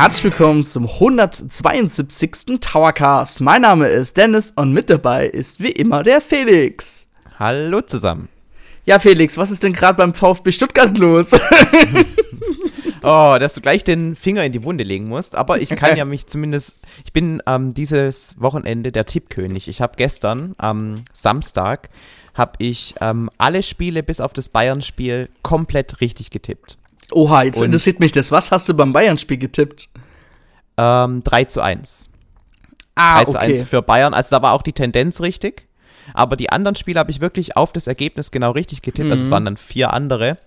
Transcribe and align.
herzlich 0.00 0.24
willkommen 0.24 0.64
zum 0.64 0.88
172. 0.88 2.58
Towercast. 2.58 3.42
Mein 3.42 3.60
Name 3.60 3.86
ist 3.86 4.16
Dennis 4.16 4.50
und 4.56 4.72
mit 4.72 4.88
dabei 4.88 5.26
ist 5.26 5.60
wie 5.60 5.72
immer 5.72 6.02
der 6.02 6.22
Felix. 6.22 7.06
Hallo 7.38 7.82
zusammen. 7.82 8.30
Ja, 8.86 8.98
Felix, 8.98 9.36
was 9.36 9.50
ist 9.50 9.62
denn 9.62 9.74
gerade 9.74 9.98
beim 9.98 10.14
VfB 10.14 10.52
Stuttgart 10.52 10.96
los? 10.96 11.32
oh, 13.02 13.36
dass 13.38 13.52
du 13.52 13.60
gleich 13.60 13.84
den 13.84 14.16
Finger 14.16 14.42
in 14.42 14.52
die 14.52 14.64
Wunde 14.64 14.84
legen 14.84 15.06
musst. 15.06 15.36
Aber 15.36 15.60
ich 15.60 15.68
kann 15.68 15.94
ja 15.98 16.06
mich 16.06 16.26
zumindest. 16.26 16.76
Ich 17.04 17.12
bin 17.12 17.42
ähm, 17.46 17.74
dieses 17.74 18.40
Wochenende 18.40 18.92
der 18.92 19.04
Tippkönig. 19.04 19.68
Ich 19.68 19.82
habe 19.82 19.96
gestern 19.98 20.54
am 20.56 21.04
Samstag 21.12 21.90
habe 22.32 22.52
ich 22.56 22.94
ähm, 23.02 23.28
alle 23.36 23.62
Spiele 23.62 24.02
bis 24.02 24.20
auf 24.20 24.32
das 24.32 24.48
Bayern-Spiel 24.48 25.28
komplett 25.42 26.00
richtig 26.00 26.30
getippt. 26.30 26.78
Oha, 27.12 27.42
jetzt 27.42 27.58
Und, 27.58 27.66
interessiert 27.66 28.00
mich 28.00 28.12
das. 28.12 28.32
Was 28.32 28.50
hast 28.50 28.68
du 28.68 28.74
beim 28.74 28.92
Bayern-Spiel 28.92 29.38
getippt? 29.38 29.88
Ähm, 30.76 31.22
3 31.24 31.44
zu 31.44 31.60
1. 31.60 32.08
Ah, 32.94 33.22
3 33.22 33.24
zu 33.24 33.36
okay. 33.36 33.46
1 33.46 33.64
für 33.64 33.82
Bayern. 33.82 34.14
Also 34.14 34.36
da 34.36 34.42
war 34.42 34.52
auch 34.52 34.62
die 34.62 34.72
Tendenz 34.72 35.20
richtig. 35.20 35.66
Aber 36.14 36.36
die 36.36 36.50
anderen 36.50 36.76
Spiele 36.76 36.98
habe 36.98 37.10
ich 37.10 37.20
wirklich 37.20 37.56
auf 37.56 37.72
das 37.72 37.86
Ergebnis 37.86 38.30
genau 38.30 38.50
richtig 38.52 38.82
getippt. 38.82 39.06
Mhm. 39.06 39.12
Also 39.12 39.22
es 39.22 39.28
mhm. 39.28 39.32
waren 39.32 39.44
dann 39.44 39.56
vier 39.56 39.92
andere. 39.92 40.38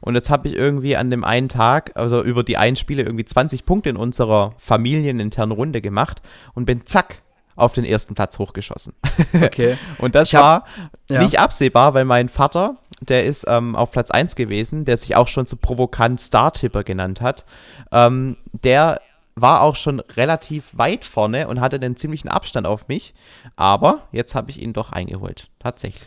Und 0.00 0.14
jetzt 0.14 0.30
habe 0.30 0.48
ich 0.48 0.54
irgendwie 0.54 0.96
an 0.96 1.10
dem 1.10 1.24
einen 1.24 1.48
Tag, 1.48 1.92
also 1.94 2.22
über 2.22 2.44
die 2.44 2.56
einen 2.56 2.76
Spiele, 2.76 3.02
irgendwie 3.02 3.24
20 3.24 3.64
Punkte 3.64 3.90
in 3.90 3.96
unserer 3.96 4.54
familieninternen 4.58 5.56
Runde 5.56 5.80
gemacht 5.80 6.22
und 6.54 6.66
bin 6.66 6.86
zack 6.86 7.22
auf 7.56 7.72
den 7.72 7.84
ersten 7.84 8.14
Platz 8.14 8.38
hochgeschossen. 8.38 8.94
Okay. 9.34 9.76
und 9.98 10.14
das 10.14 10.32
hab, 10.32 10.42
war 10.42 10.64
ja. 11.10 11.20
nicht 11.20 11.40
absehbar, 11.40 11.94
weil 11.94 12.04
mein 12.04 12.28
Vater, 12.28 12.76
der 13.00 13.24
ist 13.24 13.46
ähm, 13.48 13.76
auf 13.76 13.90
Platz 13.90 14.10
1 14.10 14.34
gewesen, 14.34 14.84
der 14.84 14.96
sich 14.96 15.16
auch 15.16 15.28
schon 15.28 15.46
so 15.46 15.56
provokant 15.56 16.20
Star-Tipper 16.20 16.84
genannt 16.84 17.20
hat. 17.20 17.44
Ähm, 17.92 18.36
der 18.52 19.00
war 19.36 19.62
auch 19.62 19.76
schon 19.76 20.00
relativ 20.00 20.64
weit 20.72 21.04
vorne 21.04 21.48
und 21.48 21.60
hatte 21.60 21.76
einen 21.76 21.96
ziemlichen 21.96 22.28
Abstand 22.28 22.66
auf 22.66 22.88
mich. 22.88 23.14
Aber 23.56 24.08
jetzt 24.12 24.34
habe 24.34 24.50
ich 24.50 24.60
ihn 24.60 24.72
doch 24.72 24.90
eingeholt. 24.90 25.48
Tatsächlich. 25.58 26.02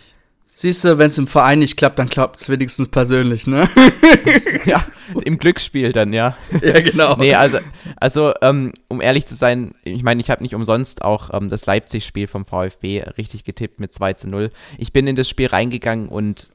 Siehst 0.53 0.83
du, 0.83 0.97
wenn 0.97 1.07
es 1.07 1.17
im 1.17 1.27
Verein 1.27 1.59
nicht 1.59 1.77
klappt, 1.77 1.97
dann 1.97 2.09
klappt 2.09 2.41
es 2.41 2.49
wenigstens 2.49 2.89
persönlich, 2.89 3.47
ne? 3.47 3.69
ja, 4.65 4.85
im 5.23 5.37
Glücksspiel 5.37 5.93
dann, 5.93 6.11
ja. 6.11 6.35
Ja, 6.61 6.81
genau. 6.81 7.15
nee, 7.15 7.33
also, 7.33 7.59
also 7.95 8.33
ähm, 8.41 8.73
um 8.89 8.99
ehrlich 8.99 9.25
zu 9.25 9.33
sein, 9.33 9.75
ich 9.85 10.03
meine, 10.03 10.19
ich 10.19 10.29
habe 10.29 10.43
nicht 10.43 10.53
umsonst 10.53 11.03
auch 11.03 11.29
ähm, 11.33 11.47
das 11.47 11.65
Leipzig-Spiel 11.67 12.27
vom 12.27 12.43
VfB 12.43 13.01
richtig 13.17 13.45
getippt 13.45 13.79
mit 13.79 13.93
2 13.93 14.13
zu 14.13 14.29
0. 14.29 14.51
Ich 14.77 14.91
bin 14.91 15.07
in 15.07 15.15
das 15.15 15.29
Spiel 15.29 15.47
reingegangen 15.47 16.09
und 16.09 16.50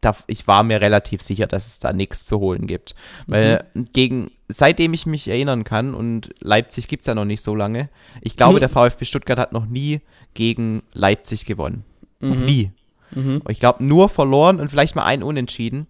da, 0.00 0.16
ich 0.26 0.46
war 0.46 0.62
mir 0.62 0.80
relativ 0.80 1.22
sicher, 1.22 1.46
dass 1.46 1.66
es 1.66 1.78
da 1.78 1.92
nichts 1.92 2.24
zu 2.24 2.38
holen 2.40 2.66
gibt. 2.66 2.94
Weil 3.26 3.64
mhm. 3.74 3.88
gegen, 3.92 4.30
seitdem 4.48 4.94
ich 4.94 5.06
mich 5.06 5.28
erinnern 5.28 5.64
kann, 5.64 5.94
und 5.94 6.30
Leipzig 6.40 6.88
gibt 6.88 7.02
es 7.02 7.06
ja 7.06 7.14
noch 7.14 7.24
nicht 7.24 7.42
so 7.42 7.54
lange, 7.54 7.88
ich 8.22 8.36
glaube, 8.36 8.56
mhm. 8.56 8.60
der 8.60 8.68
VfB 8.68 9.04
Stuttgart 9.04 9.38
hat 9.38 9.52
noch 9.52 9.66
nie 9.66 10.00
gegen 10.34 10.82
Leipzig 10.92 11.44
gewonnen. 11.44 11.84
Mhm. 12.20 12.28
Noch 12.28 12.36
nie. 12.36 12.70
Mhm. 13.12 13.42
Ich 13.48 13.60
glaube, 13.60 13.84
nur 13.84 14.08
verloren 14.08 14.60
und 14.60 14.70
vielleicht 14.70 14.96
mal 14.96 15.04
ein 15.04 15.22
Unentschieden. 15.22 15.86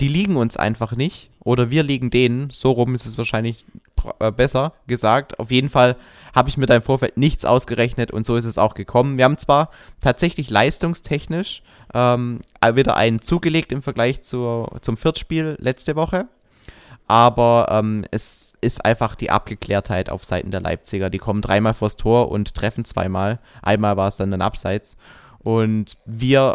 Die 0.00 0.08
liegen 0.08 0.36
uns 0.36 0.56
einfach 0.56 0.94
nicht. 0.94 1.30
Oder 1.42 1.70
wir 1.70 1.82
liegen 1.82 2.10
denen. 2.10 2.50
So 2.50 2.72
rum 2.72 2.94
ist 2.94 3.06
es 3.06 3.16
wahrscheinlich 3.16 3.64
äh, 4.18 4.30
besser 4.30 4.74
gesagt. 4.86 5.38
Auf 5.38 5.50
jeden 5.50 5.70
Fall 5.70 5.96
habe 6.34 6.48
ich 6.48 6.56
mir 6.56 6.66
da 6.66 6.76
im 6.76 6.82
Vorfeld 6.82 7.16
nichts 7.16 7.44
ausgerechnet 7.44 8.10
und 8.10 8.26
so 8.26 8.36
ist 8.36 8.44
es 8.44 8.58
auch 8.58 8.74
gekommen. 8.74 9.16
Wir 9.16 9.24
haben 9.24 9.38
zwar 9.38 9.70
tatsächlich 10.00 10.50
leistungstechnisch 10.50 11.62
ähm, 11.94 12.40
wieder 12.74 12.96
einen 12.96 13.22
zugelegt 13.22 13.72
im 13.72 13.82
Vergleich 13.82 14.22
zur, 14.22 14.78
zum 14.82 14.96
Viertspiel 14.96 15.56
letzte 15.58 15.96
Woche. 15.96 16.28
Aber 17.08 17.66
ähm, 17.70 18.04
es 18.12 18.56
ist 18.60 18.84
einfach 18.84 19.16
die 19.16 19.30
Abgeklärtheit 19.30 20.10
auf 20.10 20.24
Seiten 20.24 20.52
der 20.52 20.60
Leipziger. 20.60 21.10
Die 21.10 21.18
kommen 21.18 21.42
dreimal 21.42 21.74
vors 21.74 21.96
Tor 21.96 22.30
und 22.30 22.54
treffen 22.54 22.84
zweimal. 22.84 23.40
Einmal 23.62 23.96
war 23.96 24.06
es 24.06 24.16
dann 24.16 24.32
ein 24.32 24.42
Abseits. 24.42 24.96
Und 25.40 25.96
wir 26.06 26.54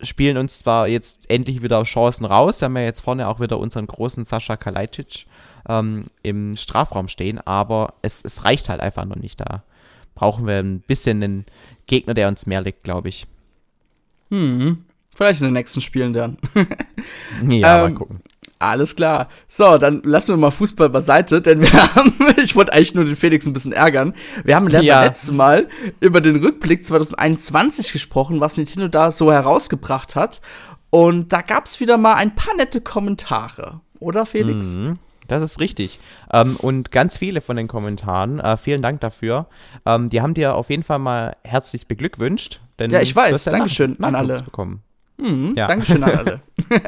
spielen 0.00 0.36
uns 0.38 0.60
zwar 0.60 0.88
jetzt 0.88 1.28
endlich 1.28 1.62
wieder 1.62 1.82
Chancen 1.84 2.24
raus. 2.24 2.60
Wir 2.60 2.66
haben 2.66 2.76
ja 2.76 2.84
jetzt 2.84 3.00
vorne 3.00 3.28
auch 3.28 3.40
wieder 3.40 3.58
unseren 3.58 3.86
großen 3.86 4.24
Sascha 4.24 4.56
Kalajdzic 4.56 5.26
ähm, 5.68 6.06
im 6.22 6.56
Strafraum 6.56 7.08
stehen, 7.08 7.38
aber 7.38 7.94
es, 8.02 8.24
es 8.24 8.44
reicht 8.44 8.68
halt 8.68 8.80
einfach 8.80 9.04
noch 9.04 9.16
nicht. 9.16 9.40
Da 9.40 9.62
brauchen 10.14 10.46
wir 10.46 10.58
ein 10.58 10.80
bisschen 10.80 11.22
einen 11.22 11.46
Gegner, 11.86 12.14
der 12.14 12.28
uns 12.28 12.46
mehr 12.46 12.62
liegt, 12.62 12.82
glaube 12.84 13.08
ich. 13.08 13.26
Hm, 14.32 14.84
vielleicht 15.14 15.40
in 15.40 15.48
den 15.48 15.54
nächsten 15.54 15.80
Spielen 15.80 16.12
dann. 16.12 16.38
ja, 17.48 17.84
ähm, 17.84 17.92
mal 17.92 17.94
gucken. 17.94 18.20
Alles 18.58 18.94
klar. 18.94 19.28
So, 19.48 19.76
dann 19.76 20.02
lassen 20.04 20.28
wir 20.28 20.36
mal 20.36 20.52
Fußball 20.52 20.88
beiseite, 20.88 21.42
denn 21.42 21.60
wir 21.60 21.72
haben, 21.96 22.14
ich 22.42 22.54
wollte 22.54 22.72
eigentlich 22.72 22.94
nur 22.94 23.04
den 23.04 23.16
Felix 23.16 23.44
ein 23.44 23.52
bisschen 23.52 23.72
ärgern. 23.72 24.14
Wir 24.44 24.54
haben 24.56 24.70
ja. 24.70 25.02
letztes 25.02 25.32
Mal 25.32 25.68
über 26.00 26.20
den 26.20 26.36
Rückblick 26.36 26.84
2021 26.84 27.92
gesprochen, 27.92 28.40
was 28.40 28.56
Nintendo 28.56 28.88
da 28.88 29.10
so 29.10 29.32
herausgebracht 29.32 30.16
hat. 30.16 30.40
Und 30.90 31.32
da 31.32 31.42
gab 31.42 31.66
es 31.66 31.80
wieder 31.80 31.98
mal 31.98 32.14
ein 32.14 32.34
paar 32.34 32.54
nette 32.54 32.80
Kommentare, 32.80 33.80
oder 33.98 34.26
Felix? 34.26 34.74
Mhm. 34.74 34.98
Das 35.28 35.42
ist 35.42 35.60
richtig. 35.60 35.98
Ähm, 36.32 36.56
und 36.56 36.90
ganz 36.90 37.16
viele 37.16 37.40
von 37.40 37.56
den 37.56 37.68
Kommentaren, 37.68 38.40
äh, 38.40 38.56
vielen 38.56 38.82
Dank 38.82 39.00
dafür, 39.00 39.46
ähm, 39.86 40.10
die 40.10 40.20
haben 40.20 40.34
dir 40.34 40.54
auf 40.54 40.68
jeden 40.68 40.82
Fall 40.82 40.98
mal 40.98 41.36
herzlich 41.44 41.86
beglückwünscht. 41.86 42.60
Ja, 42.90 43.00
ich 43.00 43.14
weiß. 43.14 43.44
Dankeschön 43.44 44.02
an 44.02 44.14
alle. 44.14 44.42
Bekommen. 44.42 44.82
Mhm, 45.18 45.54
ja. 45.56 45.66
Dankeschön 45.66 46.02
an 46.02 46.18
alle. 46.18 46.40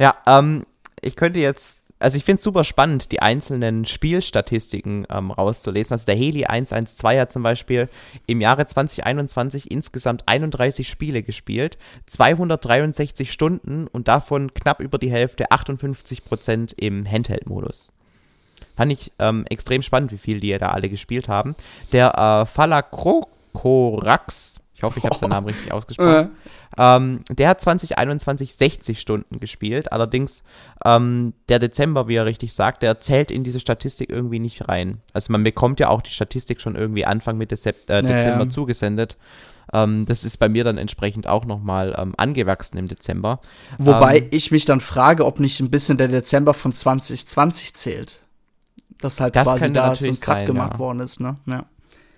Ja, 0.00 0.16
ähm, 0.26 0.66
ich 1.02 1.14
könnte 1.14 1.38
jetzt, 1.40 1.84
also 1.98 2.16
ich 2.16 2.24
finde 2.24 2.38
es 2.38 2.42
super 2.42 2.64
spannend, 2.64 3.12
die 3.12 3.20
einzelnen 3.20 3.84
Spielstatistiken 3.84 5.06
ähm, 5.10 5.30
rauszulesen. 5.30 5.92
Also 5.92 6.06
der 6.06 6.14
Heli 6.14 6.46
112 6.46 7.20
hat 7.20 7.30
zum 7.30 7.42
Beispiel 7.42 7.90
im 8.26 8.40
Jahre 8.40 8.64
2021 8.64 9.70
insgesamt 9.70 10.26
31 10.26 10.88
Spiele 10.88 11.22
gespielt, 11.22 11.76
263 12.06 13.30
Stunden 13.30 13.88
und 13.88 14.08
davon 14.08 14.54
knapp 14.54 14.80
über 14.80 14.96
die 14.96 15.10
Hälfte, 15.10 15.50
58 15.50 16.24
Prozent 16.24 16.72
im 16.78 17.06
Handheld-Modus. 17.06 17.92
Fand 18.78 18.92
ich 18.92 19.12
ähm, 19.18 19.44
extrem 19.50 19.82
spannend, 19.82 20.12
wie 20.12 20.18
viel 20.18 20.40
die 20.40 20.56
da 20.56 20.70
alle 20.70 20.88
gespielt 20.88 21.28
haben. 21.28 21.54
Der 21.92 22.16
äh, 22.16 22.46
Falakrokorax, 22.46 24.60
ich 24.80 24.84
hoffe, 24.84 24.98
ich 24.98 25.04
habe 25.04 25.18
seinen 25.18 25.30
Namen 25.30 25.46
richtig 25.48 25.72
ausgesprochen. 25.72 26.30
Ähm, 26.78 27.20
der 27.28 27.50
hat 27.50 27.60
2021 27.60 28.54
60 28.54 28.98
Stunden 28.98 29.38
gespielt. 29.38 29.92
Allerdings 29.92 30.42
ähm, 30.86 31.34
der 31.50 31.58
Dezember, 31.58 32.08
wie 32.08 32.14
er 32.14 32.24
richtig 32.24 32.54
sagt, 32.54 32.82
der 32.82 32.98
zählt 32.98 33.30
in 33.30 33.44
diese 33.44 33.60
Statistik 33.60 34.08
irgendwie 34.08 34.38
nicht 34.38 34.68
rein. 34.68 35.02
Also 35.12 35.32
man 35.32 35.44
bekommt 35.44 35.80
ja 35.80 35.90
auch 35.90 36.00
die 36.00 36.12
Statistik 36.12 36.62
schon 36.62 36.76
irgendwie 36.76 37.04
Anfang 37.04 37.36
Mitte 37.36 37.58
Sep 37.58 37.90
äh, 37.90 38.00
Dezember 38.00 38.44
ja. 38.44 38.48
zugesendet. 38.48 39.18
Ähm, 39.74 40.06
das 40.06 40.24
ist 40.24 40.38
bei 40.38 40.48
mir 40.48 40.64
dann 40.64 40.78
entsprechend 40.78 41.26
auch 41.26 41.44
nochmal 41.44 41.94
ähm, 41.98 42.14
angewachsen 42.16 42.78
im 42.78 42.88
Dezember. 42.88 43.40
Wobei 43.76 44.20
ähm, 44.20 44.28
ich 44.30 44.50
mich 44.50 44.64
dann 44.64 44.80
frage, 44.80 45.26
ob 45.26 45.40
nicht 45.40 45.60
ein 45.60 45.70
bisschen 45.70 45.98
der 45.98 46.08
Dezember 46.08 46.54
von 46.54 46.72
2020 46.72 47.74
zählt. 47.74 48.22
Dass 48.98 49.20
halt 49.20 49.36
das 49.36 49.46
quasi 49.46 49.70
da 49.74 49.94
so 49.94 50.06
ein 50.06 50.12
Cut 50.12 50.24
sein, 50.24 50.46
gemacht 50.46 50.72
ja. 50.74 50.78
worden 50.78 51.00
ist, 51.00 51.20
ne? 51.20 51.36
Ja 51.44 51.66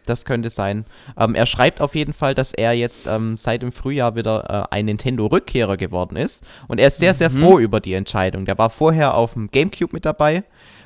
das 0.06 0.24
könnte 0.24 0.50
sein. 0.50 0.84
Ähm, 1.16 1.34
er 1.34 1.46
schreibt 1.46 1.80
auf 1.80 1.94
jeden 1.94 2.12
Fall, 2.12 2.34
dass 2.34 2.52
er 2.52 2.72
jetzt 2.72 3.06
ähm, 3.06 3.36
seit 3.36 3.62
dem 3.62 3.72
Frühjahr 3.72 4.14
wieder 4.16 4.68
äh, 4.70 4.74
ein 4.74 4.86
Nintendo-Rückkehrer 4.86 5.76
geworden 5.76 6.16
ist. 6.16 6.44
Und 6.68 6.78
er 6.78 6.88
ist 6.88 6.98
sehr, 6.98 7.14
sehr 7.14 7.30
mhm. 7.30 7.40
froh 7.40 7.58
über 7.58 7.80
die 7.80 7.94
Entscheidung. 7.94 8.44
Der 8.44 8.58
war 8.58 8.70
vorher 8.70 9.14
auf 9.14 9.34
dem 9.34 9.50
GameCube 9.50 9.92
mit 9.92 10.04
dabei 10.04 10.44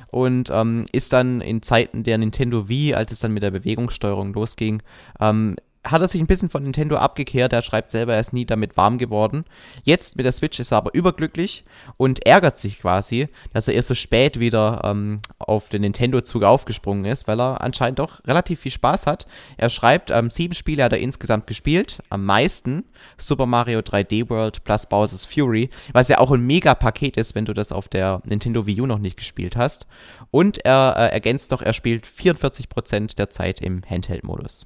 und 0.09 0.49
ähm, 0.51 0.85
ist 0.91 1.13
dann 1.13 1.41
in 1.41 1.61
Zeiten 1.61 2.03
der 2.03 2.17
Nintendo 2.17 2.69
Wii, 2.69 2.93
als 2.95 3.11
es 3.11 3.19
dann 3.19 3.33
mit 3.33 3.43
der 3.43 3.51
Bewegungssteuerung 3.51 4.33
losging, 4.33 4.81
ähm, 5.19 5.55
hat 5.91 6.01
er 6.01 6.07
sich 6.07 6.21
ein 6.21 6.27
bisschen 6.27 6.49
von 6.49 6.63
Nintendo 6.63 6.97
abgekehrt. 6.97 7.53
Er 7.53 7.61
schreibt 7.61 7.89
selber, 7.89 8.13
er 8.13 8.19
ist 8.19 8.33
nie 8.33 8.45
damit 8.45 8.77
warm 8.77 8.97
geworden. 8.97 9.45
Jetzt 9.83 10.15
mit 10.15 10.25
der 10.25 10.31
Switch 10.31 10.59
ist 10.59 10.71
er 10.71 10.77
aber 10.77 10.93
überglücklich 10.93 11.65
und 11.97 12.25
ärgert 12.25 12.59
sich 12.59 12.79
quasi, 12.79 13.27
dass 13.53 13.67
er 13.67 13.73
erst 13.73 13.89
so 13.89 13.93
spät 13.93 14.39
wieder 14.39 14.81
ähm, 14.83 15.19
auf 15.39 15.69
den 15.69 15.81
Nintendo-Zug 15.81 16.43
aufgesprungen 16.43 17.05
ist, 17.05 17.27
weil 17.27 17.39
er 17.39 17.61
anscheinend 17.61 17.99
doch 17.99 18.25
relativ 18.25 18.61
viel 18.61 18.71
Spaß 18.71 19.07
hat. 19.07 19.27
Er 19.57 19.69
schreibt, 19.69 20.11
ähm, 20.11 20.29
sieben 20.29 20.53
Spiele 20.53 20.83
hat 20.83 20.93
er 20.93 20.99
insgesamt 20.99 21.47
gespielt, 21.47 21.99
am 22.09 22.25
meisten 22.25 22.83
Super 23.17 23.45
Mario 23.45 23.79
3D 23.79 24.29
World 24.29 24.63
plus 24.63 24.85
Bowser's 24.85 25.25
Fury, 25.25 25.69
was 25.93 26.09
ja 26.09 26.19
auch 26.19 26.31
ein 26.31 26.45
Mega-Paket 26.45 27.17
ist, 27.17 27.35
wenn 27.35 27.45
du 27.45 27.53
das 27.53 27.71
auf 27.71 27.87
der 27.87 28.21
Nintendo 28.25 28.65
Wii 28.65 28.81
U 28.81 28.85
noch 28.85 28.99
nicht 28.99 29.17
gespielt 29.17 29.55
hast. 29.55 29.87
Und 30.31 30.63
er 30.65 30.95
äh, 30.97 31.13
ergänzt 31.13 31.51
noch, 31.51 31.61
er 31.61 31.73
spielt 31.73 32.05
44% 32.05 33.15
der 33.15 33.29
Zeit 33.29 33.61
im 33.61 33.81
Handheld-Modus. 33.89 34.65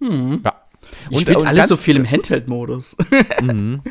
Hm. 0.00 0.40
Ja. 0.44 0.54
Und, 1.06 1.12
ich 1.12 1.20
spiele 1.20 1.46
alles 1.46 1.68
so 1.68 1.76
viel 1.76 1.96
im 1.96 2.06
Handheld-Modus. 2.10 2.96
mhm. 3.40 3.82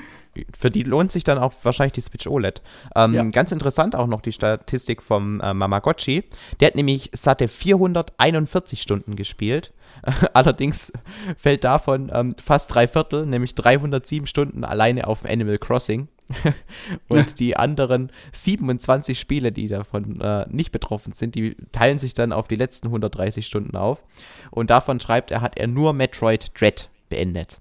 Für 0.58 0.72
die 0.72 0.84
lohnt 0.84 1.12
sich 1.12 1.24
dann 1.24 1.38
auch 1.38 1.54
wahrscheinlich 1.64 1.94
die 1.94 2.02
Switch 2.02 2.28
OLED. 2.28 2.62
Ähm, 2.96 3.14
ja. 3.14 3.24
Ganz 3.24 3.52
interessant 3.52 3.96
auch 3.96 4.08
noch 4.08 4.22
die 4.22 4.32
Statistik 4.32 5.02
vom 5.02 5.42
äh, 5.42 5.54
Mamagotchi. 5.54 6.24
Der 6.60 6.68
hat 6.68 6.76
nämlich 6.76 7.10
satte 7.14 7.48
441 7.48 8.82
Stunden 8.82 9.16
gespielt. 9.16 9.74
Allerdings 10.34 10.94
fällt 11.38 11.64
davon 11.64 12.12
ähm, 12.14 12.36
fast 12.44 12.74
drei 12.74 12.88
Viertel, 12.88 13.26
nämlich 13.26 13.56
307 13.56 14.28
Stunden 14.28 14.64
alleine 14.64 15.08
auf 15.08 15.26
Animal 15.26 15.58
Crossing. 15.58 16.08
und 17.08 17.40
die 17.40 17.58
anderen 17.58 18.12
27 18.34 19.20
Spiele, 19.20 19.52
die 19.52 19.68
davon 19.68 20.22
äh, 20.22 20.46
nicht 20.50 20.72
betroffen 20.72 21.14
sind, 21.14 21.36
die 21.36 21.56
teilen 21.72 22.00
sich 22.00 22.14
dann 22.14 22.32
auf 22.32 22.48
die 22.48 22.56
letzten 22.56 22.88
130 22.88 23.46
Stunden 23.46 23.76
auf. 23.76 24.04
Und 24.52 24.70
davon 24.70 25.00
schreibt 25.00 25.32
er, 25.32 25.42
hat 25.42 25.58
er 25.58 25.68
nur 25.68 25.94
Metroid 25.94 26.52
Dread 26.60 26.90
beendet. 27.10 27.60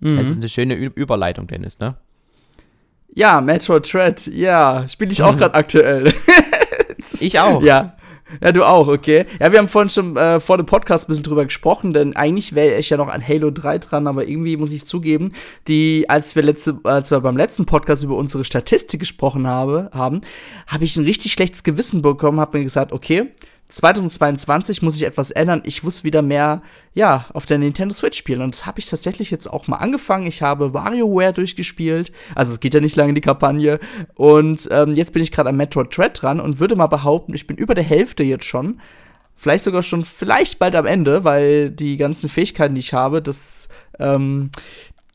Mhm. 0.00 0.16
Das 0.16 0.28
ist 0.28 0.36
eine 0.38 0.48
schöne 0.48 0.74
Ü 0.74 0.90
Überleitung, 0.94 1.46
Dennis, 1.46 1.78
ne? 1.78 1.96
Ja, 3.14 3.40
Metroid 3.40 3.92
Dread, 3.92 4.26
ja, 4.26 4.88
spiele 4.88 5.12
ich 5.12 5.22
auch 5.22 5.32
mhm. 5.32 5.38
gerade 5.38 5.54
aktuell. 5.54 6.12
ich 7.20 7.38
auch. 7.38 7.62
Ja. 7.62 7.96
Ja, 8.42 8.52
du 8.52 8.64
auch, 8.64 8.88
okay. 8.88 9.26
Ja, 9.40 9.52
wir 9.52 9.58
haben 9.58 9.68
vorhin 9.68 9.88
schon 9.88 10.16
äh, 10.16 10.40
vor 10.40 10.56
dem 10.56 10.66
Podcast 10.66 11.04
ein 11.04 11.08
bisschen 11.08 11.24
drüber 11.24 11.44
gesprochen, 11.44 11.92
denn 11.92 12.14
eigentlich 12.16 12.54
wäre 12.54 12.78
ich 12.78 12.90
ja 12.90 12.96
noch 12.96 13.08
an 13.08 13.26
Halo 13.26 13.50
3 13.50 13.78
dran, 13.78 14.06
aber 14.06 14.26
irgendwie 14.28 14.56
muss 14.56 14.72
ich 14.72 14.86
zugeben, 14.86 15.32
die, 15.66 16.06
als 16.08 16.36
wir 16.36 16.42
letzte, 16.42 16.78
als 16.84 17.10
wir 17.10 17.20
beim 17.20 17.36
letzten 17.36 17.66
Podcast 17.66 18.04
über 18.04 18.16
unsere 18.16 18.44
Statistik 18.44 19.00
gesprochen 19.00 19.46
habe, 19.46 19.90
haben, 19.92 20.20
habe 20.66 20.84
ich 20.84 20.96
ein 20.96 21.04
richtig 21.04 21.32
schlechtes 21.32 21.62
Gewissen 21.62 22.02
bekommen, 22.02 22.40
habe 22.40 22.58
mir 22.58 22.64
gesagt, 22.64 22.92
okay, 22.92 23.32
2022 23.68 24.80
muss 24.80 24.96
ich 24.96 25.02
etwas 25.02 25.30
ändern. 25.30 25.60
Ich 25.64 25.82
muss 25.82 26.02
wieder 26.02 26.22
mehr, 26.22 26.62
ja, 26.94 27.26
auf 27.34 27.44
der 27.44 27.58
Nintendo 27.58 27.94
Switch 27.94 28.16
spielen. 28.16 28.40
Und 28.40 28.54
das 28.54 28.64
habe 28.64 28.78
ich 28.78 28.86
tatsächlich 28.86 29.30
jetzt 29.30 29.46
auch 29.46 29.68
mal 29.68 29.76
angefangen. 29.76 30.26
Ich 30.26 30.40
habe 30.40 30.72
WarioWare 30.72 31.34
durchgespielt. 31.34 32.10
Also 32.34 32.52
es 32.52 32.60
geht 32.60 32.72
ja 32.72 32.80
nicht 32.80 32.96
lange 32.96 33.12
die 33.12 33.20
Kampagne. 33.20 33.78
Und 34.14 34.68
ähm, 34.70 34.94
jetzt 34.94 35.12
bin 35.12 35.22
ich 35.22 35.32
gerade 35.32 35.50
am 35.50 35.56
Metroid 35.56 35.96
Dread 35.96 36.22
dran 36.22 36.40
und 36.40 36.60
würde 36.60 36.76
mal 36.76 36.86
behaupten, 36.86 37.34
ich 37.34 37.46
bin 37.46 37.56
über 37.56 37.74
der 37.74 37.84
Hälfte 37.84 38.22
jetzt 38.22 38.46
schon. 38.46 38.80
Vielleicht 39.36 39.64
sogar 39.64 39.84
schon, 39.84 40.04
vielleicht 40.04 40.58
bald 40.58 40.74
am 40.74 40.86
Ende, 40.86 41.22
weil 41.22 41.70
die 41.70 41.96
ganzen 41.96 42.28
Fähigkeiten, 42.28 42.74
die 42.74 42.80
ich 42.80 42.92
habe, 42.92 43.22
das, 43.22 43.68
ähm, 44.00 44.50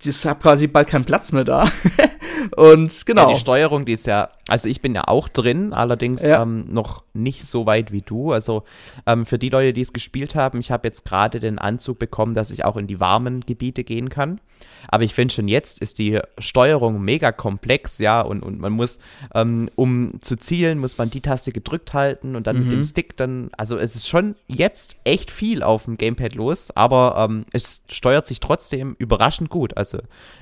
das 0.06 0.26
habe 0.26 0.42
quasi 0.42 0.68
bald 0.68 0.88
keinen 0.88 1.06
Platz 1.06 1.32
mehr 1.32 1.44
da. 1.44 1.68
Und 2.56 3.06
genau. 3.06 3.24
Ja, 3.24 3.34
die 3.34 3.40
Steuerung, 3.40 3.86
die 3.86 3.94
ist 3.94 4.06
ja, 4.06 4.30
also 4.48 4.68
ich 4.68 4.82
bin 4.82 4.96
ja 4.96 5.04
auch 5.08 5.30
drin, 5.30 5.74
allerdings 5.74 6.22
ja. 6.24 6.42
ähm, 6.42 6.66
noch 6.72 7.04
nicht 7.14 7.46
so 7.46 7.66
weit 7.66 7.92
wie 7.92 8.02
du. 8.02 8.32
Also 8.32 8.64
ähm, 9.06 9.26
für 9.26 9.40
die 9.40 9.50
Leute, 9.50 9.74
die 9.74 9.82
es 9.82 9.94
gespielt 9.94 10.36
haben, 10.36 10.60
ich 10.60 10.72
habe 10.72 10.88
jetzt 10.88 11.06
gerade 11.06 11.40
den 11.40 11.60
Anzug 11.60 12.00
bekommen, 12.00 12.34
dass 12.34 12.52
ich 12.52 12.66
auch 12.66 12.78
in 12.78 12.88
die 12.88 13.00
warmen 13.00 13.42
Gebiete 13.42 13.84
gehen 13.84 14.10
kann. 14.10 14.40
Aber 14.88 15.04
ich 15.04 15.14
finde 15.14 15.34
schon 15.34 15.48
jetzt 15.48 15.80
ist 15.80 16.00
die 16.00 16.20
Steuerung 16.38 17.02
mega 17.02 17.32
komplex, 17.32 18.00
ja, 18.00 18.22
und, 18.22 18.44
und 18.44 18.60
man 18.60 18.74
muss, 18.74 19.00
ähm, 19.34 19.70
um 19.76 20.22
zu 20.22 20.36
zielen, 20.36 20.80
muss 20.80 20.98
man 20.98 21.10
die 21.10 21.22
Taste 21.22 21.52
gedrückt 21.52 21.94
halten 21.94 22.36
und 22.36 22.48
dann 22.48 22.58
mhm. 22.58 22.64
mit 22.64 22.72
dem 22.72 22.78
mhm. 22.80 22.84
Stick 22.84 23.18
dann, 23.18 23.50
also 23.58 23.78
es 23.78 23.96
ist 23.96 24.08
schon 24.08 24.36
jetzt 24.48 24.98
echt 25.04 25.32
viel 25.32 25.64
auf 25.64 25.86
dem 25.86 25.98
Gamepad 25.98 26.36
los, 26.36 26.72
aber 26.76 27.28
ähm, 27.30 27.46
es 27.52 27.82
steuert 27.90 28.28
sich 28.28 28.40
trotzdem 28.40 28.96
überraschend 29.00 29.50
gut. 29.50 29.78
Also 29.78 29.93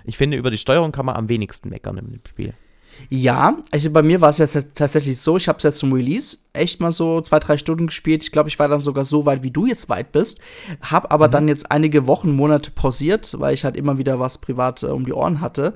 ich 0.06 0.18
finde, 0.18 0.38
über 0.38 0.51
die 0.51 0.57
Steuerung 0.57 0.92
kann 0.92 1.06
man 1.06 1.15
am 1.15 1.30
wenigsten 1.30 1.69
meckern 1.69 1.98
im 1.98 2.19
Spiel. 2.27 2.53
Ja, 3.09 3.57
also 3.71 3.89
bei 3.89 4.03
mir 4.03 4.21
war 4.21 4.30
es 4.30 4.38
ja 4.38 4.48
tatsächlich 4.48 5.19
so, 5.19 5.38
ich 5.38 5.48
habe 5.48 5.57
es 5.57 5.63
jetzt 5.63 5.80
zum 5.80 5.94
Release 5.94 6.38
echt 6.53 6.80
mal 6.80 6.92
so 6.92 7.21
zwei, 7.21 7.39
drei 7.39 7.57
Stunden 7.57 7.88
gespielt. 7.88 8.24
Ich 8.24 8.31
glaube, 8.31 8.50
ich 8.50 8.59
war 8.59 8.68
dann 8.68 8.80
sogar 8.80 9.06
so 9.06 9.25
weit, 9.25 9.44
wie 9.44 9.51
du 9.51 9.65
jetzt 9.65 9.89
weit 9.89 10.12
bist. 10.12 10.39
Habe 10.81 11.09
aber 11.12 11.27
mhm. 11.27 11.31
dann 11.31 11.48
jetzt 11.48 11.71
einige 11.71 12.07
Wochen, 12.07 12.31
Monate 12.31 12.71
pausiert, 12.71 13.39
weil 13.39 13.53
ich 13.53 13.63
halt 13.63 13.75
immer 13.75 13.98
wieder 13.98 14.19
was 14.19 14.38
privat 14.38 14.83
äh, 14.83 14.88
um 14.88 15.06
die 15.06 15.13
Ohren 15.13 15.42
hatte. 15.42 15.75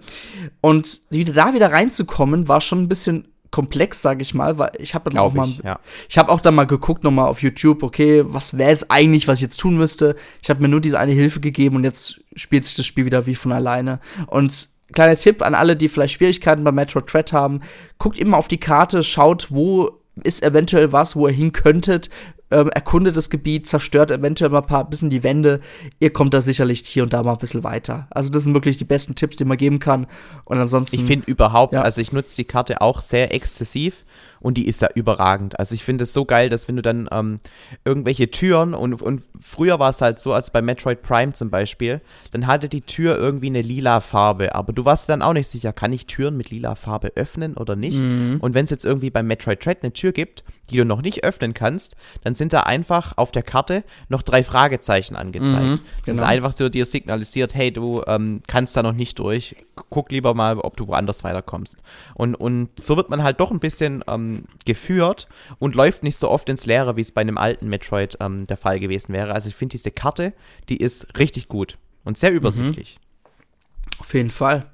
Und 0.62 1.02
wieder 1.10 1.34
da 1.34 1.54
wieder 1.54 1.72
reinzukommen, 1.72 2.48
war 2.48 2.62
schon 2.62 2.84
ein 2.84 2.90
bisschen 2.90 3.28
komplex, 3.52 4.02
sage 4.02 4.22
ich 4.22 4.34
mal, 4.34 4.58
weil 4.58 4.72
ich 4.80 4.96
habe 4.96 5.10
dann 5.10 5.20
auch 5.20 5.34
mal, 5.34 5.48
ich, 5.48 5.64
ja. 5.64 5.80
ich 6.10 6.18
habe 6.18 6.32
auch 6.32 6.42
dann 6.42 6.56
mal 6.56 6.66
geguckt 6.66 7.04
nochmal 7.04 7.28
auf 7.28 7.42
YouTube, 7.42 7.84
okay, 7.84 8.24
was 8.26 8.58
wäre 8.58 8.70
jetzt 8.70 8.92
eigentlich, 8.92 9.28
was 9.28 9.40
ich 9.40 9.44
jetzt 9.44 9.60
tun 9.60 9.78
müsste. 9.78 10.16
Ich 10.42 10.50
habe 10.50 10.62
mir 10.62 10.68
nur 10.68 10.82
diese 10.82 11.00
eine 11.00 11.14
Hilfe 11.14 11.40
gegeben 11.40 11.78
und 11.78 11.84
jetzt 11.84 12.22
spielt 12.36 12.66
sich 12.66 12.76
das 12.76 12.86
Spiel 12.86 13.06
wieder 13.06 13.26
wie 13.26 13.36
von 13.36 13.52
alleine. 13.52 14.00
Und 14.28 14.70
kleiner 14.94 15.16
Tipp 15.16 15.42
an 15.42 15.56
alle, 15.56 15.76
die 15.76 15.90
vielleicht 15.90 16.16
Schwierigkeiten 16.16 16.64
bei 16.64 16.72
Metro 16.72 17.02
Thread 17.02 17.34
haben, 17.34 17.62
guckt 17.98 18.18
immer 18.18 18.38
auf 18.38 18.48
die 18.48 18.60
Karte, 18.60 19.04
schaut, 19.04 19.48
wo 19.52 20.02
ist 20.24 20.44
eventuell 20.44 20.92
was, 20.92 21.16
wo 21.16 21.28
ihr 21.28 21.34
hin 21.34 21.52
könntet, 21.52 22.10
ähm, 22.56 22.70
erkundet 22.70 23.18
das 23.18 23.30
Gebiet, 23.30 23.68
zerstört 23.68 24.12
eventuell 24.12 24.50
mal 24.50 24.60
ein 24.60 24.66
paar 24.66 24.90
bisschen 24.90 25.10
die 25.10 25.24
Wände. 25.24 25.60
Ihr 26.00 26.14
kommt 26.14 26.34
da 26.34 26.40
sicherlich 26.40 26.80
hier 26.86 27.04
und 27.04 27.12
da 27.12 27.22
mal 27.22 27.34
ein 27.34 27.38
bisschen 27.38 27.66
weiter. 27.66 28.08
Also 28.12 28.32
das 28.32 28.44
sind 28.44 28.54
wirklich 28.54 28.78
die 28.78 28.86
besten 28.86 29.16
Tipps, 29.16 29.36
die 29.36 29.44
man 29.44 29.58
geben 29.58 29.80
kann. 29.80 30.08
Und 30.46 30.58
ansonsten. 30.58 30.96
Ich 30.96 31.04
finde 31.04 31.30
überhaupt, 31.30 31.74
ja. 31.74 31.82
also 31.82 32.00
ich 32.00 32.14
nutze 32.14 32.36
die 32.38 32.46
Karte 32.46 32.80
auch 32.80 33.02
sehr 33.02 33.34
exzessiv 33.34 34.06
und 34.46 34.60
die 34.60 34.68
ist 34.68 34.80
ja 34.80 34.90
überragend. 34.94 35.58
Also 35.58 35.74
ich 35.74 35.84
finde 35.84 36.04
es 36.04 36.14
so 36.14 36.24
geil, 36.24 36.50
dass 36.50 36.68
wenn 36.68 36.76
du 36.76 36.84
dann 36.84 37.10
ähm, 37.12 37.40
irgendwelche 37.84 38.30
Türen 38.30 38.76
und, 38.76 39.02
und 39.02 39.24
früher 39.42 39.80
war 39.80 39.90
es 39.90 40.02
halt 40.02 40.20
so, 40.20 40.34
also 40.34 40.52
bei 40.54 40.62
Metroid 40.62 41.02
Prime 41.02 41.34
zum 41.34 41.50
Beispiel, 41.50 42.00
dann 42.30 42.46
hatte 42.46 42.70
die 42.70 42.82
Tür 42.82 43.18
irgendwie 43.18 43.48
eine 43.48 43.64
lila 43.64 44.02
Farbe, 44.02 44.54
aber 44.54 44.72
du 44.72 44.86
warst 44.86 45.10
dann 45.10 45.24
auch 45.24 45.34
nicht 45.34 45.50
sicher, 45.50 45.74
kann 45.74 45.92
ich 45.94 46.06
Türen 46.06 46.38
mit 46.38 46.52
lila 46.52 46.76
Farbe 46.76 47.14
öffnen 47.16 47.58
oder 47.58 47.76
nicht? 47.76 47.98
Mhm. 47.98 48.38
Und 48.40 48.54
wenn 48.54 48.66
es 48.66 48.70
jetzt 48.70 48.86
irgendwie 48.86 49.10
bei 49.10 49.24
Metroid 49.24 49.66
Dread 49.66 49.80
eine 49.82 49.94
Tür 49.94 50.12
gibt, 50.12 50.44
die 50.70 50.78
du 50.78 50.86
noch 50.86 51.02
nicht 51.02 51.24
öffnen 51.24 51.54
kannst, 51.54 51.96
dann 52.24 52.36
sind 52.36 52.54
da 52.54 52.62
einfach 52.62 53.18
auf 53.18 53.32
der 53.32 53.44
Karte 53.44 53.84
noch 54.10 54.22
drei 54.22 54.44
Fragezeichen 54.44 55.16
angezeigt. 55.16 55.62
Mhm, 55.62 55.76
genau. 55.76 55.82
Das 56.06 56.18
ist 56.18 56.24
einfach 56.24 56.52
so 56.52 56.70
dir 56.70 56.86
signalisiert, 56.86 57.54
hey, 57.54 57.72
du 57.72 58.02
ähm, 58.08 58.42
kannst 58.48 58.76
da 58.76 58.84
noch 58.84 58.94
nicht 58.94 59.20
durch, 59.20 59.56
guck 59.90 60.12
lieber 60.12 60.34
mal, 60.34 60.58
ob 60.58 60.78
du 60.78 60.88
woanders 60.88 61.24
weiterkommst. 61.24 61.78
Und, 62.16 62.36
und 62.36 62.70
so 62.80 62.98
wird 62.98 63.10
man 63.10 63.24
halt 63.24 63.40
doch 63.40 63.52
ein 63.52 63.60
bisschen 63.60 64.04
ähm, 64.08 64.35
geführt 64.66 65.28
und 65.60 65.76
läuft 65.76 66.04
nicht 66.04 66.18
so 66.18 66.30
oft 66.30 66.50
ins 66.50 66.66
Leere, 66.66 66.96
wie 66.96 67.02
es 67.02 67.12
bei 67.12 67.22
einem 67.22 67.38
alten 67.38 67.68
Metroid 67.68 68.18
ähm, 68.20 68.48
der 68.48 68.58
Fall 68.58 68.80
gewesen 68.80 69.14
wäre. 69.14 69.34
Also 69.34 69.50
ich 69.50 69.56
finde 69.56 69.74
diese 69.74 69.92
Karte, 69.92 70.34
die 70.70 70.78
ist 70.78 71.18
richtig 71.18 71.48
gut 71.48 71.78
und 72.04 72.18
sehr 72.18 72.32
mhm. 72.32 72.38
übersichtlich. 72.38 73.00
Mhm. 73.00 74.02
Auf 74.02 74.14
jeden 74.14 74.32
Fall. 74.32 74.72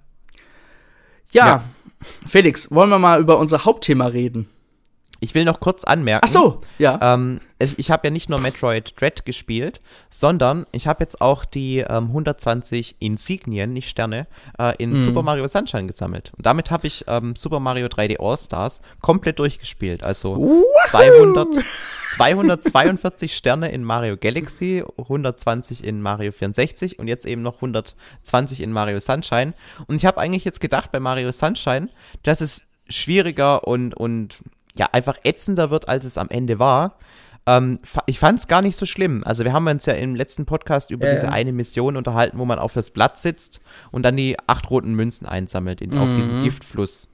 Ja, 1.31 1.47
ja, 1.47 1.63
Felix, 2.27 2.71
wollen 2.71 2.89
wir 2.89 2.99
mal 2.99 3.19
über 3.19 3.37
unser 3.37 3.65
Hauptthema 3.65 4.07
reden? 4.07 4.49
Ich 5.23 5.35
will 5.35 5.45
noch 5.45 5.59
kurz 5.59 5.83
anmerken. 5.83 6.25
Ach 6.25 6.31
so, 6.31 6.59
ja. 6.79 6.97
Ähm, 6.99 7.41
ich, 7.59 7.77
ich 7.77 7.91
habe 7.91 8.07
ja 8.07 8.11
nicht 8.11 8.27
nur 8.27 8.39
Metroid 8.39 8.99
Dread 8.99 9.23
gespielt, 9.23 9.79
sondern 10.09 10.65
ich 10.71 10.87
habe 10.87 11.03
jetzt 11.03 11.21
auch 11.21 11.45
die 11.45 11.77
ähm, 11.77 12.05
120 12.07 12.95
Insignien, 12.97 13.71
nicht 13.71 13.87
Sterne, 13.87 14.25
äh, 14.57 14.73
in 14.79 14.93
mm. 14.93 14.97
Super 14.97 15.21
Mario 15.21 15.47
Sunshine 15.47 15.85
gesammelt. 15.85 16.31
Und 16.35 16.47
damit 16.47 16.71
habe 16.71 16.87
ich 16.87 17.05
ähm, 17.07 17.35
Super 17.35 17.59
Mario 17.59 17.85
3D 17.85 18.19
All-Stars 18.19 18.81
komplett 19.01 19.37
durchgespielt. 19.37 20.03
Also 20.03 20.63
200, 20.87 21.49
242 22.15 23.37
Sterne 23.37 23.71
in 23.71 23.83
Mario 23.83 24.17
Galaxy, 24.17 24.83
120 24.97 25.83
in 25.83 26.01
Mario 26.01 26.31
64 26.31 26.97
und 26.97 27.07
jetzt 27.07 27.27
eben 27.27 27.43
noch 27.43 27.57
120 27.57 28.59
in 28.59 28.71
Mario 28.71 28.99
Sunshine. 28.99 29.53
Und 29.85 29.97
ich 29.97 30.05
habe 30.07 30.19
eigentlich 30.19 30.45
jetzt 30.45 30.61
gedacht 30.61 30.91
bei 30.91 30.99
Mario 30.99 31.31
Sunshine, 31.31 31.89
dass 32.23 32.41
es 32.41 32.63
schwieriger 32.89 33.67
und, 33.67 33.93
und 33.93 34.39
ja, 34.75 34.87
einfach 34.91 35.17
ätzender 35.23 35.69
wird, 35.69 35.87
als 35.89 36.05
es 36.05 36.17
am 36.17 36.29
Ende 36.29 36.59
war. 36.59 36.97
Ähm, 37.45 37.79
ich 38.05 38.19
fand 38.19 38.39
es 38.39 38.47
gar 38.47 38.61
nicht 38.61 38.75
so 38.75 38.85
schlimm. 38.85 39.23
Also 39.25 39.43
wir 39.43 39.53
haben 39.53 39.67
uns 39.67 39.85
ja 39.85 39.93
im 39.93 40.15
letzten 40.15 40.45
Podcast 40.45 40.91
über 40.91 41.07
äh. 41.07 41.11
diese 41.11 41.31
eine 41.31 41.51
Mission 41.51 41.97
unterhalten, 41.97 42.37
wo 42.37 42.45
man 42.45 42.59
auf 42.59 42.73
das 42.73 42.91
Blatt 42.91 43.17
sitzt 43.17 43.61
und 43.91 44.03
dann 44.03 44.15
die 44.15 44.37
acht 44.47 44.69
roten 44.69 44.93
Münzen 44.93 45.25
einsammelt 45.25 45.81
in, 45.81 45.91
mhm. 45.91 45.97
auf 45.97 46.13
diesem 46.13 46.43
Giftfluss. 46.43 47.09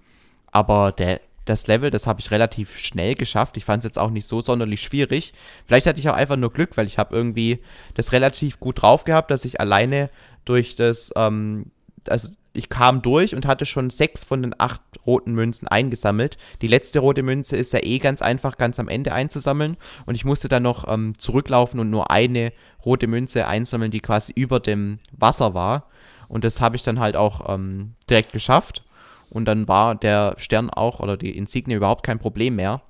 Aber 0.52 0.92
der, 0.92 1.22
das 1.46 1.68
Level, 1.68 1.92
das 1.92 2.08
habe 2.08 2.20
ich 2.20 2.32
relativ 2.32 2.78
schnell 2.78 3.16
geschafft. 3.16 3.58
Ich 3.58 3.66
fand 3.66 3.84
es 3.84 3.90
jetzt 3.90 4.00
auch 4.00 4.10
nicht 4.10 4.26
so 4.26 4.42
sonderlich 4.42 4.82
schwierig. 4.82 5.34
Vielleicht 5.66 5.88
hatte 5.88 6.00
ich 6.00 6.10
auch 6.10 6.16
einfach 6.16 6.36
nur 6.36 6.52
Glück, 6.52 6.76
weil 6.76 6.88
ich 6.88 6.98
habe 6.98 7.16
irgendwie 7.16 7.60
das 7.96 8.12
relativ 8.12 8.60
gut 8.60 8.82
drauf 8.82 9.06
gehabt, 9.06 9.32
dass 9.32 9.46
ich 9.46 9.62
alleine 9.62 10.10
durch 10.46 10.76
das, 10.76 11.12
ähm, 11.16 11.72
also 12.08 12.30
ich 12.58 12.70
kam 12.70 13.02
durch 13.02 13.36
und 13.36 13.46
hatte 13.46 13.66
schon 13.66 13.90
sechs 13.90 14.24
von 14.24 14.42
den 14.42 14.56
acht 14.58 14.82
roten 15.06 15.34
Münzen 15.34 15.68
eingesammelt. 15.68 16.38
Die 16.62 16.68
letzte 16.68 17.00
rote 17.00 17.24
Münze 17.24 17.56
ist 17.58 17.74
ja 17.74 17.80
eh 17.84 18.00
ganz 18.00 18.22
einfach, 18.22 18.58
ganz 18.58 18.80
am 18.80 18.88
Ende 18.88 19.14
einzusammeln. 19.14 19.78
Und 20.06 20.16
ich 20.16 20.26
musste 20.26 20.48
dann 20.48 20.64
noch 20.64 20.88
ähm, 20.88 21.14
zurücklaufen 21.18 21.80
und 21.80 21.90
nur 21.90 22.12
eine 22.12 22.52
rote 22.86 23.08
Münze 23.08 23.48
einsammeln, 23.48 23.92
die 23.92 24.00
quasi 24.00 24.34
über 24.36 24.60
dem 24.60 25.00
Wasser 25.12 25.54
war. 25.54 25.90
Und 26.28 26.44
das 26.44 26.62
habe 26.62 26.76
ich 26.76 26.84
dann 26.84 27.00
halt 27.00 27.16
auch 27.16 27.54
ähm, 27.54 27.94
direkt 28.10 28.32
geschafft. 28.32 28.84
Und 29.30 29.46
dann 29.46 29.68
war 29.68 29.96
der 29.96 30.36
Stern 30.38 30.70
auch 30.70 31.00
oder 31.00 31.18
die 31.18 31.38
Insigne 31.38 31.76
überhaupt 31.76 32.06
kein 32.06 32.20
Problem 32.20 32.56
mehr. 32.56 32.82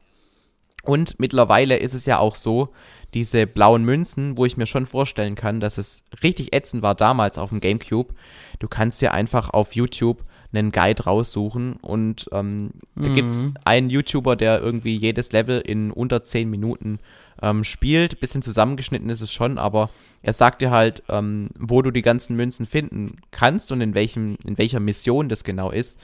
Und 0.88 1.20
mittlerweile 1.20 1.78
ist 1.78 1.94
es 1.94 2.06
ja 2.06 2.18
auch 2.18 2.36
so, 2.36 2.70
diese 3.14 3.46
blauen 3.46 3.84
Münzen, 3.84 4.38
wo 4.38 4.46
ich 4.46 4.56
mir 4.56 4.68
schon 4.68 4.86
vorstellen 4.86 5.36
kann, 5.36 5.60
dass 5.60 5.78
es 5.78 6.04
richtig 6.24 6.54
ätzend 6.56 6.82
war 6.82 6.96
damals 6.96 7.38
auf 7.38 7.50
dem 7.50 7.60
GameCube. 7.60 8.14
Du 8.60 8.70
kannst 8.70 9.02
ja 9.02 9.12
einfach 9.12 9.50
auf 9.50 9.76
YouTube 9.76 10.24
einen 10.54 10.72
Guide 10.72 11.04
raussuchen 11.04 11.74
und 11.82 12.30
ähm, 12.32 12.72
mhm. 12.96 13.04
da 13.04 13.10
gibt 13.10 13.30
es 13.30 13.50
einen 13.66 13.90
YouTuber, 13.90 14.38
der 14.38 14.62
irgendwie 14.62 14.96
jedes 14.96 15.34
Level 15.34 15.60
in 15.60 15.92
unter 15.92 16.24
10 16.24 16.50
Minuten 16.50 17.00
ähm, 17.42 17.66
spielt. 17.66 18.22
Bisschen 18.22 18.42
zusammengeschnitten 18.42 19.10
ist 19.10 19.22
es 19.22 19.32
schon, 19.32 19.58
aber 19.58 19.90
er 20.22 20.32
sagt 20.32 20.62
dir 20.62 20.72
halt, 20.72 21.04
ähm, 21.10 21.50
wo 21.60 21.82
du 21.82 21.92
die 21.92 22.02
ganzen 22.02 22.38
Münzen 22.38 22.66
finden 22.66 23.18
kannst 23.32 23.74
und 23.74 23.82
in, 23.82 23.94
welchem, 23.94 24.38
in 24.46 24.58
welcher 24.58 24.80
Mission 24.80 25.28
das 25.28 25.44
genau 25.44 25.70
ist. 25.70 26.00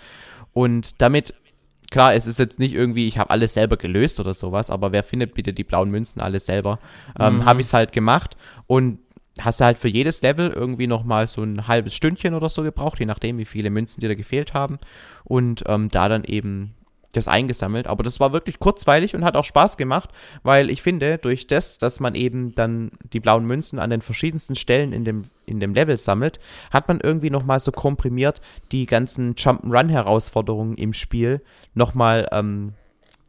Und 0.52 1.02
damit 1.02 1.34
klar, 1.94 2.16
es 2.16 2.26
ist 2.28 2.40
jetzt 2.40 2.60
nicht 2.60 2.74
irgendwie, 2.74 3.08
ich 3.08 3.20
habe 3.20 3.30
alles 3.30 3.54
selber 3.54 3.78
gelöst 3.78 4.20
oder 4.20 4.34
sowas, 4.34 4.70
aber 4.72 4.92
wer 4.92 5.04
findet 5.04 5.36
bitte 5.36 5.54
die 5.54 5.64
blauen 5.64 5.92
Münzen 5.92 6.22
alles 6.22 6.48
selber? 6.48 6.80
Ähm, 7.20 7.38
mhm. 7.38 7.46
Habe 7.46 7.62
ich 7.62 7.68
es 7.68 7.74
halt 7.74 7.92
gemacht 7.94 8.36
und 8.66 8.98
hast 9.40 9.60
du 9.60 9.66
halt 9.66 9.78
für 9.78 9.88
jedes 9.88 10.22
Level 10.24 10.50
irgendwie 10.50 10.88
nochmal 10.88 11.28
so 11.28 11.44
ein 11.44 11.68
halbes 11.68 11.94
Stündchen 11.94 12.34
oder 12.34 12.50
so 12.50 12.64
gebraucht, 12.64 13.00
je 13.00 13.06
nachdem, 13.06 13.38
wie 13.38 13.46
viele 13.46 13.70
Münzen 13.70 14.02
dir 14.02 14.10
da 14.10 14.16
gefehlt 14.16 14.56
haben. 14.56 14.80
Und 15.24 15.64
ähm, 15.68 15.90
da 15.90 16.10
dann 16.10 16.24
eben 16.24 16.74
das 17.14 17.28
eingesammelt. 17.28 17.88
Aber 17.88 18.04
das 18.04 18.20
war 18.20 18.34
wirklich 18.34 18.60
kurzweilig 18.60 19.16
und 19.16 19.24
hat 19.24 19.38
auch 19.38 19.46
Spaß 19.46 19.78
gemacht, 19.78 20.10
weil 20.44 20.70
ich 20.70 20.82
finde, 20.82 21.18
durch 21.18 21.48
das, 21.48 21.78
dass 21.78 22.00
man 22.00 22.16
eben 22.16 22.52
dann 22.54 22.92
die 23.14 23.20
blauen 23.20 23.46
Münzen 23.46 23.80
an 23.80 23.90
den 23.90 24.02
verschiedensten 24.02 24.56
Stellen 24.56 24.92
in 24.92 25.06
dem, 25.06 25.24
in 25.46 25.60
dem 25.60 25.74
Level 25.74 25.98
sammelt, 25.98 26.40
hat 26.72 26.88
man 26.88 27.00
irgendwie 27.00 27.30
nochmal 27.30 27.60
so 27.60 27.72
komprimiert 27.72 28.42
die 28.72 28.86
ganzen 28.86 29.36
Jump'n'Run-Herausforderungen 29.36 30.76
im 30.76 30.94
Spiel 30.94 31.42
nochmal 31.74 32.28
ähm, 32.32 32.74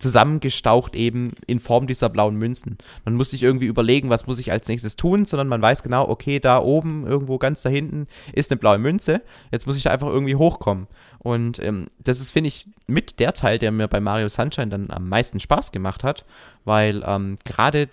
zusammengestaucht 0.04 0.94
eben 0.96 1.32
in 1.46 1.60
Form 1.60 1.86
dieser 1.86 2.10
blauen 2.10 2.36
Münzen. 2.36 2.76
Man 3.06 3.14
muss 3.14 3.30
sich 3.30 3.42
irgendwie 3.42 3.64
überlegen, 3.64 4.10
was 4.10 4.26
muss 4.26 4.38
ich 4.38 4.52
als 4.52 4.68
nächstes 4.68 4.96
tun, 4.96 5.24
sondern 5.24 5.48
man 5.48 5.62
weiß 5.62 5.82
genau, 5.82 6.06
okay, 6.06 6.40
da 6.40 6.58
oben, 6.58 7.06
irgendwo 7.06 7.38
ganz 7.38 7.62
da 7.62 7.70
hinten 7.70 8.06
ist 8.34 8.50
eine 8.50 8.58
blaue 8.58 8.76
Münze. 8.76 9.22
Jetzt 9.50 9.66
muss 9.66 9.78
ich 9.78 9.84
da 9.84 9.90
einfach 9.90 10.08
irgendwie 10.08 10.34
hochkommen. 10.34 10.88
Und 11.20 11.58
ähm, 11.58 11.86
das 11.98 12.20
ist, 12.20 12.32
finde 12.32 12.48
ich, 12.48 12.66
mit 12.86 13.18
der 13.18 13.32
Teil, 13.32 13.58
der 13.58 13.72
mir 13.72 13.88
bei 13.88 13.98
Mario 13.98 14.28
Sunshine 14.28 14.68
dann 14.68 14.90
am 14.90 15.08
meisten 15.08 15.40
Spaß 15.40 15.72
gemacht 15.72 16.04
hat, 16.04 16.26
weil 16.66 17.02
ähm, 17.06 17.38
gerade 17.46 17.88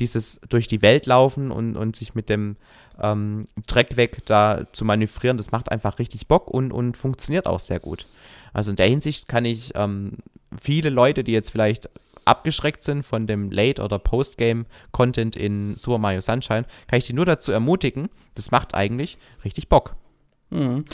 dieses 0.00 0.40
durch 0.48 0.66
die 0.66 0.82
Welt 0.82 1.06
laufen 1.06 1.52
und, 1.52 1.76
und 1.76 1.94
sich 1.94 2.16
mit 2.16 2.28
dem 2.28 2.56
ähm, 3.00 3.44
Dreck 3.68 3.96
weg 3.96 4.22
da 4.26 4.64
zu 4.72 4.84
manövrieren, 4.84 5.36
das 5.36 5.52
macht 5.52 5.70
einfach 5.70 6.00
richtig 6.00 6.26
Bock 6.26 6.50
und, 6.50 6.72
und 6.72 6.96
funktioniert 6.96 7.46
auch 7.46 7.60
sehr 7.60 7.78
gut. 7.78 8.08
Also 8.52 8.70
in 8.70 8.76
der 8.76 8.88
Hinsicht 8.88 9.28
kann 9.28 9.44
ich 9.44 9.72
ähm, 9.76 10.14
viele 10.60 10.90
Leute, 10.90 11.24
die 11.24 11.32
jetzt 11.32 11.50
vielleicht 11.50 11.88
abgeschreckt 12.24 12.82
sind 12.82 13.04
von 13.04 13.26
dem 13.26 13.50
Late- 13.50 13.82
oder 13.82 13.98
Postgame-Content 13.98 15.34
in 15.36 15.76
Super 15.76 15.98
Mario 15.98 16.20
Sunshine, 16.20 16.64
kann 16.86 16.98
ich 16.98 17.06
die 17.06 17.12
nur 17.12 17.26
dazu 17.26 17.50
ermutigen, 17.50 18.08
das 18.34 18.50
macht 18.50 18.74
eigentlich 18.74 19.18
richtig 19.44 19.68
Bock. 19.68 19.96
Mhm. 20.50 20.84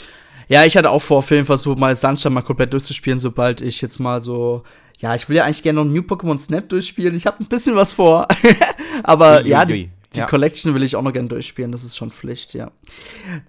Ja, 0.47 0.65
ich 0.65 0.75
hatte 0.75 0.89
auch 0.89 1.01
vor, 1.01 1.19
auf 1.19 1.29
jeden 1.29 1.45
Fall 1.45 1.59
so 1.59 1.75
mal 1.75 1.95
Sunshine 1.95 2.33
mal 2.33 2.41
komplett 2.41 2.73
durchzuspielen, 2.73 3.19
sobald 3.19 3.61
ich 3.61 3.81
jetzt 3.81 3.99
mal 3.99 4.19
so 4.19 4.63
ja, 4.99 5.15
ich 5.15 5.29
will 5.29 5.37
ja 5.37 5.45
eigentlich 5.45 5.63
gerne 5.63 5.83
noch 5.83 5.89
New 5.89 6.01
Pokémon 6.01 6.37
Snap 6.37 6.67
durchspielen. 6.67 7.15
Ich 7.15 7.25
habe 7.25 7.41
ein 7.41 7.47
bisschen 7.47 7.75
was 7.75 7.93
vor. 7.93 8.27
Aber 9.03 9.41
ui, 9.41 9.47
ja, 9.47 9.63
die, 9.63 9.89
die 10.13 10.19
ja. 10.19 10.25
Collection 10.25 10.73
will 10.73 10.83
ich 10.83 10.95
auch 10.95 11.01
noch 11.01 11.13
gerne 11.13 11.29
durchspielen. 11.29 11.71
Das 11.71 11.85
ist 11.85 11.95
schon 11.95 12.11
Pflicht, 12.11 12.53
ja. 12.53 12.71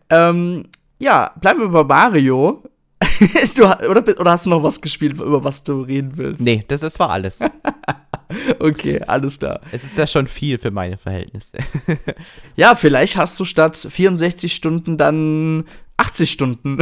Ähm, 0.09 0.67
ja, 1.01 1.33
bleiben 1.41 1.61
wir 1.61 1.69
bei 1.69 1.83
Mario. 1.83 2.63
du, 3.57 3.65
oder, 3.65 4.21
oder 4.21 4.31
hast 4.31 4.47
du 4.47 4.51
noch 4.51 4.63
was 4.63 4.81
gespielt, 4.81 5.15
über 5.15 5.45
was 5.45 5.63
du 5.65 5.83
reden 5.83 6.17
willst? 6.17 6.41
Nee, 6.45 6.65
das, 6.69 6.81
das 6.81 6.99
war 6.99 7.11
alles. 7.11 7.41
okay, 8.59 9.01
alles 9.03 9.39
klar. 9.39 9.61
Es 9.73 9.85
ist 9.85 9.99
ja 9.99 10.07
schon 10.07 10.27
viel 10.27 10.59
für 10.59 10.71
meine 10.71 10.97
Verhältnisse. 10.97 11.59
ja, 12.57 12.75
vielleicht 12.75 13.17
hast 13.17 13.39
du 13.39 13.45
statt 13.45 13.77
64 13.77 14.55
Stunden 14.55 14.97
dann 14.97 15.65
80 15.97 16.31
Stunden. 16.31 16.79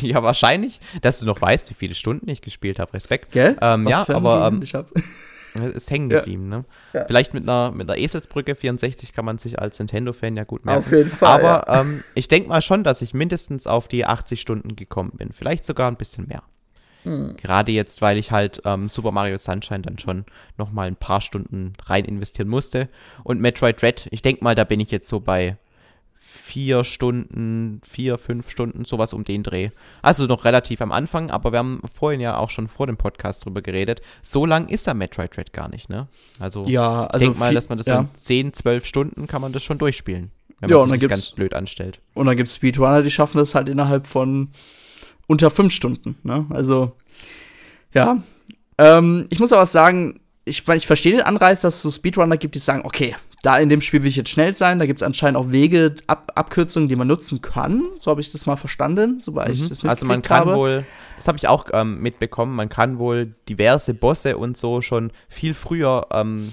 ja, 0.00 0.22
wahrscheinlich, 0.22 0.80
dass 1.02 1.18
du 1.18 1.26
noch 1.26 1.40
weißt, 1.40 1.70
wie 1.70 1.74
viele 1.74 1.94
Stunden 1.94 2.28
ich 2.28 2.40
gespielt 2.40 2.78
habe. 2.78 2.92
Respekt. 2.94 3.32
Gell? 3.32 3.56
Ähm, 3.60 3.88
ja, 3.88 4.08
aber 4.08 4.48
ähm, 4.48 4.62
ich 4.62 4.74
hab. 4.74 4.90
ist 5.74 5.90
hängen 5.90 6.08
geblieben, 6.08 6.50
ja. 6.50 6.58
ne? 6.58 6.64
Ja. 6.94 7.04
Vielleicht 7.06 7.34
mit 7.34 7.42
einer, 7.42 7.72
mit 7.72 7.90
einer 7.90 7.98
Eselsbrücke 7.98 8.54
64 8.54 9.12
kann 9.12 9.24
man 9.24 9.38
sich 9.38 9.58
als 9.58 9.78
Nintendo-Fan 9.80 10.36
ja 10.36 10.44
gut 10.44 10.64
merken. 10.64 10.84
Auf 10.84 10.92
jeden 10.92 11.10
Fall. 11.10 11.28
Aber 11.28 11.64
ja. 11.66 11.80
ähm, 11.80 12.04
ich 12.14 12.28
denke 12.28 12.48
mal 12.48 12.62
schon, 12.62 12.84
dass 12.84 13.02
ich 13.02 13.12
mindestens 13.12 13.66
auf 13.66 13.88
die 13.88 14.06
80 14.06 14.40
Stunden 14.40 14.76
gekommen 14.76 15.12
bin. 15.16 15.32
Vielleicht 15.32 15.64
sogar 15.64 15.90
ein 15.90 15.96
bisschen 15.96 16.28
mehr. 16.28 16.44
Hm. 17.02 17.36
Gerade 17.36 17.72
jetzt, 17.72 18.00
weil 18.00 18.16
ich 18.16 18.30
halt 18.30 18.62
ähm, 18.64 18.88
Super 18.88 19.10
Mario 19.10 19.38
Sunshine 19.38 19.82
dann 19.82 19.98
schon 19.98 20.24
noch 20.56 20.70
mal 20.72 20.86
ein 20.86 20.96
paar 20.96 21.20
Stunden 21.20 21.72
rein 21.84 22.04
investieren 22.04 22.48
musste. 22.48 22.88
Und 23.24 23.40
Metroid 23.40 23.82
Red, 23.82 24.08
ich 24.10 24.22
denke 24.22 24.44
mal, 24.44 24.54
da 24.54 24.64
bin 24.64 24.80
ich 24.80 24.90
jetzt 24.90 25.08
so 25.08 25.20
bei 25.20 25.56
vier 26.26 26.84
Stunden, 26.84 27.80
vier, 27.88 28.16
fünf 28.16 28.48
Stunden, 28.48 28.84
sowas 28.84 29.12
um 29.12 29.24
den 29.24 29.42
Dreh. 29.42 29.70
Also 30.02 30.26
noch 30.26 30.44
relativ 30.44 30.80
am 30.80 30.90
Anfang, 30.90 31.30
aber 31.30 31.52
wir 31.52 31.58
haben 31.58 31.82
vorhin 31.92 32.20
ja 32.20 32.38
auch 32.38 32.48
schon 32.48 32.66
vor 32.66 32.86
dem 32.86 32.96
Podcast 32.96 33.44
drüber 33.44 33.60
geredet. 33.60 34.00
So 34.22 34.46
lang 34.46 34.68
ist 34.68 34.86
der 34.86 34.94
Metroid 34.94 35.36
Dread 35.36 35.52
gar 35.52 35.68
nicht, 35.68 35.90
ne? 35.90 36.08
Also, 36.38 36.64
ja, 36.64 37.06
also 37.06 37.24
ich 37.24 37.30
denke 37.30 37.38
mal, 37.38 37.54
dass 37.54 37.68
man 37.68 37.78
das 37.78 37.86
ja. 37.86 38.00
in 38.00 38.08
10, 38.14 38.52
12 38.54 38.86
Stunden 38.86 39.26
kann 39.26 39.42
man 39.42 39.52
das 39.52 39.62
schon 39.62 39.78
durchspielen. 39.78 40.30
Wenn 40.60 40.70
ja, 40.70 40.78
man 40.78 40.88
sich 40.88 41.00
nicht 41.00 41.10
ganz 41.10 41.30
blöd 41.32 41.54
anstellt. 41.54 42.00
Und 42.14 42.26
dann 42.26 42.36
gibt 42.36 42.48
es 42.48 42.54
Speedrunner, 42.54 43.02
die 43.02 43.10
schaffen 43.10 43.38
das 43.38 43.54
halt 43.54 43.68
innerhalb 43.68 44.06
von 44.06 44.48
unter 45.26 45.50
fünf 45.50 45.72
Stunden, 45.72 46.16
ne? 46.22 46.46
Also, 46.50 46.92
ja. 47.92 48.22
Ähm, 48.78 49.26
ich 49.28 49.40
muss 49.40 49.52
aber 49.52 49.66
sagen, 49.66 50.20
ich, 50.44 50.66
ich 50.68 50.86
verstehe 50.86 51.12
den 51.12 51.22
Anreiz, 51.22 51.60
dass 51.60 51.76
es 51.76 51.82
so 51.82 51.90
Speedrunner 51.90 52.38
gibt, 52.38 52.54
die 52.54 52.60
sagen, 52.60 52.82
okay, 52.84 53.14
da 53.44 53.58
in 53.58 53.68
dem 53.68 53.82
Spiel 53.82 54.02
will 54.02 54.08
ich 54.08 54.16
jetzt 54.16 54.30
schnell 54.30 54.54
sein. 54.54 54.78
Da 54.78 54.86
gibt 54.86 55.00
es 55.00 55.02
anscheinend 55.02 55.36
auch 55.36 55.50
Wege, 55.50 55.94
Ab 56.06 56.32
Abkürzungen, 56.34 56.88
die 56.88 56.96
man 56.96 57.06
nutzen 57.06 57.42
kann. 57.42 57.82
So 58.00 58.10
habe 58.10 58.22
ich 58.22 58.32
das 58.32 58.46
mal 58.46 58.56
verstanden, 58.56 59.20
soweit 59.20 59.48
mhm. 59.48 59.52
ich 59.52 59.68
das 59.68 59.84
Also 59.84 60.06
man 60.06 60.22
kann 60.22 60.40
habe. 60.40 60.54
wohl, 60.54 60.86
das 61.16 61.28
habe 61.28 61.36
ich 61.36 61.46
auch 61.46 61.66
ähm, 61.74 62.00
mitbekommen, 62.00 62.56
man 62.56 62.70
kann 62.70 62.98
wohl 62.98 63.34
diverse 63.48 63.92
Bosse 63.92 64.38
und 64.38 64.56
so 64.56 64.80
schon 64.80 65.12
viel 65.28 65.52
früher 65.52 66.06
ähm, 66.10 66.52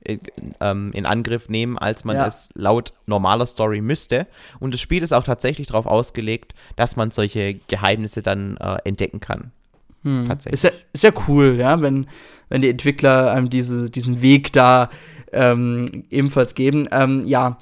in, 0.00 0.20
ähm, 0.60 0.90
in 0.94 1.06
Angriff 1.06 1.48
nehmen, 1.48 1.78
als 1.78 2.04
man 2.04 2.16
ja. 2.16 2.26
es 2.26 2.48
laut 2.54 2.92
normaler 3.06 3.46
Story 3.46 3.80
müsste. 3.80 4.26
Und 4.58 4.74
das 4.74 4.80
Spiel 4.80 5.04
ist 5.04 5.12
auch 5.12 5.24
tatsächlich 5.24 5.68
darauf 5.68 5.86
ausgelegt, 5.86 6.54
dass 6.74 6.96
man 6.96 7.12
solche 7.12 7.54
Geheimnisse 7.68 8.22
dann 8.22 8.56
äh, 8.56 8.78
entdecken 8.84 9.20
kann. 9.20 9.52
Hm. 10.02 10.26
Tatsächlich. 10.26 10.54
Ist 10.54 10.64
ja, 10.64 10.70
ist 10.92 11.04
ja 11.04 11.10
cool, 11.28 11.54
ja, 11.56 11.80
wenn, 11.80 12.08
wenn 12.48 12.62
die 12.62 12.70
Entwickler 12.70 13.30
einem 13.30 13.48
diese, 13.48 13.90
diesen 13.90 14.22
Weg 14.22 14.52
da 14.52 14.90
ähm, 15.32 16.04
ebenfalls 16.10 16.54
geben. 16.54 16.88
Ähm, 16.90 17.22
ja, 17.24 17.58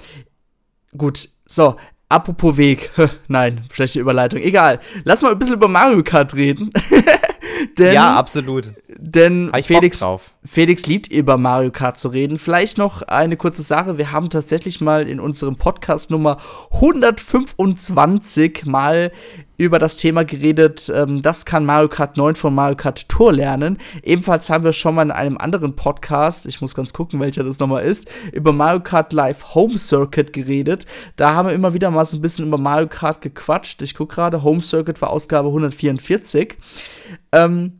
gut. 0.97 1.29
So, 1.45 1.75
apropos 2.09 2.57
Weg. 2.57 2.91
Nein, 3.27 3.65
schlechte 3.71 3.99
Überleitung. 3.99 4.39
Egal. 4.41 4.79
Lass 5.03 5.21
mal 5.21 5.31
ein 5.31 5.39
bisschen 5.39 5.55
über 5.55 5.67
Mario 5.67 6.03
Kart 6.03 6.35
reden. 6.35 6.71
denn, 7.77 7.93
ja, 7.93 8.15
absolut. 8.15 8.73
Denn 8.87 9.51
Felix, 9.63 10.03
Felix 10.43 10.87
liebt 10.87 11.07
über 11.07 11.37
Mario 11.37 11.71
Kart 11.71 11.97
zu 11.97 12.09
reden. 12.09 12.37
Vielleicht 12.37 12.77
noch 12.77 13.01
eine 13.03 13.37
kurze 13.37 13.63
Sache. 13.63 13.97
Wir 13.97 14.11
haben 14.11 14.29
tatsächlich 14.29 14.81
mal 14.81 15.07
in 15.07 15.19
unserem 15.19 15.55
Podcast 15.55 16.11
Nummer 16.11 16.37
125 16.71 18.65
mal 18.65 19.11
über 19.57 19.79
das 19.79 19.97
Thema 19.97 20.25
geredet, 20.25 20.91
ähm, 20.93 21.21
das 21.21 21.45
kann 21.45 21.65
Mario 21.65 21.89
Kart 21.89 22.17
9 22.17 22.35
von 22.35 22.53
Mario 22.53 22.75
Kart 22.75 23.07
Tour 23.09 23.33
lernen. 23.33 23.77
Ebenfalls 24.03 24.49
haben 24.49 24.63
wir 24.63 24.73
schon 24.73 24.95
mal 24.95 25.03
in 25.03 25.11
einem 25.11 25.37
anderen 25.37 25.75
Podcast, 25.75 26.45
ich 26.45 26.61
muss 26.61 26.75
ganz 26.75 26.93
gucken, 26.93 27.19
welcher 27.19 27.43
das 27.43 27.59
nochmal 27.59 27.83
ist, 27.83 28.09
über 28.31 28.51
Mario 28.51 28.81
Kart 28.81 29.13
Live 29.13 29.55
Home 29.55 29.77
Circuit 29.77 30.33
geredet. 30.33 30.85
Da 31.15 31.33
haben 31.33 31.47
wir 31.47 31.53
immer 31.53 31.73
wieder 31.73 31.91
mal 31.91 32.05
so 32.05 32.17
ein 32.17 32.21
bisschen 32.21 32.47
über 32.47 32.57
Mario 32.57 32.87
Kart 32.87 33.21
gequatscht. 33.21 33.81
Ich 33.81 33.95
gucke 33.95 34.15
gerade, 34.15 34.43
Home 34.43 34.61
Circuit 34.61 35.01
war 35.01 35.09
Ausgabe 35.09 35.47
144. 35.49 36.57
Ähm, 37.31 37.79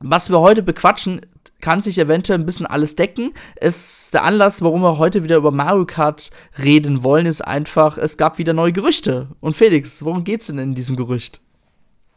was 0.00 0.30
wir 0.30 0.38
heute 0.40 0.62
bequatschen, 0.62 1.22
kann 1.60 1.80
sich 1.80 1.98
eventuell 1.98 2.38
ein 2.38 2.46
bisschen 2.46 2.66
alles 2.66 2.96
decken. 2.96 3.32
Es, 3.56 4.10
der 4.12 4.24
Anlass, 4.24 4.62
warum 4.62 4.82
wir 4.82 4.98
heute 4.98 5.24
wieder 5.24 5.36
über 5.36 5.50
Mario 5.50 5.86
Kart 5.86 6.30
reden 6.62 7.02
wollen, 7.02 7.26
ist 7.26 7.40
einfach, 7.40 7.98
es 7.98 8.16
gab 8.16 8.38
wieder 8.38 8.52
neue 8.52 8.72
Gerüchte. 8.72 9.28
Und 9.40 9.56
Felix, 9.56 10.04
worum 10.04 10.24
geht's 10.24 10.46
denn 10.46 10.58
in 10.58 10.74
diesem 10.74 10.96
Gerücht? 10.96 11.40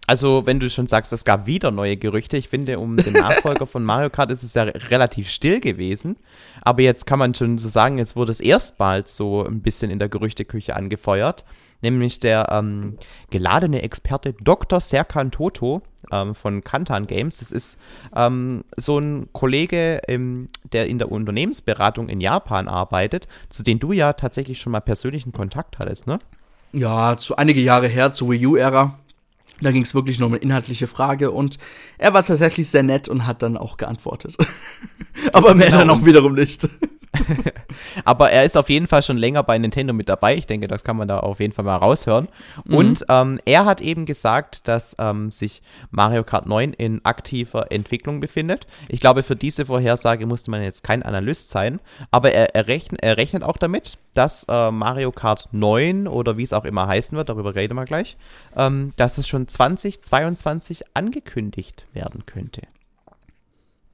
Also, 0.08 0.46
wenn 0.46 0.60
du 0.60 0.70
schon 0.70 0.88
sagst, 0.88 1.14
es 1.14 1.26
gab 1.26 1.46
wieder 1.46 1.72
neue 1.72 1.96
Gerüchte, 1.96 2.36
ich 2.36 2.50
finde, 2.50 2.80
um 2.80 2.98
den 2.98 3.14
Nachfolger 3.22 3.66
von 3.66 3.84
Mario 3.84 4.10
Kart 4.10 4.32
ist 4.32 4.44
es 4.44 4.54
ja 4.54 4.64
relativ 4.64 5.30
still 5.30 5.60
gewesen. 5.60 6.18
Aber 6.62 6.82
jetzt 6.82 7.06
kann 7.06 7.20
man 7.20 7.34
schon 7.34 7.58
so 7.58 7.70
sagen, 7.70 8.00
es 8.00 8.16
wurde 8.16 8.32
es 8.32 8.40
erstmals 8.40 9.16
so 9.16 9.46
ein 9.46 9.62
bisschen 9.62 9.92
in 9.92 10.00
der 10.00 10.10
Gerüchteküche 10.10 10.76
angefeuert 10.76 11.46
nämlich 11.82 12.20
der 12.20 12.48
ähm, 12.52 12.98
geladene 13.30 13.82
Experte 13.82 14.34
Dr. 14.34 14.80
Serkan 14.80 15.32
Toto 15.32 15.82
ähm, 16.12 16.36
von 16.36 16.64
Kantan 16.64 17.08
Games. 17.08 17.38
Das 17.38 17.52
ist 17.52 17.78
ähm, 18.16 18.64
so 18.78 19.00
ein 19.00 19.30
Kollege, 19.34 20.02
der 20.08 20.88
in 20.88 21.00
der 21.00 21.12
Unternehmensberatung 21.12 22.10
in 22.10 22.22
Japan 22.22 22.68
arbeitet, 22.68 23.28
zu 23.50 23.64
dem 23.64 23.80
du 23.80 23.92
ja 23.92 24.14
tatsächlich 24.14 24.60
schon 24.60 24.72
mal 24.72 24.80
persönlichen 24.80 25.32
Kontakt 25.32 25.80
hattest, 25.80 26.08
ne? 26.08 26.20
Ja, 26.74 27.18
zu 27.18 27.36
einige 27.36 27.60
Jahre 27.60 27.88
her, 27.88 28.14
zur 28.14 28.30
Wii 28.30 28.48
U-Ära. 28.48 28.98
Da 29.62 29.72
ging 29.72 29.84
es 29.84 29.96
wirklich 29.96 30.20
nur 30.20 30.28
um 30.28 30.34
eine 30.34 30.42
inhaltliche 30.42 30.88
Frage 30.88 31.32
und 31.32 31.58
er 31.98 32.14
war 32.14 32.24
tatsächlich 32.24 32.70
sehr 32.70 32.84
nett 32.84 33.08
und 33.08 33.28
hat 33.28 33.44
dann 33.44 33.58
auch 33.58 33.78
geantwortet. 33.78 34.36
Aber 35.34 35.54
mehr 35.54 35.68
genau. 35.68 35.80
dann 35.80 35.90
auch 35.92 36.06
wiederum 36.06 36.34
nicht. 36.34 36.68
Aber 38.06 38.32
er 38.32 38.46
ist 38.46 38.58
auf 38.58 38.70
jeden 38.70 38.88
Fall 38.88 39.04
schon 39.04 39.18
länger 39.18 39.44
bei 39.44 39.58
Nintendo 39.58 39.94
mit 39.94 40.10
dabei. 40.10 40.36
Ich 40.36 40.48
denke, 40.48 40.68
das 40.68 40.84
kann 40.84 40.98
man 40.98 41.08
da 41.08 41.20
auf 41.20 41.40
jeden 41.40 41.54
Fall 41.54 41.66
mal 41.66 41.78
raushören. 41.78 42.28
Mhm. 42.66 42.76
Und 42.76 43.06
ähm, 43.10 43.40
er 43.46 43.66
hat 43.66 43.82
eben 43.82 44.06
gesagt, 44.06 44.68
dass 44.68 44.96
ähm, 45.00 45.32
sich 45.32 45.62
Mario 45.90 46.24
Kart 46.24 46.46
9 46.46 46.74
in 46.74 47.04
aktiver 47.04 47.72
Entwicklung 47.72 48.20
befindet. 48.20 48.68
Ich 48.88 49.00
glaube, 49.00 49.24
für 49.24 49.36
diese 49.36 49.66
Vorhersage 49.66 50.26
musste 50.26 50.52
man 50.52 50.64
jetzt 50.64 50.84
kein 50.84 51.04
Analyst 51.04 51.50
sein. 51.50 51.80
Aber 52.12 52.32
er, 52.32 52.56
er, 52.56 52.68
rechn 52.68 52.96
er 52.98 53.18
rechnet 53.18 53.44
auch 53.44 53.58
damit, 53.58 53.98
dass 54.14 54.46
äh, 54.50 54.72
Mario 54.72 55.12
Kart 55.12 55.50
9 55.52 56.08
oder 56.08 56.38
wie 56.38 56.44
es 56.44 56.54
auch 56.54 56.66
immer 56.66 56.88
heißen 56.88 57.18
wird, 57.18 57.30
darüber 57.30 57.56
reden 57.56 57.76
wir 57.76 57.86
gleich, 57.86 58.18
ähm, 58.56 58.94
dass 58.98 59.18
es 59.18 59.28
schon 59.28 59.48
2022 59.48 60.84
angekündigt 60.94 61.86
werden 61.94 62.26
könnte. 62.26 62.62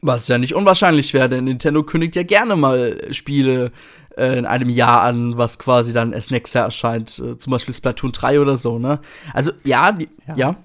Was 0.02 0.28
ja 0.28 0.38
nicht 0.38 0.54
unwahrscheinlich 0.54 1.14
wäre, 1.14 1.30
denn 1.30 1.46
Nintendo 1.46 1.84
kündigt 1.84 2.16
ja 2.16 2.24
gerne 2.24 2.56
mal 2.56 3.12
Spiele 3.12 3.72
äh, 4.16 4.38
in 4.38 4.46
einem 4.46 4.70
Jahr 4.70 5.02
an, 5.02 5.38
was 5.38 5.58
quasi 5.60 5.94
dann 5.94 6.14
erst 6.14 6.32
nächstes 6.32 6.54
Jahr 6.54 6.66
erscheint. 6.66 7.20
Äh, 7.20 7.38
zum 7.38 7.52
Beispiel 7.52 7.74
Splatoon 7.74 8.12
3 8.12 8.40
oder 8.40 8.58
so, 8.58 8.78
ne? 8.80 9.00
Also, 9.34 9.52
ja, 9.64 9.92
die, 9.92 10.10
ja. 10.28 10.36
ja. 10.36 10.56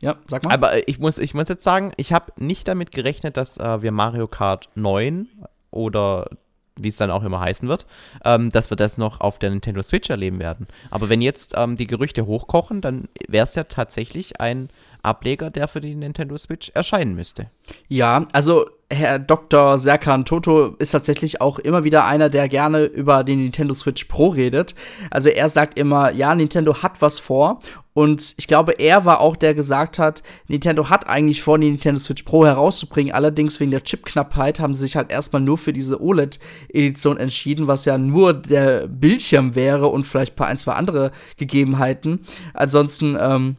ja. 0.00 0.16
sag 0.26 0.44
mal. 0.44 0.52
Aber 0.52 0.88
ich 0.88 0.98
muss, 0.98 1.18
ich 1.18 1.32
muss 1.32 1.48
jetzt 1.48 1.64
sagen, 1.64 1.92
ich 1.96 2.12
habe 2.12 2.32
nicht 2.38 2.68
damit 2.68 2.92
gerechnet, 2.92 3.36
dass 3.36 3.56
äh, 3.56 3.82
wir 3.82 3.92
Mario 3.92 4.28
Kart 4.28 4.68
9 4.74 5.26
oder 5.70 6.28
wie 6.76 6.88
es 6.88 6.96
dann 6.96 7.10
auch 7.10 7.22
immer 7.22 7.40
heißen 7.40 7.68
wird, 7.68 7.86
ähm, 8.24 8.50
dass 8.50 8.70
wir 8.70 8.76
das 8.76 8.98
noch 8.98 9.20
auf 9.20 9.38
der 9.38 9.50
Nintendo 9.50 9.82
Switch 9.82 10.10
erleben 10.10 10.38
werden. 10.38 10.66
Aber 10.90 11.08
wenn 11.08 11.20
jetzt 11.20 11.54
ähm, 11.56 11.76
die 11.76 11.86
Gerüchte 11.86 12.26
hochkochen, 12.26 12.80
dann 12.80 13.08
wäre 13.28 13.44
es 13.44 13.54
ja 13.54 13.64
tatsächlich 13.64 14.40
ein 14.40 14.70
Ableger, 15.02 15.50
der 15.50 15.68
für 15.68 15.80
die 15.80 15.94
Nintendo 15.94 16.36
Switch 16.36 16.70
erscheinen 16.74 17.14
müsste. 17.14 17.50
Ja, 17.88 18.26
also 18.32 18.66
Herr 18.90 19.18
Dr. 19.18 19.78
Serkan 19.78 20.24
Toto 20.24 20.76
ist 20.78 20.90
tatsächlich 20.90 21.40
auch 21.40 21.58
immer 21.58 21.82
wieder 21.84 22.04
einer, 22.04 22.28
der 22.28 22.48
gerne 22.48 22.84
über 22.84 23.24
den 23.24 23.38
Nintendo 23.38 23.74
Switch 23.74 24.04
Pro 24.04 24.28
redet. 24.28 24.74
Also 25.10 25.30
er 25.30 25.48
sagt 25.48 25.78
immer, 25.78 26.12
ja, 26.12 26.34
Nintendo 26.34 26.82
hat 26.82 27.00
was 27.00 27.18
vor. 27.18 27.60
Und 27.94 28.34
ich 28.38 28.46
glaube, 28.46 28.72
er 28.78 29.04
war 29.04 29.20
auch 29.20 29.36
der 29.36 29.52
der 29.52 29.54
gesagt 29.54 29.98
hat, 29.98 30.22
Nintendo 30.48 30.88
hat 30.88 31.06
eigentlich 31.06 31.42
vor, 31.42 31.58
die 31.58 31.70
Nintendo 31.70 32.00
Switch 32.00 32.22
Pro 32.22 32.46
herauszubringen. 32.46 33.12
Allerdings 33.12 33.60
wegen 33.60 33.70
der 33.70 33.84
Chipknappheit 33.84 34.60
haben 34.60 34.74
sie 34.74 34.80
sich 34.80 34.96
halt 34.96 35.10
erstmal 35.10 35.42
nur 35.42 35.58
für 35.58 35.74
diese 35.74 36.00
OLED-Edition 36.00 37.18
entschieden, 37.18 37.68
was 37.68 37.84
ja 37.84 37.98
nur 37.98 38.32
der 38.32 38.88
Bildschirm 38.88 39.54
wäre 39.54 39.88
und 39.88 40.04
vielleicht 40.04 40.32
ein 40.32 40.36
paar 40.36 40.46
ein, 40.46 40.56
zwei 40.56 40.72
andere 40.72 41.12
Gegebenheiten. 41.36 42.20
Ansonsten, 42.54 43.16
ähm, 43.20 43.56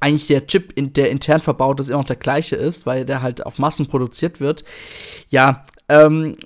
eigentlich 0.00 0.26
der 0.26 0.46
Chip, 0.46 0.72
in, 0.76 0.92
der 0.92 1.10
intern 1.10 1.40
verbaut 1.40 1.80
ist, 1.80 1.88
immer 1.88 1.98
noch 1.98 2.04
der 2.06 2.16
gleiche 2.16 2.56
ist, 2.56 2.86
weil 2.86 3.04
der 3.04 3.22
halt 3.22 3.44
auf 3.44 3.58
Massen 3.58 3.86
produziert 3.86 4.40
wird. 4.40 4.64
Ja, 5.28 5.64
ähm, 5.88 6.36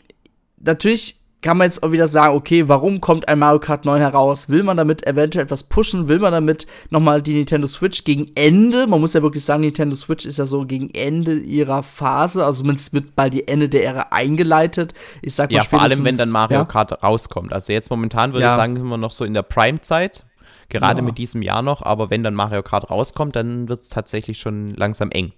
natürlich 0.59 1.21
kann 1.45 1.59
man 1.59 1.67
jetzt 1.67 1.83
auch 1.83 1.93
wieder 1.93 2.07
sagen, 2.07 2.35
okay, 2.35 2.69
warum 2.69 3.03
kommt 3.03 3.29
ein 3.29 3.39
Mario 3.39 3.61
Kart 3.61 3.85
9 3.85 4.01
heraus? 4.01 4.49
Will 4.49 4.63
man 4.63 4.79
damit 4.79 5.07
eventuell 5.07 5.45
etwas 5.45 5.63
pushen? 5.65 6.09
Will 6.09 6.19
man 6.19 6.33
damit 6.33 6.67
nochmal 6.89 7.21
die 7.21 7.35
Nintendo 7.35 7.67
Switch 7.67 8.05
gegen 8.05 8.31
Ende? 8.35 8.87
Man 8.87 8.99
muss 8.99 9.13
ja 9.13 9.23
wirklich 9.23 9.45
sagen, 9.45 9.61
Nintendo 9.61 9.95
Switch 9.95 10.25
ist 10.25 10.39
ja 10.39 10.47
so 10.47 10.65
gegen 10.65 10.89
Ende 10.95 11.35
ihrer 11.35 11.83
Phase, 11.83 12.47
also 12.47 12.63
zumindest 12.63 12.95
wird 12.95 13.15
bald 13.15 13.35
die 13.35 13.47
Ende 13.47 13.69
der 13.69 13.85
Ära 13.85 14.07
eingeleitet. 14.11 14.95
Ich 15.21 15.35
sag 15.35 15.51
mal 15.51 15.59
Ja, 15.59 15.65
vor 15.65 15.83
allem, 15.83 16.03
wenn 16.03 16.17
dann 16.17 16.31
Mario 16.31 16.61
ja? 16.61 16.65
Kart 16.65 17.03
rauskommt. 17.03 17.53
Also 17.53 17.75
jetzt 17.75 17.91
momentan 17.91 18.33
würde 18.33 18.47
ja. 18.47 18.49
ich 18.49 18.55
sagen, 18.55 18.77
sind 18.77 18.89
wir 18.89 18.97
noch 18.97 19.13
so 19.13 19.27
in 19.27 19.35
der 19.35 19.43
Prime-Zeit. 19.43 20.25
Gerade 20.69 21.01
ja. 21.01 21.05
mit 21.05 21.19
diesem 21.19 21.43
Jahr 21.43 21.63
noch, 21.63 21.83
aber 21.83 22.11
wenn 22.11 22.23
dann 22.23 22.35
Mario 22.35 22.63
Kart 22.63 22.91
rauskommt, 22.91 23.37
dann 23.37 23.69
wird 23.69 23.81
es 23.81 23.89
tatsächlich 23.89 24.39
schon 24.39 24.71
langsam 24.71 25.11
eng. 25.11 25.33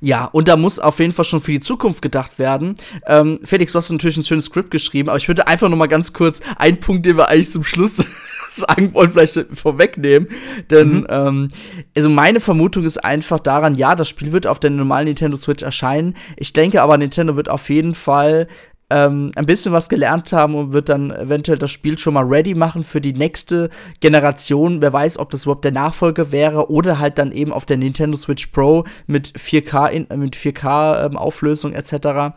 Ja, 0.00 0.24
und 0.24 0.48
da 0.48 0.56
muss 0.56 0.78
auf 0.78 0.98
jeden 0.98 1.12
Fall 1.12 1.24
schon 1.24 1.40
für 1.40 1.52
die 1.52 1.60
Zukunft 1.60 2.00
gedacht 2.00 2.38
werden. 2.38 2.74
Ähm, 3.06 3.40
Felix, 3.44 3.72
du 3.72 3.78
hast 3.78 3.90
natürlich 3.90 4.16
ein 4.16 4.22
schönes 4.22 4.46
Skript 4.46 4.70
geschrieben, 4.70 5.10
aber 5.10 5.18
ich 5.18 5.28
würde 5.28 5.46
einfach 5.46 5.68
noch 5.68 5.76
mal 5.76 5.88
ganz 5.88 6.12
kurz 6.12 6.40
einen 6.56 6.80
Punkt, 6.80 7.04
den 7.04 7.18
wir 7.18 7.28
eigentlich 7.28 7.50
zum 7.50 7.64
Schluss 7.64 8.02
sagen 8.48 8.94
wollen, 8.94 9.10
vielleicht 9.10 9.46
vorwegnehmen. 9.52 10.28
Denn, 10.70 11.00
mhm. 11.00 11.06
ähm, 11.10 11.48
also 11.94 12.08
meine 12.08 12.40
Vermutung 12.40 12.84
ist 12.84 13.04
einfach 13.04 13.40
daran, 13.40 13.74
ja, 13.74 13.94
das 13.94 14.08
Spiel 14.08 14.32
wird 14.32 14.46
auf 14.46 14.58
der 14.58 14.70
normalen 14.70 15.06
Nintendo 15.06 15.36
Switch 15.36 15.62
erscheinen. 15.62 16.16
Ich 16.36 16.54
denke 16.54 16.80
aber, 16.80 16.96
Nintendo 16.96 17.36
wird 17.36 17.50
auf 17.50 17.68
jeden 17.68 17.94
Fall 17.94 18.48
ähm, 18.90 19.30
ein 19.36 19.46
bisschen 19.46 19.72
was 19.72 19.88
gelernt 19.88 20.32
haben 20.32 20.54
und 20.54 20.72
wird 20.72 20.88
dann 20.88 21.10
eventuell 21.10 21.58
das 21.58 21.70
Spiel 21.70 21.98
schon 21.98 22.14
mal 22.14 22.24
ready 22.24 22.54
machen 22.54 22.84
für 22.84 23.00
die 23.00 23.12
nächste 23.12 23.70
Generation. 24.00 24.82
Wer 24.82 24.92
weiß, 24.92 25.18
ob 25.18 25.30
das 25.30 25.44
überhaupt 25.44 25.64
der 25.64 25.72
Nachfolger 25.72 26.32
wäre 26.32 26.70
oder 26.70 26.98
halt 26.98 27.18
dann 27.18 27.32
eben 27.32 27.52
auf 27.52 27.64
der 27.64 27.76
Nintendo 27.76 28.16
Switch 28.16 28.46
Pro 28.48 28.84
mit 29.06 29.32
4K 29.32 29.88
in, 29.88 30.06
mit 30.18 30.36
4K 30.36 31.06
ähm, 31.06 31.16
Auflösung 31.16 31.72
etc. 31.72 32.34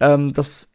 Ähm, 0.00 0.32
das 0.32 0.71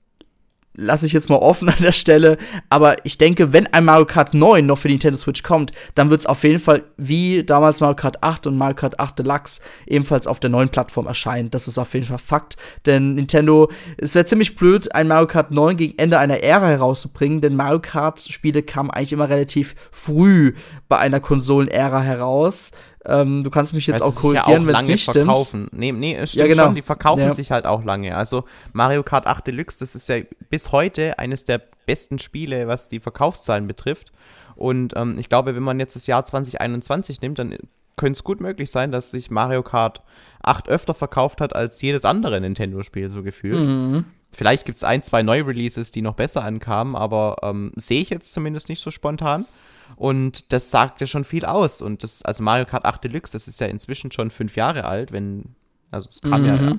lasse 0.78 1.06
ich 1.06 1.14
jetzt 1.14 1.30
mal 1.30 1.38
offen 1.38 1.68
an 1.70 1.82
der 1.82 1.92
Stelle. 1.92 2.38
Aber 2.70 3.06
ich 3.06 3.18
denke, 3.18 3.52
wenn 3.52 3.68
ein 3.68 3.84
Mario 3.84 4.06
Kart 4.06 4.34
9 4.34 4.66
noch 4.66 4.78
für 4.78 4.88
die 4.88 4.94
Nintendo 4.94 5.18
Switch 5.18 5.44
kommt, 5.44 5.72
dann 5.96 6.10
wird 6.10 6.22
es 6.22 6.26
auf 6.26 6.44
jeden 6.44 6.60
Fall 6.60 6.84
wie 6.96 7.44
damals 7.44 7.82
Mario 7.82 7.96
Kart 7.96 8.24
8 8.24 8.48
und 8.48 8.58
Mario 8.58 8.76
Kart 8.76 9.00
8 9.00 9.20
Deluxe 9.20 9.62
ebenfalls 9.86 10.28
auf 10.28 10.40
der 10.40 10.50
neuen 10.50 10.70
Plattform 10.70 11.08
erscheinen. 11.08 11.52
Das 11.52 11.68
ist 11.68 11.78
auf 11.78 11.94
jeden 11.94 12.06
Fall 12.06 12.20
Fakt. 12.20 12.56
Denn 12.86 13.16
Nintendo, 13.16 13.70
es 13.98 14.16
wäre 14.16 14.26
ziemlich 14.26 14.56
blöd, 14.56 14.94
ein 14.94 15.08
Mario 15.08 15.28
Kart 15.28 15.52
9 15.52 15.76
gegen 15.76 15.98
Ende 15.98 16.20
einer 16.20 16.42
Ära 16.42 16.68
herauszubringen, 16.68 17.42
denn 17.42 17.56
Mario 17.56 17.80
Kart-Spiele 17.82 18.64
kamen 18.64 18.92
eigentlich 18.92 19.14
immer 19.14 19.30
relativ 19.30 19.76
früh 19.92 20.54
bei 20.88 20.98
einer 20.98 21.20
Konsolenära 21.20 22.02
heraus. 22.02 22.72
Ähm, 23.08 23.42
du 23.42 23.50
kannst 23.50 23.74
mich 23.74 23.88
jetzt 23.88 24.04
auch 24.04 24.14
korrigieren, 24.14 24.64
ja 24.64 24.68
wenn 24.68 24.76
es 24.76 24.88
nicht 24.88 25.06
verkaufen. 25.06 25.68
stimmt. 25.68 25.80
Nee, 25.80 25.92
nee, 25.94 26.16
es 26.16 26.32
stimmt 26.32 26.42
ja, 26.42 26.48
genau. 26.54 26.66
schon, 26.66 26.76
die 26.76 26.82
verkaufen 26.82 27.24
ja. 27.24 27.32
sich 27.32 27.52
halt 27.52 27.66
auch 27.66 27.84
lange. 27.84 28.16
Also 28.16 28.44
Mario 28.74 29.02
Kart 29.02 29.28
8 29.28 29.48
Deluxe, 29.48 29.80
das 29.80 29.96
ist 29.96 30.10
ja 30.10 30.18
bis 30.50 30.74
heute 30.74 31.18
eines 31.18 31.46
der 31.46 31.62
besten 31.86 32.20
Spiele, 32.20 32.68
was 32.68 32.90
die 32.90 33.00
Verkaufszahlen 33.00 33.66
betrifft. 33.66 34.12
Und 34.56 34.94
ähm, 34.98 35.18
ich 35.18 35.30
glaube, 35.30 35.56
wenn 35.56 35.64
man 35.64 35.80
jetzt 35.80 35.96
das 35.96 36.06
Jahr 36.06 36.26
2021 36.26 37.22
nimmt, 37.22 37.40
dann 37.40 37.56
könnte 37.96 38.18
es 38.18 38.24
gut 38.24 38.42
möglich 38.42 38.72
sein, 38.72 38.92
dass 38.92 39.12
sich 39.12 39.32
Mario 39.32 39.64
Kart 39.64 40.02
8 40.44 40.68
öfter 40.68 40.94
verkauft 40.94 41.40
hat 41.40 41.56
als 41.56 41.82
jedes 41.82 42.04
andere 42.04 42.42
Nintendo-Spiel, 42.42 43.10
so 43.10 43.24
gefühlt. 43.24 43.68
Mhm. 43.68 44.06
Vielleicht 44.32 44.66
gibt 44.66 44.78
es 44.78 44.84
ein, 44.84 45.04
zwei 45.04 45.24
Neu-Releases, 45.24 45.92
die 45.92 46.02
noch 46.02 46.14
besser 46.14 46.44
ankamen, 46.44 46.96
aber 46.96 47.38
ähm, 47.44 47.72
sehe 47.76 48.02
ich 48.02 48.10
jetzt 48.10 48.34
zumindest 48.34 48.68
nicht 48.70 48.82
so 48.82 48.92
spontan. 48.92 49.46
Und 49.96 50.52
das 50.52 50.72
sagt 50.72 51.02
ja 51.02 51.08
schon 51.08 51.24
viel 51.24 51.46
aus. 51.46 51.82
Und 51.82 52.04
das, 52.04 52.22
also 52.22 52.44
Mario 52.44 52.66
Kart 52.66 52.86
8 52.86 53.04
Deluxe, 53.04 53.34
das 53.34 53.48
ist 53.48 53.60
ja 53.60 53.68
inzwischen 53.68 54.12
schon 54.12 54.30
fünf 54.30 54.56
Jahre 54.56 54.86
alt, 54.86 55.12
wenn, 55.12 55.56
also 55.92 56.08
es 56.10 56.22
kam 56.22 56.42
mhm. 56.42 56.48
ja, 56.48 56.78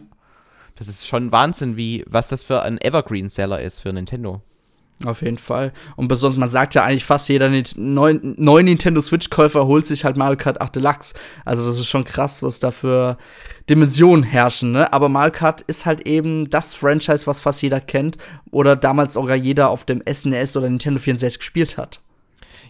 das 0.76 0.86
ist 0.86 1.06
schon 1.06 1.32
Wahnsinn, 1.32 1.76
wie, 1.76 2.04
was 2.06 2.28
das 2.28 2.44
für 2.44 2.62
ein 2.62 2.80
Evergreen-Seller 2.80 3.60
ist 3.60 3.80
für 3.80 3.92
Nintendo. 3.92 4.42
Auf 5.04 5.22
jeden 5.22 5.38
Fall. 5.38 5.72
Und 5.94 6.08
besonders, 6.08 6.38
man 6.38 6.50
sagt 6.50 6.74
ja 6.74 6.82
eigentlich 6.84 7.04
fast 7.04 7.28
jeder 7.28 7.48
neuen 7.76 8.34
neuen 8.36 8.64
Nintendo 8.64 9.00
Switch-Käufer 9.00 9.66
holt 9.66 9.86
sich 9.86 10.04
halt 10.04 10.16
Mario 10.16 10.36
Kart 10.36 10.60
8 10.60 10.74
Deluxe. 10.74 11.14
Also 11.44 11.64
das 11.66 11.78
ist 11.78 11.86
schon 11.86 12.02
krass, 12.02 12.42
was 12.42 12.58
da 12.58 12.72
für 12.72 13.16
Dimensionen 13.70 14.24
herrschen, 14.24 14.72
ne? 14.72 14.92
Aber 14.92 15.08
Mario 15.08 15.30
Kart 15.32 15.60
ist 15.62 15.86
halt 15.86 16.06
eben 16.06 16.50
das 16.50 16.74
Franchise, 16.74 17.28
was 17.28 17.40
fast 17.40 17.62
jeder 17.62 17.80
kennt 17.80 18.18
oder 18.50 18.74
damals 18.74 19.14
sogar 19.14 19.36
jeder 19.36 19.70
auf 19.70 19.84
dem 19.84 20.02
SNES 20.10 20.56
oder 20.56 20.68
Nintendo 20.68 20.98
64 20.98 21.38
gespielt 21.38 21.78
hat. 21.78 22.00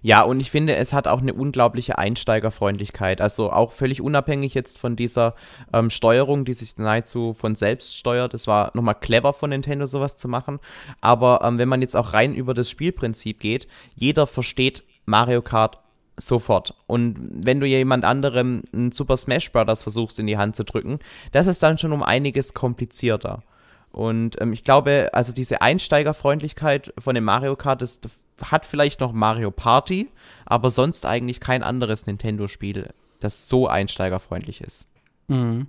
Ja, 0.02 0.22
und 0.22 0.40
ich 0.40 0.50
finde, 0.50 0.76
es 0.76 0.92
hat 0.92 1.08
auch 1.08 1.20
eine 1.20 1.34
unglaubliche 1.34 1.98
Einsteigerfreundlichkeit. 1.98 3.20
Also 3.20 3.52
auch 3.52 3.72
völlig 3.72 4.00
unabhängig 4.00 4.54
jetzt 4.54 4.78
von 4.78 4.96
dieser 4.96 5.34
ähm, 5.72 5.90
Steuerung, 5.90 6.44
die 6.44 6.52
sich 6.52 6.76
nahezu 6.78 7.34
von 7.34 7.54
selbst 7.54 7.96
steuert. 7.96 8.34
Es 8.34 8.46
war 8.46 8.70
nochmal 8.74 8.94
clever 8.94 9.32
von 9.32 9.50
Nintendo, 9.50 9.86
sowas 9.86 10.16
zu 10.16 10.28
machen. 10.28 10.58
Aber 11.00 11.40
ähm, 11.42 11.58
wenn 11.58 11.68
man 11.68 11.82
jetzt 11.82 11.96
auch 11.96 12.12
rein 12.12 12.34
über 12.34 12.54
das 12.54 12.70
Spielprinzip 12.70 13.40
geht, 13.40 13.66
jeder 13.96 14.26
versteht 14.26 14.84
Mario 15.04 15.42
Kart 15.42 15.78
sofort. 16.16 16.74
Und 16.86 17.16
wenn 17.32 17.60
du 17.60 17.66
jemand 17.66 18.04
anderem 18.04 18.62
ein 18.72 18.92
Super 18.92 19.16
Smash 19.16 19.50
Bros. 19.52 19.82
versuchst 19.82 20.18
in 20.18 20.26
die 20.26 20.36
Hand 20.36 20.56
zu 20.56 20.64
drücken, 20.64 20.98
das 21.32 21.46
ist 21.46 21.62
dann 21.62 21.78
schon 21.78 21.92
um 21.92 22.02
einiges 22.02 22.54
komplizierter. 22.54 23.42
Und 23.90 24.40
ähm, 24.40 24.52
ich 24.52 24.64
glaube, 24.64 25.10
also 25.12 25.32
diese 25.32 25.62
Einsteigerfreundlichkeit 25.62 26.92
von 26.98 27.14
dem 27.14 27.24
Mario 27.24 27.56
Kart, 27.56 27.82
das 27.82 28.00
hat 28.42 28.64
vielleicht 28.64 29.00
noch 29.00 29.12
Mario 29.12 29.50
Party, 29.50 30.10
aber 30.46 30.70
sonst 30.70 31.06
eigentlich 31.06 31.40
kein 31.40 31.62
anderes 31.62 32.06
Nintendo-Spiel, 32.06 32.90
das 33.20 33.48
so 33.48 33.68
einsteigerfreundlich 33.68 34.60
ist. 34.60 34.88
Mhm. 35.28 35.68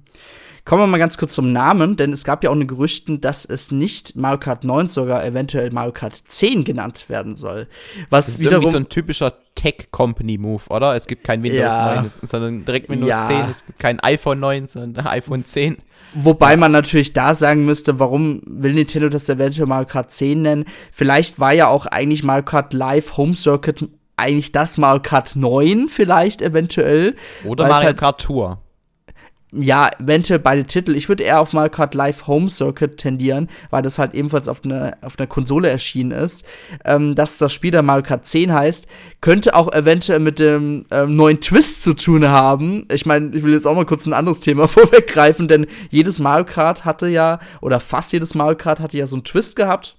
Kommen 0.66 0.84
wir 0.84 0.88
mal 0.88 1.00
ganz 1.00 1.18
kurz 1.18 1.34
zum 1.34 1.52
Namen, 1.52 1.96
denn 1.96 2.14
es 2.14 2.24
gab 2.24 2.44
ja 2.44 2.52
auch 2.52 2.56
eine 2.56 2.66
Gerüchten, 2.66 3.22
dass 3.22 3.44
es 3.44 3.72
nicht 3.72 4.16
Mario 4.16 4.40
Kart 4.40 4.64
9, 4.64 4.88
sogar 4.88 5.26
eventuell 5.26 5.72
Mario 5.72 5.92
Kart 5.92 6.14
10 6.28 6.64
genannt 6.64 7.06
werden 7.08 7.34
soll. 7.34 7.68
Was 8.10 8.26
das 8.26 8.36
ist 8.36 8.42
wiederum 8.42 8.62
irgendwie 8.64 8.72
so 8.74 8.78
ein 8.78 8.90
typischer 8.90 9.34
Tech-Company-Move, 9.56 10.64
oder? 10.70 10.96
Es 10.96 11.08
gibt 11.08 11.24
kein 11.24 11.42
Windows 11.42 11.74
ja. 11.74 11.96
9, 11.96 12.12
sondern 12.22 12.66
direkt 12.66 12.90
Windows 12.90 13.10
ja. 13.10 13.26
10. 13.26 13.50
Es 13.50 13.66
gibt 13.66 13.80
kein 13.80 14.00
iPhone 14.02 14.40
9, 14.40 14.68
sondern 14.68 15.08
iPhone 15.08 15.44
10. 15.44 15.78
Wobei 16.14 16.56
man 16.56 16.72
natürlich 16.72 17.14
da 17.14 17.34
sagen 17.34 17.66
müsste, 17.66 18.00
warum 18.00 18.42
will 18.46 18.74
Nintendo 18.74 19.10
das 19.10 19.28
eventuell 19.28 19.68
Mario 19.68 19.88
Kart 19.88 20.12
10 20.12 20.42
nennen? 20.42 20.66
Vielleicht 20.92 21.40
war 21.40 21.54
ja 21.54 21.68
auch 21.68 21.88
eigentlich 21.88 22.24
Mario 22.24 22.44
Kart 22.44 22.74
Live 22.74 23.18
Home 23.18 23.36
Circuit 23.36 23.90
eigentlich 24.18 24.52
das 24.52 24.78
Mario 24.78 25.02
Kart 25.02 25.36
9 25.36 25.90
vielleicht 25.90 26.42
eventuell. 26.44 27.16
Oder 27.44 27.68
Mario 27.68 27.88
halt 27.88 27.98
Kart 27.98 28.22
Tour 28.22 28.62
ja, 29.52 29.90
eventuell 30.00 30.38
beide 30.38 30.66
Titel. 30.66 30.96
Ich 30.96 31.10
würde 31.10 31.24
eher 31.24 31.42
auf 31.42 31.54
Mario 31.54 31.72
Kart 31.72 31.96
Live 31.96 32.28
Home 32.28 32.50
Circuit 32.50 32.98
tendieren, 32.98 33.50
weil 33.72 33.82
das 33.82 33.98
halt 33.98 34.14
ebenfalls 34.14 34.48
auf 34.48 34.64
einer 34.64 34.98
auf 35.02 35.18
einer 35.18 35.26
Konsole 35.26 35.70
erschienen 35.70 36.12
ist. 36.12 36.46
Ähm, 36.86 37.16
dass 37.16 37.40
das 37.40 37.52
Spiel 37.52 37.72
der 37.72 37.82
Mario 37.82 38.04
Kart 38.04 38.28
10 38.28 38.54
heißt, 38.54 38.88
könnte 39.22 39.56
auch 39.56 39.74
eventuell 39.74 40.20
mit 40.20 40.40
dem 40.40 40.86
ähm, 40.92 41.16
neuen 41.16 41.42
Twist 41.42 41.84
zu 41.84 41.96
tun 41.96 42.28
haben. 42.28 42.86
Ich 42.92 43.08
meine, 43.08 43.36
ich 43.36 43.42
will 43.42 43.54
jetzt 43.54 43.66
auch 43.66 43.76
mal 43.76 43.88
kurz 43.88 44.06
ein 44.06 44.14
anderes 44.14 44.40
Thema 44.40 44.68
vorweggreifen, 44.68 45.48
denn 45.48 45.66
jedes 45.90 46.20
Mario 46.20 46.46
Kart 46.46 46.86
hatte 46.86 47.08
ja, 47.08 47.40
oder 47.60 47.80
fast 47.80 48.14
jedes 48.14 48.36
Mario 48.36 48.56
Kart 48.56 48.80
hatte 48.80 49.00
ja 49.00 49.08
so 49.08 49.16
einen 49.16 49.24
Twist 49.24 49.56
gehabt. 49.56 49.96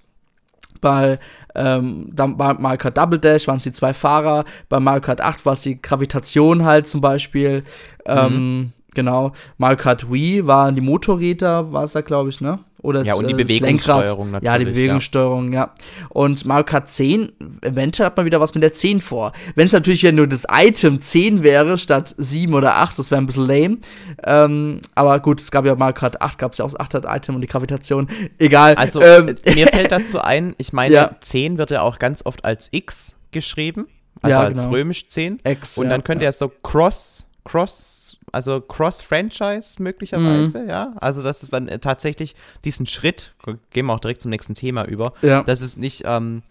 Bei, 0.79 1.19
ähm, 1.53 2.11
Mario 2.15 2.77
Kart 2.77 2.97
Double 2.97 3.19
Dash 3.19 3.47
waren 3.47 3.57
es 3.57 3.63
die 3.63 3.71
zwei 3.73 3.93
Fahrer, 3.93 4.45
bei 4.67 4.79
Mario 4.79 5.01
Kart 5.01 5.21
8 5.21 5.45
war 5.45 5.53
es 5.53 5.61
die 5.61 5.79
Gravitation 5.79 6.63
halt 6.63 6.87
zum 6.87 7.01
Beispiel. 7.01 7.63
Mhm. 8.07 8.07
Ähm, 8.07 8.73
Genau. 8.93 9.31
Mario 9.57 9.77
Kart 9.77 10.11
Wii 10.11 10.47
waren 10.47 10.75
die 10.75 10.81
Motorräder, 10.81 11.71
war 11.71 11.83
es 11.83 11.93
da, 11.93 12.01
glaube 12.01 12.29
ich, 12.29 12.41
ne? 12.41 12.59
Oder 12.81 13.03
ja, 13.03 13.13
und 13.13 13.27
die 13.27 13.33
äh, 13.33 13.37
Bewegungssteuerung 13.37 14.31
natürlich. 14.31 14.51
Ja, 14.51 14.57
die 14.57 14.65
Bewegungssteuerung, 14.65 15.53
ja. 15.53 15.59
ja. 15.59 15.73
Und 16.09 16.45
Mario 16.45 16.65
Kart 16.65 16.89
10, 16.89 17.31
eventuell 17.61 18.07
hat 18.07 18.17
man 18.17 18.25
wieder 18.25 18.39
was 18.39 18.55
mit 18.55 18.63
der 18.63 18.73
10 18.73 19.01
vor. 19.01 19.33
Wenn 19.55 19.67
es 19.67 19.73
natürlich 19.73 20.01
ja 20.01 20.11
nur 20.11 20.27
das 20.27 20.45
Item 20.51 20.99
10 20.99 21.43
wäre, 21.43 21.77
statt 21.77 22.15
7 22.17 22.53
oder 22.53 22.77
8, 22.77 22.97
das 22.97 23.11
wäre 23.11 23.21
ein 23.21 23.27
bisschen 23.27 23.47
lame. 23.47 23.77
Ähm, 24.23 24.81
aber 24.95 25.19
gut, 25.19 25.39
es 25.39 25.51
gab 25.51 25.65
ja 25.65 25.75
Mario 25.75 25.93
Kart 25.93 26.21
8, 26.21 26.37
gab 26.39 26.53
es 26.53 26.57
ja 26.57 26.65
auch 26.65 26.71
das 26.71 27.03
8er-Item 27.03 27.35
und 27.35 27.41
die 27.41 27.47
Gravitation. 27.47 28.09
Egal. 28.39 28.75
Also, 28.75 29.01
ähm, 29.01 29.35
mir 29.53 29.67
fällt 29.67 29.91
dazu 29.91 30.19
ein, 30.19 30.55
ich 30.57 30.73
meine, 30.73 30.93
ja. 30.93 31.15
10 31.21 31.59
wird 31.59 31.69
ja 31.69 31.83
auch 31.83 31.99
ganz 31.99 32.25
oft 32.25 32.43
als 32.45 32.69
X 32.71 33.13
geschrieben. 33.31 33.87
Also 34.23 34.37
ja, 34.37 34.43
als 34.43 34.63
genau. 34.63 34.75
römisch 34.75 35.07
10. 35.07 35.39
X, 35.43 35.77
und 35.77 35.89
dann 35.89 36.03
könnte 36.03 36.23
ja. 36.23 36.29
er 36.29 36.33
so 36.33 36.51
Cross, 36.63 37.27
Cross 37.43 38.19
also 38.31 38.61
Cross-Franchise 38.61 39.81
möglicherweise, 39.81 40.61
mhm. 40.61 40.69
ja. 40.69 40.93
Also, 40.99 41.21
dass 41.21 41.43
es 41.43 41.49
dann 41.49 41.67
äh, 41.67 41.79
tatsächlich 41.79 42.35
diesen 42.63 42.87
Schritt, 42.87 43.33
gehen 43.71 43.85
wir 43.85 43.93
auch 43.93 43.99
direkt 43.99 44.21
zum 44.21 44.31
nächsten 44.31 44.53
Thema 44.53 44.85
über, 44.85 45.13
ja. 45.21 45.43
dass 45.43 45.61
es 45.61 45.77
nicht 45.77 46.03
ähm, 46.05 46.43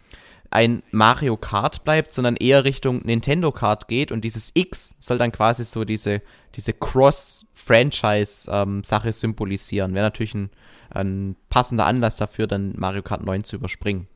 ein 0.50 0.82
Mario 0.90 1.36
Kart 1.36 1.84
bleibt, 1.84 2.12
sondern 2.12 2.34
eher 2.36 2.64
Richtung 2.64 3.02
Nintendo 3.04 3.52
Kart 3.52 3.86
geht 3.88 4.12
und 4.12 4.24
dieses 4.24 4.50
X 4.54 4.96
soll 4.98 5.18
dann 5.18 5.32
quasi 5.32 5.64
so 5.64 5.84
diese, 5.84 6.22
diese 6.56 6.72
Cross-Franchise-Sache 6.72 9.08
ähm, 9.08 9.12
symbolisieren. 9.12 9.94
Wäre 9.94 10.06
natürlich 10.06 10.34
ein, 10.34 10.50
ein 10.90 11.36
passender 11.48 11.86
Anlass 11.86 12.16
dafür, 12.16 12.48
dann 12.48 12.74
Mario 12.76 13.02
Kart 13.02 13.24
9 13.24 13.44
zu 13.44 13.56
überspringen. 13.56 14.08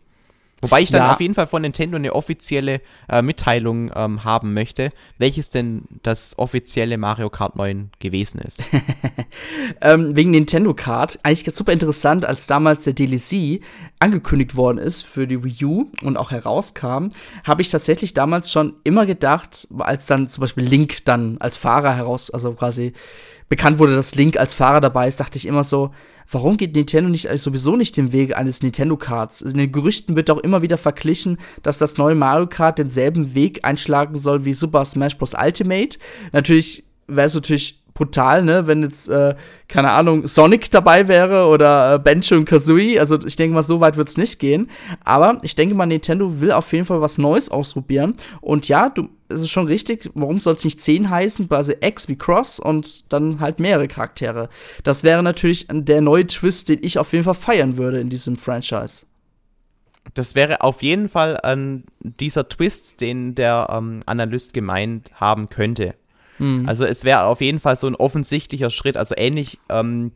Wobei 0.64 0.81
ich 0.81 0.90
dann 0.90 1.03
ja. 1.03 1.12
auf 1.12 1.20
jeden 1.20 1.35
Fall 1.35 1.46
von 1.46 1.62
Nintendo 1.62 1.96
eine 1.96 2.14
offizielle 2.14 2.81
äh, 3.09 3.20
Mitteilung 3.20 3.92
ähm, 3.94 4.24
haben 4.24 4.55
möchte, 4.55 4.92
welches 5.18 5.50
denn 5.50 5.83
das 6.03 6.38
offizielle 6.38 6.96
Mario 6.96 7.29
Kart 7.29 7.57
9 7.57 7.90
gewesen 7.98 8.40
ist. 8.40 8.62
ähm, 9.83 10.16
wegen 10.16 10.31
Nintendo 10.31 10.72
Kart, 10.72 11.18
eigentlich 11.22 11.55
super 11.55 11.72
interessant, 11.72 12.24
als 12.24 12.46
damals 12.46 12.85
der 12.85 12.94
DLC 12.94 13.61
angekündigt 13.98 14.57
worden 14.57 14.79
ist 14.79 15.03
für 15.03 15.27
die 15.27 15.44
Wii 15.44 15.64
U 15.64 15.90
und 16.03 16.16
auch 16.16 16.31
herauskam, 16.31 17.09
habe 17.44 17.62
ich 17.62 17.70
tatsächlich 17.70 18.14
damals 18.14 18.50
schon 18.50 18.74
immer 18.85 19.05
gedacht, 19.05 19.68
als 19.79 20.07
dann 20.07 20.29
zum 20.29 20.40
Beispiel 20.40 20.64
Link 20.64 21.05
dann 21.05 21.37
als 21.38 21.59
Fahrer 21.59 21.94
heraus, 21.94 22.31
also 22.31 22.53
quasi 22.53 22.94
bekannt 23.48 23.78
wurde, 23.78 23.94
dass 23.94 24.14
Link 24.14 24.37
als 24.37 24.54
Fahrer 24.54 24.80
dabei 24.80 25.09
ist, 25.09 25.20
dachte 25.20 25.38
ich 25.38 25.46
immer 25.46 25.64
so, 25.64 25.90
warum 26.30 26.57
geht 26.57 26.74
Nintendo 26.74 27.11
nicht 27.11 27.28
also 27.28 27.50
sowieso 27.50 27.76
nicht 27.76 27.96
den 27.96 28.12
Weg 28.12 28.37
eines 28.37 28.62
Nintendo 28.62 28.96
Karts? 28.96 29.42
In 29.42 29.59
den 29.59 29.72
Gerüchten 29.72 30.16
wird 30.16 30.30
auch 30.30 30.38
immer 30.38 30.62
wieder 30.62 30.78
verglichen, 30.78 31.38
dass 31.62 31.78
das 31.78 31.98
neue 31.98 32.14
Mario 32.14 32.46
Kart 32.46 32.78
denselben 32.78 33.35
Weg 33.35 33.64
einschlagen 33.64 34.16
soll 34.18 34.44
wie 34.44 34.54
Super 34.54 34.85
Smash 34.85 35.18
Bros. 35.18 35.35
Ultimate. 35.35 35.98
Natürlich 36.33 36.85
wäre 37.07 37.26
es 37.26 37.35
natürlich 37.35 37.83
brutal, 37.94 38.42
ne, 38.42 38.66
wenn 38.66 38.83
jetzt, 38.83 39.09
äh, 39.09 39.37
keine 39.68 39.92
Ahnung, 39.92 40.26
Sonic 40.26 40.70
dabei 40.70 41.07
wäre 41.07 41.46
oder 41.46 41.94
äh, 41.94 41.98
Benjo 41.98 42.37
und 42.37 42.44
Kazooie. 42.44 42.98
Also 42.98 43.18
ich 43.24 43.37
denke 43.37 43.54
mal, 43.54 43.62
so 43.62 43.80
weit 43.80 43.96
wird 43.96 44.09
es 44.09 44.16
nicht 44.16 44.40
gehen. 44.40 44.68
Aber 45.04 45.38
ich 45.42 45.54
denke 45.54 45.76
mal, 45.76 45.87
Nintendo 45.87 46.40
will 46.40 46.50
auf 46.50 46.72
jeden 46.72 46.85
Fall 46.85 47.00
was 47.00 47.18
Neues 47.18 47.50
ausprobieren. 47.50 48.14
Und 48.40 48.66
ja, 48.66 48.88
du, 48.88 49.09
es 49.28 49.42
ist 49.42 49.50
schon 49.50 49.68
richtig, 49.68 50.11
warum 50.14 50.40
soll 50.40 50.54
es 50.54 50.64
nicht 50.64 50.83
10 50.83 51.09
heißen, 51.09 51.48
quasi 51.48 51.76
X 51.80 52.09
wie 52.09 52.18
Cross 52.18 52.59
und 52.59 53.12
dann 53.12 53.38
halt 53.38 53.61
mehrere 53.61 53.87
Charaktere. 53.87 54.48
Das 54.83 55.04
wäre 55.04 55.22
natürlich 55.22 55.68
der 55.70 56.00
neue 56.00 56.26
Twist, 56.26 56.68
den 56.68 56.80
ich 56.83 56.98
auf 56.98 57.12
jeden 57.12 57.24
Fall 57.24 57.35
feiern 57.35 57.76
würde 57.76 58.00
in 58.00 58.11
diesem 58.11 58.37
Franchise. 58.37 59.07
Das 60.12 60.35
wäre 60.35 60.61
auf 60.61 60.83
jeden 60.83 61.09
Fall 61.09 61.40
ähm, 61.44 61.85
dieser 62.00 62.48
Twist, 62.48 63.00
den 63.00 63.35
der 63.35 63.68
ähm, 63.70 64.02
Analyst 64.04 64.52
gemeint 64.52 65.11
haben 65.14 65.48
könnte. 65.48 65.94
Mhm. 66.38 66.68
Also 66.68 66.84
es 66.84 67.04
wäre 67.04 67.24
auf 67.24 67.40
jeden 67.40 67.60
Fall 67.60 67.76
so 67.76 67.86
ein 67.86 67.94
offensichtlicher 67.94 68.70
Schritt, 68.70 68.96
also 68.96 69.14
ähnlich 69.16 69.58
ähm, 69.68 70.10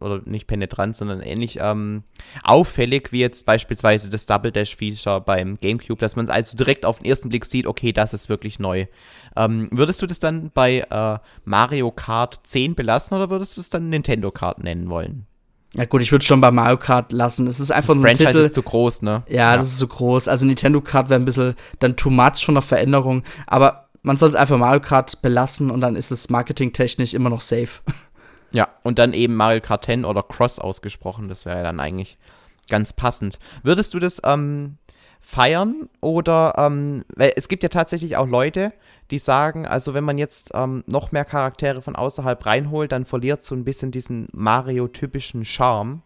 oder 0.00 0.20
nicht 0.24 0.46
penetrant, 0.46 0.96
sondern 0.96 1.20
ähnlich 1.20 1.58
ähm, 1.60 2.02
auffällig 2.42 3.12
wie 3.12 3.20
jetzt 3.20 3.46
beispielsweise 3.46 4.10
das 4.10 4.26
Double 4.26 4.52
Dash 4.52 4.76
Feature 4.76 5.20
beim 5.20 5.58
GameCube, 5.60 6.00
dass 6.00 6.16
man 6.16 6.28
also 6.28 6.56
direkt 6.56 6.84
auf 6.84 6.98
den 6.98 7.06
ersten 7.06 7.28
Blick 7.28 7.44
sieht, 7.44 7.66
okay, 7.66 7.92
das 7.92 8.14
ist 8.14 8.28
wirklich 8.28 8.58
neu. 8.58 8.86
Ähm, 9.36 9.68
würdest 9.70 10.02
du 10.02 10.06
das 10.06 10.18
dann 10.18 10.50
bei 10.52 10.86
äh, 10.90 11.18
Mario 11.44 11.90
Kart 11.90 12.40
10 12.42 12.74
belassen 12.74 13.16
oder 13.16 13.30
würdest 13.30 13.56
du 13.56 13.60
es 13.60 13.70
dann 13.70 13.88
Nintendo 13.88 14.30
Kart 14.30 14.58
nennen 14.58 14.90
wollen? 14.90 15.26
Ja 15.74 15.84
gut, 15.84 16.00
ich 16.00 16.12
würde 16.12 16.24
schon 16.24 16.40
bei 16.40 16.50
Mario 16.50 16.78
Kart 16.78 17.12
lassen. 17.12 17.46
Es 17.46 17.60
ist 17.60 17.70
einfach 17.70 17.94
ein 17.94 18.00
Franchise 18.00 18.28
Titel. 18.28 18.38
ist 18.40 18.54
zu 18.54 18.62
groß, 18.62 19.02
ne? 19.02 19.22
Ja, 19.28 19.36
ja, 19.36 19.56
das 19.56 19.68
ist 19.68 19.78
zu 19.78 19.86
groß. 19.86 20.28
Also 20.28 20.46
Nintendo 20.46 20.80
Kart 20.80 21.10
wäre 21.10 21.20
ein 21.20 21.26
bisschen 21.26 21.56
dann 21.78 21.94
too 21.94 22.10
much 22.10 22.44
von 22.44 22.54
der 22.54 22.62
Veränderung. 22.62 23.22
Aber 23.46 23.87
man 24.02 24.16
soll 24.16 24.28
es 24.28 24.34
einfach 24.34 24.58
Mario 24.58 24.80
Kart 24.80 25.22
belassen 25.22 25.70
und 25.70 25.80
dann 25.80 25.96
ist 25.96 26.10
es 26.10 26.28
marketingtechnisch 26.28 27.14
immer 27.14 27.30
noch 27.30 27.40
safe. 27.40 27.80
Ja, 28.54 28.68
und 28.82 28.98
dann 28.98 29.12
eben 29.12 29.34
Mario 29.34 29.60
Kart 29.60 29.84
10 29.84 30.06
oder 30.06 30.22
Cross 30.22 30.58
ausgesprochen, 30.58 31.28
das 31.28 31.44
wäre 31.44 31.58
ja 31.58 31.62
dann 31.64 31.80
eigentlich 31.80 32.16
ganz 32.70 32.94
passend. 32.94 33.38
Würdest 33.62 33.92
du 33.92 33.98
das 33.98 34.22
ähm, 34.24 34.78
feiern 35.20 35.90
oder, 36.00 36.54
ähm, 36.56 37.04
weil 37.14 37.32
es 37.36 37.48
gibt 37.48 37.62
ja 37.62 37.68
tatsächlich 37.68 38.16
auch 38.16 38.26
Leute, 38.26 38.72
die 39.10 39.18
sagen, 39.18 39.66
also 39.66 39.94
wenn 39.94 40.04
man 40.04 40.18
jetzt 40.18 40.52
ähm, 40.54 40.84
noch 40.86 41.12
mehr 41.12 41.24
Charaktere 41.24 41.82
von 41.82 41.96
außerhalb 41.96 42.44
reinholt, 42.44 42.92
dann 42.92 43.04
verliert 43.04 43.42
so 43.42 43.54
ein 43.54 43.64
bisschen 43.64 43.90
diesen 43.90 44.28
Mario-typischen 44.32 45.44
Charme. 45.44 46.02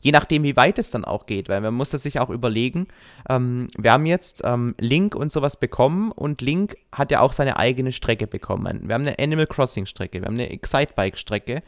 Je 0.00 0.12
nachdem, 0.12 0.42
wie 0.42 0.56
weit 0.56 0.78
es 0.78 0.90
dann 0.90 1.04
auch 1.04 1.26
geht, 1.26 1.48
weil 1.48 1.60
man 1.60 1.74
muss 1.74 1.90
das 1.90 2.02
sich 2.02 2.20
auch 2.20 2.30
überlegen. 2.30 2.88
Ähm, 3.28 3.68
wir 3.76 3.92
haben 3.92 4.06
jetzt 4.06 4.42
ähm, 4.44 4.74
Link 4.78 5.14
und 5.14 5.32
sowas 5.32 5.58
bekommen 5.58 6.12
und 6.12 6.40
Link 6.40 6.76
hat 6.92 7.10
ja 7.10 7.20
auch 7.20 7.32
seine 7.32 7.56
eigene 7.58 7.92
Strecke 7.92 8.26
bekommen. 8.26 8.88
Wir 8.88 8.94
haben 8.94 9.06
eine 9.06 9.18
Animal 9.18 9.46
Crossing 9.46 9.86
Strecke, 9.86 10.20
wir 10.20 10.26
haben 10.26 10.34
eine 10.34 10.50
Excitebike 10.50 11.16
Strecke 11.16 11.62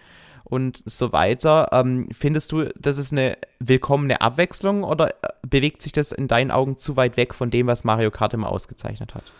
und 0.44 0.82
so 0.84 1.12
weiter. 1.12 1.68
Ähm, 1.72 2.08
findest 2.12 2.52
du, 2.52 2.64
das 2.78 2.98
ist 2.98 3.12
eine 3.12 3.36
willkommene 3.58 4.20
Abwechslung 4.20 4.84
oder 4.84 5.10
äh, 5.10 5.28
bewegt 5.46 5.82
sich 5.82 5.92
das 5.92 6.12
in 6.12 6.28
deinen 6.28 6.50
Augen 6.50 6.76
zu 6.78 6.96
weit 6.96 7.16
weg 7.16 7.34
von 7.34 7.50
dem, 7.50 7.66
was 7.66 7.84
Mario 7.84 8.10
Kart 8.10 8.34
immer 8.34 8.48
ausgezeichnet 8.48 9.14
hat? 9.14 9.32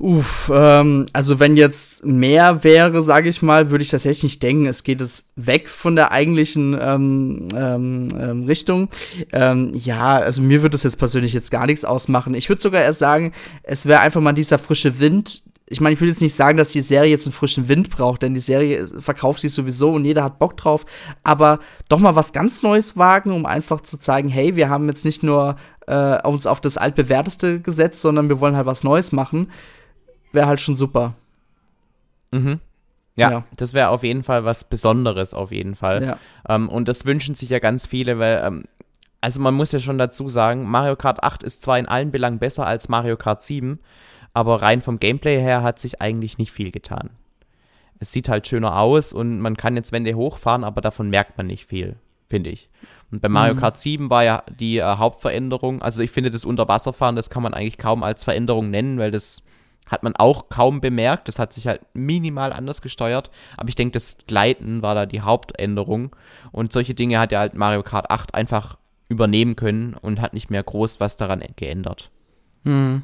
Uff, 0.00 0.48
ähm, 0.54 1.06
also 1.12 1.40
wenn 1.40 1.56
jetzt 1.56 2.06
mehr 2.06 2.62
wäre, 2.62 3.02
sage 3.02 3.28
ich 3.28 3.42
mal, 3.42 3.72
würde 3.72 3.82
ich 3.82 3.90
tatsächlich 3.90 4.22
nicht 4.22 4.42
denken. 4.44 4.66
Es 4.66 4.84
geht 4.84 5.00
es 5.00 5.32
weg 5.34 5.68
von 5.68 5.96
der 5.96 6.12
eigentlichen 6.12 6.78
ähm, 6.80 7.48
ähm, 7.54 8.08
ähm 8.16 8.44
Richtung. 8.44 8.90
Ähm, 9.32 9.72
ja, 9.74 10.18
also 10.18 10.40
mir 10.40 10.62
würde 10.62 10.76
es 10.76 10.84
jetzt 10.84 10.98
persönlich 10.98 11.32
jetzt 11.32 11.50
gar 11.50 11.66
nichts 11.66 11.84
ausmachen. 11.84 12.34
Ich 12.34 12.48
würde 12.48 12.62
sogar 12.62 12.82
erst 12.82 13.00
sagen, 13.00 13.32
es 13.64 13.86
wäre 13.86 14.00
einfach 14.00 14.20
mal 14.20 14.32
dieser 14.32 14.58
frische 14.58 15.00
Wind. 15.00 15.42
Ich 15.66 15.80
meine, 15.80 15.94
ich 15.94 16.00
will 16.00 16.08
jetzt 16.08 16.22
nicht 16.22 16.34
sagen, 16.34 16.56
dass 16.56 16.70
die 16.70 16.80
Serie 16.80 17.10
jetzt 17.10 17.26
einen 17.26 17.32
frischen 17.32 17.68
Wind 17.68 17.90
braucht, 17.90 18.22
denn 18.22 18.34
die 18.34 18.40
Serie 18.40 18.86
verkauft 19.00 19.40
sich 19.40 19.52
sowieso 19.52 19.92
und 19.92 20.04
jeder 20.04 20.22
hat 20.22 20.38
Bock 20.38 20.56
drauf. 20.56 20.86
Aber 21.24 21.58
doch 21.88 21.98
mal 21.98 22.14
was 22.14 22.32
ganz 22.32 22.62
Neues 22.62 22.96
wagen, 22.96 23.32
um 23.32 23.44
einfach 23.46 23.80
zu 23.80 23.98
zeigen, 23.98 24.28
hey, 24.28 24.54
wir 24.54 24.70
haben 24.70 24.88
jetzt 24.88 25.04
nicht 25.04 25.24
nur 25.24 25.56
äh, 25.88 26.22
uns 26.22 26.46
auf 26.46 26.60
das 26.60 26.76
altbewährteste 26.76 27.60
gesetzt, 27.60 28.00
sondern 28.00 28.28
wir 28.28 28.38
wollen 28.38 28.56
halt 28.56 28.66
was 28.66 28.84
Neues 28.84 29.10
machen 29.10 29.48
wäre 30.38 30.46
halt 30.46 30.60
schon 30.60 30.76
super. 30.76 31.14
Mhm. 32.30 32.60
Ja, 33.16 33.30
ja, 33.32 33.44
das 33.56 33.74
wäre 33.74 33.88
auf 33.88 34.04
jeden 34.04 34.22
Fall 34.22 34.44
was 34.44 34.62
Besonderes, 34.62 35.34
auf 35.34 35.50
jeden 35.50 35.74
Fall. 35.74 36.04
Ja. 36.04 36.18
Ähm, 36.48 36.68
und 36.68 36.86
das 36.86 37.04
wünschen 37.04 37.34
sich 37.34 37.48
ja 37.48 37.58
ganz 37.58 37.86
viele, 37.86 38.20
weil, 38.20 38.40
ähm, 38.44 38.64
also 39.20 39.40
man 39.40 39.54
muss 39.54 39.72
ja 39.72 39.80
schon 39.80 39.98
dazu 39.98 40.28
sagen, 40.28 40.70
Mario 40.70 40.94
Kart 40.94 41.24
8 41.24 41.42
ist 41.42 41.62
zwar 41.62 41.80
in 41.80 41.86
allen 41.86 42.12
Belangen 42.12 42.38
besser 42.38 42.64
als 42.64 42.88
Mario 42.88 43.16
Kart 43.16 43.42
7, 43.42 43.80
aber 44.32 44.62
rein 44.62 44.80
vom 44.80 45.00
Gameplay 45.00 45.40
her 45.40 45.64
hat 45.64 45.80
sich 45.80 46.00
eigentlich 46.00 46.38
nicht 46.38 46.52
viel 46.52 46.70
getan. 46.70 47.10
Es 47.98 48.12
sieht 48.12 48.28
halt 48.28 48.46
schöner 48.46 48.78
aus 48.78 49.12
und 49.12 49.40
man 49.40 49.56
kann 49.56 49.74
jetzt 49.74 49.90
Wände 49.90 50.14
hochfahren, 50.14 50.62
aber 50.62 50.80
davon 50.80 51.10
merkt 51.10 51.36
man 51.36 51.48
nicht 51.48 51.66
viel, 51.66 51.96
finde 52.28 52.50
ich. 52.50 52.68
Und 53.10 53.20
bei 53.20 53.28
Mario 53.28 53.54
mhm. 53.54 53.58
Kart 53.58 53.78
7 53.78 54.10
war 54.10 54.22
ja 54.22 54.44
die 54.60 54.78
äh, 54.78 54.84
Hauptveränderung, 54.84 55.82
also 55.82 56.00
ich 56.02 56.12
finde 56.12 56.30
das 56.30 56.44
Unterwasserfahren, 56.44 57.16
das 57.16 57.30
kann 57.30 57.42
man 57.42 57.52
eigentlich 57.52 57.78
kaum 57.78 58.04
als 58.04 58.22
Veränderung 58.22 58.70
nennen, 58.70 59.00
weil 59.00 59.10
das 59.10 59.42
hat 59.88 60.02
man 60.02 60.14
auch 60.16 60.48
kaum 60.48 60.80
bemerkt. 60.80 61.28
Das 61.28 61.38
hat 61.38 61.52
sich 61.52 61.66
halt 61.66 61.80
minimal 61.94 62.52
anders 62.52 62.82
gesteuert. 62.82 63.30
Aber 63.56 63.68
ich 63.68 63.74
denke, 63.74 63.92
das 63.92 64.16
Gleiten 64.26 64.82
war 64.82 64.94
da 64.94 65.06
die 65.06 65.20
Hauptänderung. 65.20 66.14
Und 66.52 66.72
solche 66.72 66.94
Dinge 66.94 67.18
hat 67.18 67.32
ja 67.32 67.40
halt 67.40 67.54
Mario 67.54 67.82
Kart 67.82 68.10
8 68.10 68.34
einfach 68.34 68.78
übernehmen 69.08 69.56
können 69.56 69.94
und 69.94 70.20
hat 70.20 70.34
nicht 70.34 70.50
mehr 70.50 70.62
groß 70.62 71.00
was 71.00 71.16
daran 71.16 71.42
geändert. 71.56 72.10
Mhm. 72.64 73.02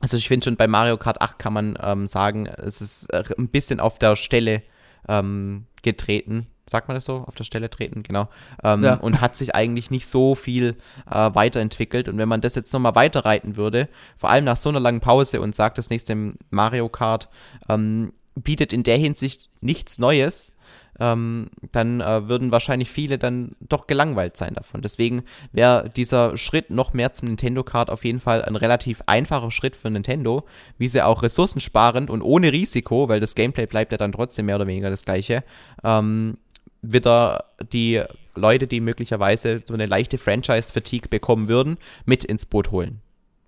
Also 0.00 0.16
ich 0.16 0.28
finde 0.28 0.44
schon 0.44 0.56
bei 0.56 0.66
Mario 0.66 0.96
Kart 0.96 1.20
8 1.20 1.38
kann 1.38 1.52
man 1.52 1.78
ähm, 1.82 2.06
sagen, 2.06 2.46
es 2.46 2.80
ist 2.80 3.12
äh, 3.12 3.24
ein 3.36 3.48
bisschen 3.48 3.80
auf 3.80 3.98
der 3.98 4.16
Stelle 4.16 4.62
ähm, 5.08 5.66
getreten 5.82 6.46
sagt 6.68 6.88
man 6.88 6.94
das 6.94 7.04
so, 7.04 7.24
auf 7.26 7.34
der 7.34 7.44
Stelle 7.44 7.70
treten, 7.70 8.02
genau. 8.02 8.28
Ähm, 8.62 8.84
ja. 8.84 8.94
Und 8.94 9.20
hat 9.20 9.36
sich 9.36 9.54
eigentlich 9.54 9.90
nicht 9.90 10.06
so 10.06 10.34
viel 10.34 10.76
äh, 11.10 11.30
weiterentwickelt. 11.34 12.08
Und 12.08 12.18
wenn 12.18 12.28
man 12.28 12.40
das 12.40 12.54
jetzt 12.54 12.72
nochmal 12.72 12.94
weiterreiten 12.94 13.56
würde, 13.56 13.88
vor 14.16 14.30
allem 14.30 14.44
nach 14.44 14.56
so 14.56 14.68
einer 14.68 14.80
langen 14.80 15.00
Pause 15.00 15.40
und 15.40 15.54
sagt, 15.54 15.78
das 15.78 15.90
nächste 15.90 16.34
Mario 16.50 16.88
Kart 16.88 17.28
ähm, 17.68 18.12
bietet 18.34 18.72
in 18.72 18.82
der 18.82 18.96
Hinsicht 18.96 19.48
nichts 19.60 19.98
Neues, 19.98 20.52
ähm, 21.00 21.50
dann 21.72 22.00
äh, 22.00 22.28
würden 22.28 22.50
wahrscheinlich 22.50 22.90
viele 22.90 23.18
dann 23.18 23.54
doch 23.60 23.86
gelangweilt 23.86 24.36
sein 24.36 24.54
davon. 24.54 24.82
Deswegen 24.82 25.24
wäre 25.52 25.88
dieser 25.90 26.36
Schritt 26.36 26.70
noch 26.70 26.92
mehr 26.92 27.12
zum 27.12 27.28
Nintendo 27.28 27.62
Kart 27.62 27.90
auf 27.90 28.04
jeden 28.04 28.20
Fall 28.20 28.44
ein 28.44 28.56
relativ 28.56 29.02
einfacher 29.06 29.50
Schritt 29.50 29.76
für 29.76 29.90
Nintendo, 29.90 30.44
wie 30.76 30.88
sie 30.88 31.04
auch 31.04 31.22
ressourcensparend 31.22 32.10
und 32.10 32.22
ohne 32.22 32.52
Risiko, 32.52 33.08
weil 33.08 33.20
das 33.20 33.34
Gameplay 33.34 33.66
bleibt 33.66 33.92
ja 33.92 33.98
dann 33.98 34.12
trotzdem 34.12 34.46
mehr 34.46 34.56
oder 34.56 34.66
weniger 34.66 34.90
das 34.90 35.04
gleiche, 35.04 35.44
ähm, 35.84 36.38
wieder 36.82 37.44
die 37.72 38.02
Leute, 38.34 38.66
die 38.66 38.80
möglicherweise 38.80 39.62
so 39.64 39.74
eine 39.74 39.86
leichte 39.86 40.18
Franchise-Fatigue 40.18 41.08
bekommen 41.08 41.48
würden, 41.48 41.76
mit 42.04 42.24
ins 42.24 42.46
Boot 42.46 42.70
holen. 42.70 43.00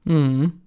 Mhm. 0.04 0.60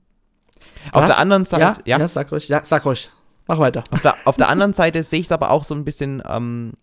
Auf 0.92 1.04
Was? 1.04 1.12
der 1.12 1.20
anderen 1.20 1.46
Seite, 1.46 1.62
ja, 1.62 1.78
ja, 1.86 2.00
ja, 2.00 2.08
sag 2.08 2.32
ruhig, 2.32 2.48
ja, 2.48 2.64
sag 2.64 2.86
ruhig. 2.86 3.10
Mach 3.48 3.60
weiter. 3.60 3.84
Auf 3.92 4.02
der, 4.02 4.16
auf 4.26 4.38
der 4.38 4.48
anderen 4.50 4.74
Seite 4.74 5.04
sehe 5.04 5.20
ich 5.20 5.26
es 5.26 5.32
aber 5.32 5.52
auch 5.52 5.64
so 5.64 5.76
ein 5.76 5.84
bisschen, 5.84 6.24
ähm, 6.28 6.74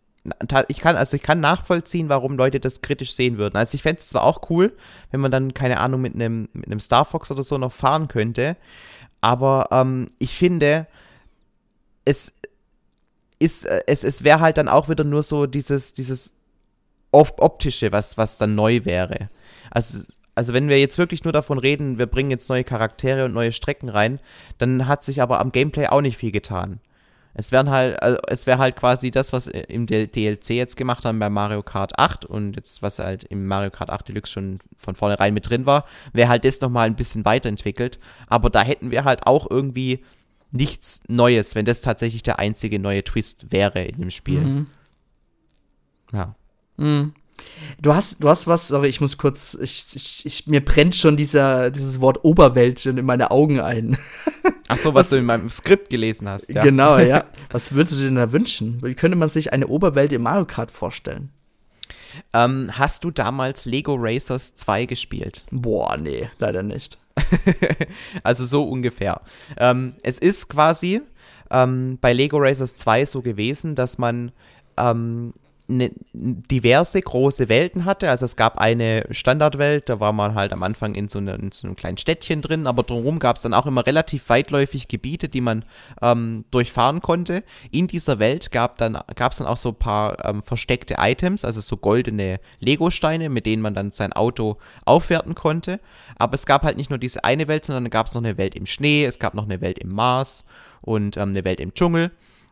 ich 0.69 0.81
kann, 0.81 0.97
also 0.97 1.17
ich 1.17 1.23
kann 1.23 1.41
nachvollziehen, 1.41 2.11
warum 2.11 2.37
Leute 2.37 2.61
das 2.61 2.83
kritisch 2.83 3.15
sehen 3.15 3.39
würden. 3.39 3.57
Also 3.57 3.75
ich 3.77 3.83
fände 3.83 4.01
es 4.01 4.11
zwar 4.11 4.25
auch 4.25 4.51
cool, 4.51 4.77
wenn 5.11 5.21
man 5.21 5.31
dann, 5.31 5.55
keine 5.55 5.81
Ahnung, 5.81 6.03
mit 6.03 6.15
einem 6.15 6.49
mit 6.53 6.67
einem 6.67 6.81
Star 6.81 7.07
Fox 7.07 7.31
oder 7.31 7.43
so 7.43 7.57
noch 7.57 7.73
fahren 7.73 8.09
könnte, 8.09 8.57
aber 9.23 9.69
ähm, 9.71 10.11
ich 10.19 10.33
finde, 10.37 10.87
es 12.05 12.33
ist, 13.41 13.65
äh, 13.65 13.81
es, 13.87 14.05
es 14.05 14.23
wäre 14.23 14.39
halt 14.39 14.57
dann 14.57 14.69
auch 14.69 14.89
wieder 14.89 15.03
nur 15.03 15.25
so 15.25 15.47
dieses, 15.47 15.93
dieses 15.93 16.35
optische, 17.11 17.91
was, 17.91 18.17
was 18.17 18.39
dann 18.39 18.55
neu 18.55 18.85
wäre. 18.85 19.31
Also 19.73 20.05
also 20.41 20.55
wenn 20.55 20.69
wir 20.69 20.79
jetzt 20.79 20.97
wirklich 20.97 21.25
nur 21.25 21.35
davon 21.35 21.59
reden, 21.59 21.99
wir 21.99 22.07
bringen 22.07 22.31
jetzt 22.31 22.49
neue 22.49 22.65
Charaktere 22.65 23.27
und 23.27 23.35
neue 23.35 23.53
Strecken 23.53 23.91
rein, 23.91 24.21
dann 24.57 24.87
hat 24.87 25.05
sich 25.05 25.21
aber 25.21 25.39
am 25.39 25.53
Gameplay 25.53 25.89
auch 25.89 26.01
nicht 26.01 26.17
viel 26.17 26.31
getan. 26.31 26.81
Es 27.35 27.53
wären 27.53 27.71
halt, 27.71 28.03
also 28.03 28.19
es 28.27 28.47
wäre 28.47 28.59
halt 28.59 28.75
quasi 28.75 29.11
das, 29.11 29.33
was 29.33 29.47
im 29.47 29.87
DLC 29.87 30.51
jetzt 30.51 30.77
gemacht 30.77 31.05
haben 31.05 31.19
bei 31.19 31.31
Mario 31.31 31.63
Kart 31.63 31.99
8 31.99 32.25
und 32.25 32.57
jetzt, 32.57 32.81
was 32.83 32.99
halt 32.99 33.25
im 33.25 33.45
Mario 33.45 33.71
Kart 33.71 33.91
8 33.91 34.09
Deluxe 34.09 34.33
schon 34.33 34.59
von 34.75 34.97
vornherein 34.97 35.35
mit 35.35 35.49
drin 35.49 35.67
war, 35.67 35.85
wäre 36.13 36.29
halt 36.29 36.45
das 36.45 36.61
nochmal 36.61 36.87
ein 36.87 36.97
bisschen 36.97 37.25
weiterentwickelt. 37.25 37.99
Aber 38.27 38.51
da 38.51 38.63
hätten 38.63 38.91
wir 38.91 39.05
halt 39.05 39.27
auch 39.27 39.49
irgendwie 39.49 40.03
nichts 40.53 41.01
Neues, 41.09 41.55
wenn 41.55 41.65
das 41.65 41.81
tatsächlich 41.81 42.23
der 42.23 42.39
einzige 42.39 42.79
neue 42.79 43.05
Twist 43.05 43.51
wäre 43.51 43.85
in 43.85 44.01
dem 44.01 44.11
Spiel. 44.11 44.41
Mhm. 44.41 44.67
Ja. 46.13 46.35
Mhm. 46.77 47.15
Du 47.81 47.95
hast, 47.95 48.23
du 48.23 48.29
hast 48.29 48.47
was, 48.47 48.69
sorry, 48.69 48.89
ich 48.89 49.01
muss 49.01 49.17
kurz, 49.17 49.57
ich, 49.61 49.87
ich, 49.95 50.27
ich, 50.27 50.47
mir 50.47 50.63
brennt 50.63 50.95
schon 50.95 51.17
dieser, 51.17 51.71
dieses 51.71 52.01
Wort 52.01 52.25
Oberwelt 52.25 52.85
in 52.85 53.05
meine 53.05 53.31
Augen 53.31 53.61
ein. 53.61 53.97
Ach 54.69 54.77
so, 54.77 54.95
was, 54.95 54.95
was, 55.07 55.11
du 55.11 55.17
in 55.17 55.25
meinem 55.25 55.49
Skript 55.49 55.89
gelesen 55.89 56.29
hast, 56.29 56.51
ja. 56.51 56.63
Genau, 56.63 56.99
ja. 56.99 57.25
Was 57.51 57.73
würdest 57.73 57.99
du 57.99 58.05
denn 58.05 58.17
da 58.17 58.33
wünschen? 58.33 58.81
Wie 58.83 58.95
könnte 58.95 59.17
man 59.17 59.29
sich 59.29 59.53
eine 59.53 59.67
Oberwelt 59.69 60.13
im 60.13 60.23
Mario 60.23 60.45
Kart 60.45 60.71
vorstellen? 60.71 61.31
Ähm, 62.35 62.71
hast 62.75 63.05
du 63.05 63.11
damals 63.11 63.65
Lego 63.65 63.97
Racers 63.99 64.55
2 64.55 64.87
gespielt? 64.87 65.45
Boah, 65.51 65.97
nee, 65.97 66.29
leider 66.39 66.63
nicht. 66.63 66.99
also 68.23 68.45
so 68.45 68.65
ungefähr. 68.65 69.21
Ähm, 69.57 69.95
es 70.03 70.19
ist 70.19 70.49
quasi 70.49 71.03
ähm, 71.51 71.99
bei 72.01 72.13
Lego 72.13 72.39
Racers 72.39 72.75
2 72.77 73.05
so 73.05 73.23
gewesen, 73.23 73.75
dass 73.75 73.99
man 73.99 74.33
ähm, 74.77 75.35
ne, 75.77 75.91
diverse 76.13 77.01
große 77.01 77.49
Welten 77.49 77.85
hatte. 77.85 78.11
Also 78.11 78.25
es 78.25 78.37
gab 78.37 78.59
eine 78.59 79.07
Standardwelt, 79.11 79.89
da 79.89 80.01
war 80.01 80.13
man 80.13 80.35
halt 80.35 80.53
am 80.53 80.63
Anfang 80.63 80.95
in 80.95 81.09
so, 81.09 81.19
eine, 81.19 81.35
in 81.35 81.53
so 81.53 81.67
einem 81.67 81.77
kleinen 81.77 81.99
Städtchen 81.99 82.43
drin, 82.43 82.67
aber 82.67 82.83
drumherum 82.83 83.19
gab 83.19 83.37
es 83.37 83.43
dann 83.43 83.55
auch 83.55 83.67
immer 83.67 83.87
relativ 83.87 84.29
weitläufig 84.29 84.89
Gebiete, 84.89 85.29
die 85.29 85.41
man 85.41 85.65
ähm, 86.03 86.45
durchfahren 86.51 87.01
konnte. 87.01 87.43
In 87.71 87.87
dieser 87.87 88.19
Welt 88.19 88.51
gab 88.51 88.79
dann, 88.79 88.97
es 88.97 89.37
dann 89.37 89.47
auch 89.47 89.57
so 89.57 89.71
ein 89.71 89.77
paar 89.77 90.25
ähm, 90.25 90.43
versteckte 90.43 90.97
Items, 90.99 91.45
also 91.45 91.61
so 91.61 91.77
goldene 91.77 92.41
Lego-Steine, 92.59 93.29
mit 93.29 93.47
denen 93.47 93.63
man 93.63 93.75
dann 93.75 93.91
sein 93.91 94.13
Auto 94.13 94.59
aufwerten 94.85 95.35
konnte. 95.35 95.81
Aber 96.17 96.35
es 96.35 96.47
gab 96.47 96.63
halt 96.63 96.77
nicht 96.77 96.91
nur 96.91 96.99
diese 96.99 97.25
eine 97.25 97.49
Welt, 97.49 97.65
sondern 97.65 97.89
gab 97.91 98.07
es 98.07 98.15
noch 98.15 98.23
eine 98.23 98.37
Welt 98.39 98.55
im 98.55 98.67
Schnee, 98.67 99.05
es 99.05 99.19
gab 99.19 99.35
noch 99.35 99.45
eine 99.45 99.61
Welt 99.61 99.79
im 99.79 99.91
Mars 99.91 100.45
und 100.81 101.17
ähm, 101.17 101.31
eine 101.31 101.45
Welt 101.45 101.61
im 101.61 101.75
Dschungel. 101.75 102.11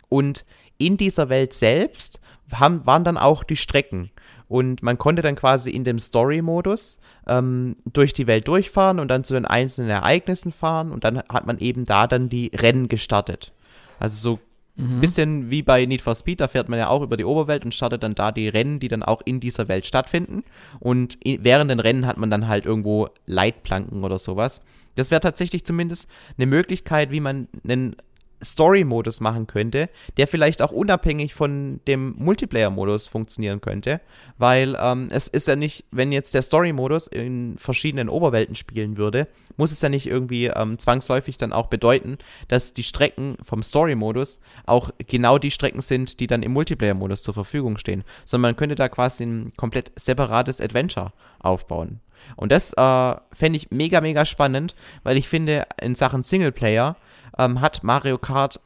Und 0.08 0.46
in 0.78 0.96
dieser 0.96 1.28
Welt 1.28 1.52
selbst 1.52 2.20
haben, 2.52 2.86
waren 2.86 3.04
dann 3.04 3.18
auch 3.18 3.44
die 3.44 3.56
Strecken. 3.56 4.10
Und 4.48 4.82
man 4.82 4.96
konnte 4.96 5.20
dann 5.20 5.36
quasi 5.36 5.70
in 5.70 5.84
dem 5.84 5.98
Story-Modus 5.98 6.98
ähm, 7.26 7.76
durch 7.92 8.14
die 8.14 8.26
Welt 8.26 8.48
durchfahren 8.48 8.98
und 8.98 9.08
dann 9.08 9.22
zu 9.22 9.34
den 9.34 9.44
einzelnen 9.44 9.90
Ereignissen 9.90 10.52
fahren 10.52 10.90
und 10.90 11.04
dann 11.04 11.18
hat 11.18 11.46
man 11.46 11.58
eben 11.58 11.84
da 11.84 12.06
dann 12.06 12.30
die 12.30 12.50
Rennen 12.54 12.88
gestartet. 12.88 13.52
Also 13.98 14.16
so 14.16 14.38
ein 14.78 14.96
mhm. 14.96 15.00
bisschen 15.00 15.50
wie 15.50 15.62
bei 15.62 15.84
Need 15.84 16.00
for 16.00 16.14
Speed, 16.14 16.40
da 16.40 16.48
fährt 16.48 16.70
man 16.70 16.78
ja 16.78 16.88
auch 16.88 17.02
über 17.02 17.18
die 17.18 17.24
Oberwelt 17.24 17.64
und 17.64 17.74
startet 17.74 18.02
dann 18.02 18.14
da 18.14 18.32
die 18.32 18.48
Rennen, 18.48 18.80
die 18.80 18.88
dann 18.88 19.02
auch 19.02 19.20
in 19.24 19.40
dieser 19.40 19.68
Welt 19.68 19.84
stattfinden. 19.84 20.44
Und 20.78 21.18
während 21.24 21.70
den 21.70 21.80
Rennen 21.80 22.06
hat 22.06 22.16
man 22.16 22.30
dann 22.30 22.48
halt 22.48 22.64
irgendwo 22.64 23.08
Leitplanken 23.26 24.04
oder 24.04 24.18
sowas. 24.18 24.62
Das 24.94 25.10
wäre 25.10 25.20
tatsächlich 25.20 25.64
zumindest 25.64 26.08
eine 26.38 26.46
Möglichkeit, 26.46 27.10
wie 27.10 27.20
man 27.20 27.48
einen 27.64 27.96
Story-Modus 28.42 29.20
machen 29.20 29.46
könnte, 29.46 29.88
der 30.16 30.28
vielleicht 30.28 30.62
auch 30.62 30.72
unabhängig 30.72 31.34
von 31.34 31.80
dem 31.86 32.14
Multiplayer-Modus 32.18 33.06
funktionieren 33.06 33.60
könnte, 33.60 34.00
weil 34.36 34.76
ähm, 34.80 35.08
es 35.10 35.28
ist 35.28 35.48
ja 35.48 35.56
nicht, 35.56 35.84
wenn 35.90 36.12
jetzt 36.12 36.34
der 36.34 36.42
Story-Modus 36.42 37.06
in 37.08 37.56
verschiedenen 37.58 38.08
Oberwelten 38.08 38.54
spielen 38.54 38.96
würde, 38.96 39.28
muss 39.56 39.72
es 39.72 39.82
ja 39.82 39.88
nicht 39.88 40.06
irgendwie 40.06 40.46
ähm, 40.46 40.78
zwangsläufig 40.78 41.36
dann 41.36 41.52
auch 41.52 41.66
bedeuten, 41.66 42.18
dass 42.46 42.72
die 42.72 42.84
Strecken 42.84 43.36
vom 43.42 43.62
Story-Modus 43.62 44.40
auch 44.66 44.90
genau 45.06 45.38
die 45.38 45.50
Strecken 45.50 45.80
sind, 45.80 46.20
die 46.20 46.26
dann 46.26 46.42
im 46.42 46.52
Multiplayer-Modus 46.52 47.22
zur 47.22 47.34
Verfügung 47.34 47.76
stehen, 47.78 48.04
sondern 48.24 48.50
man 48.50 48.56
könnte 48.56 48.76
da 48.76 48.88
quasi 48.88 49.24
ein 49.24 49.52
komplett 49.56 49.92
separates 49.96 50.60
Adventure 50.60 51.12
aufbauen. 51.40 52.00
Und 52.36 52.52
das 52.52 52.72
äh, 52.72 53.14
fände 53.32 53.56
ich 53.56 53.70
mega, 53.70 54.00
mega 54.00 54.24
spannend, 54.24 54.74
weil 55.02 55.16
ich 55.16 55.28
finde, 55.28 55.66
in 55.80 55.94
Sachen 55.94 56.22
Singleplayer 56.22 56.96
ähm, 57.38 57.60
hat 57.60 57.82
Mario 57.82 58.18
Kart 58.18 58.60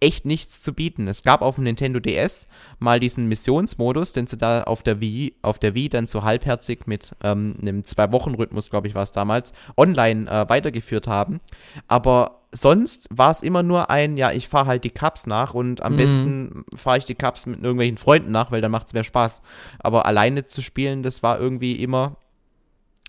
echt 0.00 0.24
nichts 0.24 0.62
zu 0.62 0.72
bieten. 0.72 1.08
Es 1.08 1.22
gab 1.22 1.42
auf 1.42 1.56
dem 1.56 1.64
Nintendo 1.64 2.00
DS 2.00 2.46
mal 2.78 3.00
diesen 3.00 3.26
Missionsmodus, 3.26 4.12
den 4.12 4.26
sie 4.26 4.36
da 4.36 4.62
auf 4.62 4.82
der 4.82 5.00
Wii, 5.00 5.34
auf 5.42 5.58
der 5.58 5.74
Wii 5.74 5.88
dann 5.88 6.06
so 6.06 6.22
halbherzig 6.22 6.86
mit 6.86 7.14
ähm, 7.22 7.56
einem 7.60 7.84
Zwei-Wochen-Rhythmus, 7.84 8.70
glaube 8.70 8.88
ich, 8.88 8.94
war 8.94 9.02
es 9.02 9.12
damals, 9.12 9.52
online 9.76 10.30
äh, 10.30 10.48
weitergeführt 10.48 11.06
haben. 11.06 11.40
Aber 11.88 12.42
sonst 12.52 13.08
war 13.10 13.30
es 13.30 13.42
immer 13.42 13.62
nur 13.62 13.90
ein, 13.90 14.16
ja, 14.16 14.32
ich 14.32 14.48
fahre 14.48 14.66
halt 14.66 14.84
die 14.84 14.90
Cups 14.90 15.26
nach 15.26 15.54
und 15.54 15.82
am 15.82 15.94
mhm. 15.94 15.96
besten 15.96 16.64
fahre 16.74 16.98
ich 16.98 17.04
die 17.04 17.14
Cups 17.14 17.46
mit 17.46 17.62
irgendwelchen 17.62 17.98
Freunden 17.98 18.32
nach, 18.32 18.50
weil 18.50 18.60
dann 18.60 18.70
macht 18.70 18.86
es 18.86 18.94
mehr 18.94 19.04
Spaß. 19.04 19.42
Aber 19.80 20.06
alleine 20.06 20.46
zu 20.46 20.62
spielen, 20.62 21.02
das 21.02 21.22
war 21.22 21.38
irgendwie 21.38 21.72
immer 21.82 22.16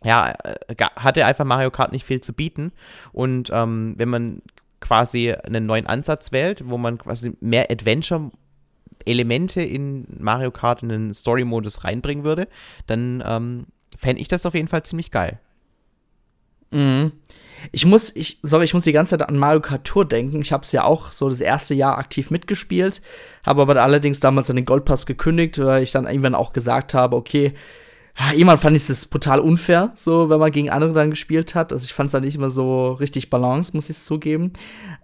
ja, 0.02 0.34
äh, 0.46 0.76
hatte 0.96 1.26
einfach 1.26 1.44
Mario 1.44 1.72
Kart 1.72 1.92
nicht 1.92 2.06
viel 2.06 2.22
zu 2.22 2.32
bieten. 2.32 2.72
Und 3.12 3.50
ähm, 3.54 3.96
wenn 3.98 4.08
man 4.08 4.42
quasi 4.80 5.32
einen 5.32 5.66
neuen 5.66 5.88
Ansatz 5.88 6.32
wählt, 6.32 6.70
wo 6.70 6.78
man 6.78 6.98
quasi 6.98 7.34
mehr 7.40 7.70
Adventure 7.70 8.32
Elemente 9.06 9.62
in 9.62 10.06
Mario 10.20 10.52
Kart 10.52 10.84
in 10.84 10.90
den 10.90 11.14
Story-Modus 11.14 11.84
reinbringen 11.84 12.24
würde, 12.24 12.48
dann 12.88 13.24
ähm, 13.26 13.66
fände 13.98 14.22
ich 14.22 14.28
das 14.28 14.46
auf 14.46 14.54
jeden 14.54 14.68
Fall 14.68 14.84
ziemlich 14.84 15.12
geil. 15.12 15.40
Mhm. 16.72 17.14
Ich 17.72 17.86
muss, 17.86 18.16
ich, 18.16 18.40
sorry, 18.44 18.64
ich 18.64 18.74
muss 18.74 18.84
die 18.84 18.94
ganze 18.94 19.18
Zeit 19.18 19.28
an 19.28 19.38
Mario 19.38 19.60
Kart 19.60 19.86
Tour 19.86 20.08
denken. 20.08 20.42
Ich 20.42 20.52
habe 20.52 20.64
es 20.64 20.72
ja 20.72 20.84
auch 20.84 21.12
so 21.12 21.30
das 21.30 21.42
erste 21.42 21.74
Jahr 21.74 21.98
aktiv 21.98 22.32
mitgespielt, 22.32 23.02
habe 23.44 23.62
aber 23.62 23.82
allerdings 23.82 24.20
damals 24.20 24.50
an 24.50 24.56
den 24.56 24.66
Goldpass 24.66 25.06
gekündigt, 25.06 25.60
weil 25.60 25.84
ich 25.84 25.92
dann 25.92 26.06
irgendwann 26.06 26.36
auch 26.36 26.54
gesagt 26.54 26.94
habe, 26.94 27.16
okay, 27.16 27.54
irgendwann 28.34 28.58
fand 28.58 28.76
ich 28.76 28.90
es 28.90 29.06
brutal 29.06 29.40
unfair, 29.40 29.92
so 29.96 30.30
wenn 30.30 30.40
man 30.40 30.52
gegen 30.52 30.70
andere 30.70 30.94
dann 30.94 31.10
gespielt 31.10 31.56
hat. 31.56 31.72
Also 31.72 31.86
ich 31.86 31.94
fand 31.94 32.08
es 32.08 32.12
dann 32.12 32.24
nicht 32.24 32.36
immer 32.36 32.50
so 32.50 32.92
richtig 32.94 33.30
balance, 33.30 33.72
muss 33.74 33.90
ich 33.90 33.98
zugeben. 33.98 34.52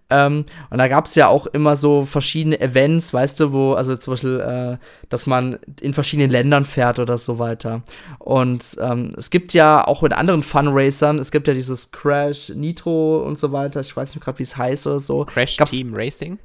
Ähm, 0.09 0.45
und 0.69 0.77
da 0.77 0.87
gab 0.87 1.07
es 1.07 1.15
ja 1.15 1.27
auch 1.27 1.47
immer 1.47 1.75
so 1.75 2.03
verschiedene 2.03 2.59
Events, 2.59 3.13
weißt 3.13 3.39
du, 3.39 3.53
wo, 3.53 3.73
also 3.73 3.95
zum 3.95 4.13
Beispiel, 4.13 4.39
äh, 4.39 4.77
dass 5.09 5.25
man 5.25 5.57
in 5.81 5.93
verschiedenen 5.93 6.29
Ländern 6.29 6.65
fährt 6.65 6.99
oder 6.99 7.17
so 7.17 7.39
weiter. 7.39 7.81
Und 8.19 8.77
ähm, 8.79 9.13
es 9.17 9.31
gibt 9.31 9.53
ja 9.53 9.85
auch 9.85 10.03
in 10.03 10.13
anderen 10.13 10.43
Fun 10.43 10.67
Racern, 10.69 11.17
es 11.17 11.31
gibt 11.31 11.47
ja 11.47 11.55
dieses 11.55 11.91
Crash, 11.91 12.49
Nitro 12.49 13.23
und 13.23 13.39
so 13.39 13.51
weiter, 13.51 13.81
ich 13.81 13.95
weiß 13.95 14.13
nicht 14.13 14.23
gerade, 14.23 14.37
wie 14.37 14.43
es 14.43 14.55
heißt 14.55 14.85
oder 14.85 14.99
so. 14.99 15.25
Crash 15.25 15.57
Gab's 15.57 15.71
Team 15.71 15.93
Racing? 15.95 16.37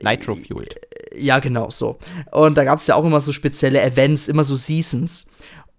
Nitro 0.00 0.34
Fueled. 0.34 0.74
Ja, 1.14 1.38
genau 1.40 1.68
so. 1.68 1.98
Und 2.30 2.56
da 2.56 2.64
gab 2.64 2.80
es 2.80 2.86
ja 2.86 2.94
auch 2.94 3.04
immer 3.04 3.20
so 3.20 3.32
spezielle 3.32 3.82
Events, 3.82 4.28
immer 4.28 4.44
so 4.44 4.56
Seasons. 4.56 5.30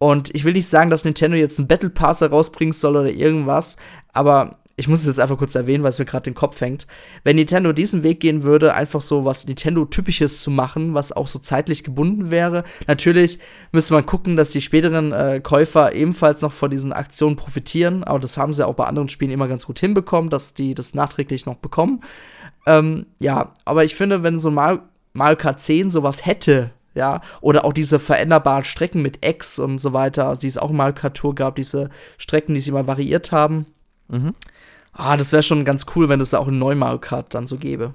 Und 0.03 0.35
ich 0.35 0.43
will 0.43 0.51
nicht 0.51 0.67
sagen, 0.67 0.89
dass 0.89 1.05
Nintendo 1.05 1.37
jetzt 1.37 1.57
einen 1.59 1.69
Battle 1.69 1.89
Pass 1.89 2.19
herausbringen 2.19 2.73
soll 2.73 2.97
oder 2.97 3.09
irgendwas, 3.09 3.77
aber 4.11 4.57
ich 4.75 4.89
muss 4.89 4.99
es 4.99 5.07
jetzt 5.07 5.21
einfach 5.21 5.37
kurz 5.37 5.55
erwähnen, 5.55 5.81
weil 5.81 5.91
es 5.91 5.97
mir 5.99 6.03
gerade 6.03 6.25
den 6.25 6.33
Kopf 6.33 6.59
hängt. 6.59 6.87
Wenn 7.23 7.37
Nintendo 7.37 7.71
diesen 7.71 8.03
Weg 8.03 8.19
gehen 8.19 8.43
würde, 8.43 8.73
einfach 8.73 8.99
so 8.99 9.23
was 9.23 9.47
Nintendo-typisches 9.47 10.41
zu 10.41 10.51
machen, 10.51 10.93
was 10.93 11.13
auch 11.13 11.27
so 11.27 11.39
zeitlich 11.39 11.85
gebunden 11.85 12.31
wäre, 12.31 12.65
natürlich 12.85 13.39
müsste 13.71 13.93
man 13.93 14.05
gucken, 14.05 14.35
dass 14.35 14.49
die 14.49 14.59
späteren 14.59 15.13
äh, 15.13 15.39
Käufer 15.41 15.93
ebenfalls 15.95 16.41
noch 16.41 16.51
von 16.51 16.69
diesen 16.69 16.91
Aktionen 16.91 17.37
profitieren. 17.37 18.03
Aber 18.03 18.19
das 18.19 18.37
haben 18.37 18.53
sie 18.53 18.67
auch 18.67 18.75
bei 18.75 18.83
anderen 18.83 19.07
Spielen 19.07 19.31
immer 19.31 19.47
ganz 19.47 19.65
gut 19.65 19.79
hinbekommen, 19.79 20.29
dass 20.29 20.53
die 20.53 20.73
das 20.73 20.93
nachträglich 20.93 21.45
noch 21.45 21.59
bekommen. 21.59 22.01
Ähm, 22.65 23.05
ja, 23.19 23.53
aber 23.63 23.85
ich 23.85 23.95
finde, 23.95 24.21
wenn 24.21 24.37
so 24.37 24.51
Mario, 24.51 24.79
Mario 25.13 25.37
Kart 25.37 25.61
10 25.61 25.91
sowas 25.91 26.25
hätte, 26.25 26.71
ja, 26.95 27.21
oder 27.41 27.65
auch 27.65 27.73
diese 27.73 27.99
veränderbaren 27.99 28.63
Strecken 28.63 29.01
mit 29.01 29.25
X 29.25 29.59
und 29.59 29.79
so 29.79 29.93
weiter, 29.93 30.27
also 30.27 30.41
die 30.41 30.47
es 30.47 30.57
auch 30.57 30.69
in 30.69 30.77
Mario 30.77 30.93
Kart 30.93 31.17
Tour 31.17 31.35
gab, 31.35 31.55
diese 31.55 31.89
Strecken, 32.17 32.53
die 32.53 32.61
sie 32.61 32.71
mal 32.71 32.87
variiert 32.87 33.31
haben. 33.31 33.65
Mhm. 34.07 34.33
Ah, 34.91 35.17
das 35.17 35.31
wäre 35.31 35.43
schon 35.43 35.65
ganz 35.65 35.85
cool, 35.95 36.09
wenn 36.09 36.21
es 36.21 36.33
auch 36.33 36.47
in 36.47 36.59
Neu 36.59 36.75
Mario 36.75 36.99
Kart 36.99 37.33
dann 37.33 37.47
so 37.47 37.57
gäbe. 37.57 37.93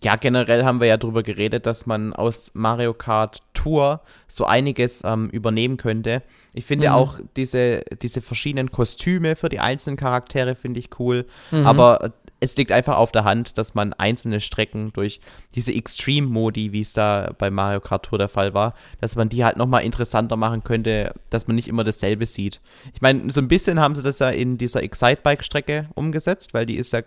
Ja, 0.00 0.14
generell 0.14 0.64
haben 0.64 0.80
wir 0.80 0.86
ja 0.86 0.96
darüber 0.96 1.24
geredet, 1.24 1.66
dass 1.66 1.86
man 1.86 2.12
aus 2.12 2.52
Mario 2.54 2.94
Kart 2.94 3.42
Tour 3.52 4.00
so 4.28 4.44
einiges 4.44 5.02
ähm, 5.04 5.28
übernehmen 5.30 5.76
könnte. 5.76 6.22
Ich 6.52 6.64
finde 6.64 6.88
mhm. 6.88 6.94
auch 6.94 7.18
diese, 7.36 7.82
diese 8.00 8.20
verschiedenen 8.20 8.70
Kostüme 8.70 9.34
für 9.34 9.48
die 9.48 9.58
einzelnen 9.58 9.96
Charaktere 9.96 10.54
finde 10.54 10.78
ich 10.78 11.00
cool. 11.00 11.26
Mhm. 11.50 11.66
Aber 11.66 12.12
es 12.40 12.56
liegt 12.56 12.70
einfach 12.70 12.96
auf 12.96 13.12
der 13.12 13.24
Hand, 13.24 13.58
dass 13.58 13.74
man 13.74 13.92
einzelne 13.92 14.40
Strecken 14.40 14.92
durch 14.92 15.20
diese 15.54 15.72
Extreme-Modi, 15.72 16.72
wie 16.72 16.80
es 16.80 16.92
da 16.92 17.32
bei 17.36 17.50
Mario 17.50 17.80
Kart 17.80 18.06
Tour 18.06 18.18
der 18.18 18.28
Fall 18.28 18.54
war, 18.54 18.74
dass 19.00 19.16
man 19.16 19.28
die 19.28 19.44
halt 19.44 19.56
nochmal 19.56 19.82
interessanter 19.82 20.36
machen 20.36 20.62
könnte, 20.62 21.14
dass 21.30 21.48
man 21.48 21.56
nicht 21.56 21.68
immer 21.68 21.84
dasselbe 21.84 22.26
sieht. 22.26 22.60
Ich 22.94 23.00
meine, 23.00 23.30
so 23.32 23.40
ein 23.40 23.48
bisschen 23.48 23.80
haben 23.80 23.94
sie 23.94 24.02
das 24.02 24.20
ja 24.20 24.30
in 24.30 24.56
dieser 24.56 24.82
Excitebike-Strecke 24.82 25.88
umgesetzt, 25.94 26.54
weil 26.54 26.66
die 26.66 26.76
ist 26.76 26.92
ja 26.92 27.02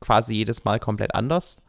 quasi 0.00 0.34
jedes 0.34 0.64
Mal 0.64 0.80
komplett 0.80 1.14
anders. 1.14 1.62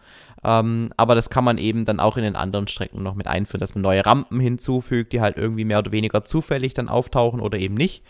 Ähm, 0.44 0.90
aber 0.98 1.14
das 1.14 1.30
kann 1.30 1.44
man 1.44 1.58
eben 1.58 1.86
dann 1.86 2.00
auch 2.00 2.18
in 2.18 2.24
den 2.24 2.36
anderen 2.36 2.68
Strecken 2.68 3.04
noch 3.04 3.16
mit 3.16 3.28
einführen, 3.28 3.62
dass 3.62 3.76
man 3.76 3.84
neue 3.84 4.06
Rampen 4.06 4.40
hinzufügt, 4.40 5.14
die 5.14 5.22
halt 5.22 5.38
irgendwie 5.38 5.66
mehr 5.66 5.80
oder 5.80 5.92
weniger 5.92 6.26
zufällig 6.26 6.74
dann 6.74 6.90
auftauchen 6.90 7.40
oder 7.40 7.60
eben 7.60 7.76
nicht. 7.76 8.04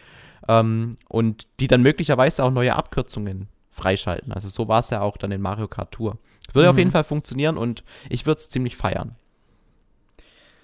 Ähm, 0.48 0.98
und 1.10 1.48
die 1.60 1.68
dann 1.68 1.82
möglicherweise 1.82 2.44
auch 2.44 2.52
neue 2.52 2.76
Abkürzungen 2.76 3.50
freischalten. 3.74 4.32
Also 4.32 4.48
so 4.48 4.68
war 4.68 4.80
es 4.80 4.90
ja 4.90 5.02
auch 5.02 5.18
dann 5.18 5.32
in 5.32 5.42
Mario 5.42 5.68
Kart 5.68 5.92
Tour. 5.92 6.18
Würde 6.54 6.68
mhm. 6.68 6.72
auf 6.72 6.78
jeden 6.78 6.92
Fall 6.92 7.04
funktionieren 7.04 7.58
und 7.58 7.84
ich 8.10 8.26
würde 8.26 8.40
es 8.40 8.50
ziemlich 8.50 8.78
feiern. 8.78 9.16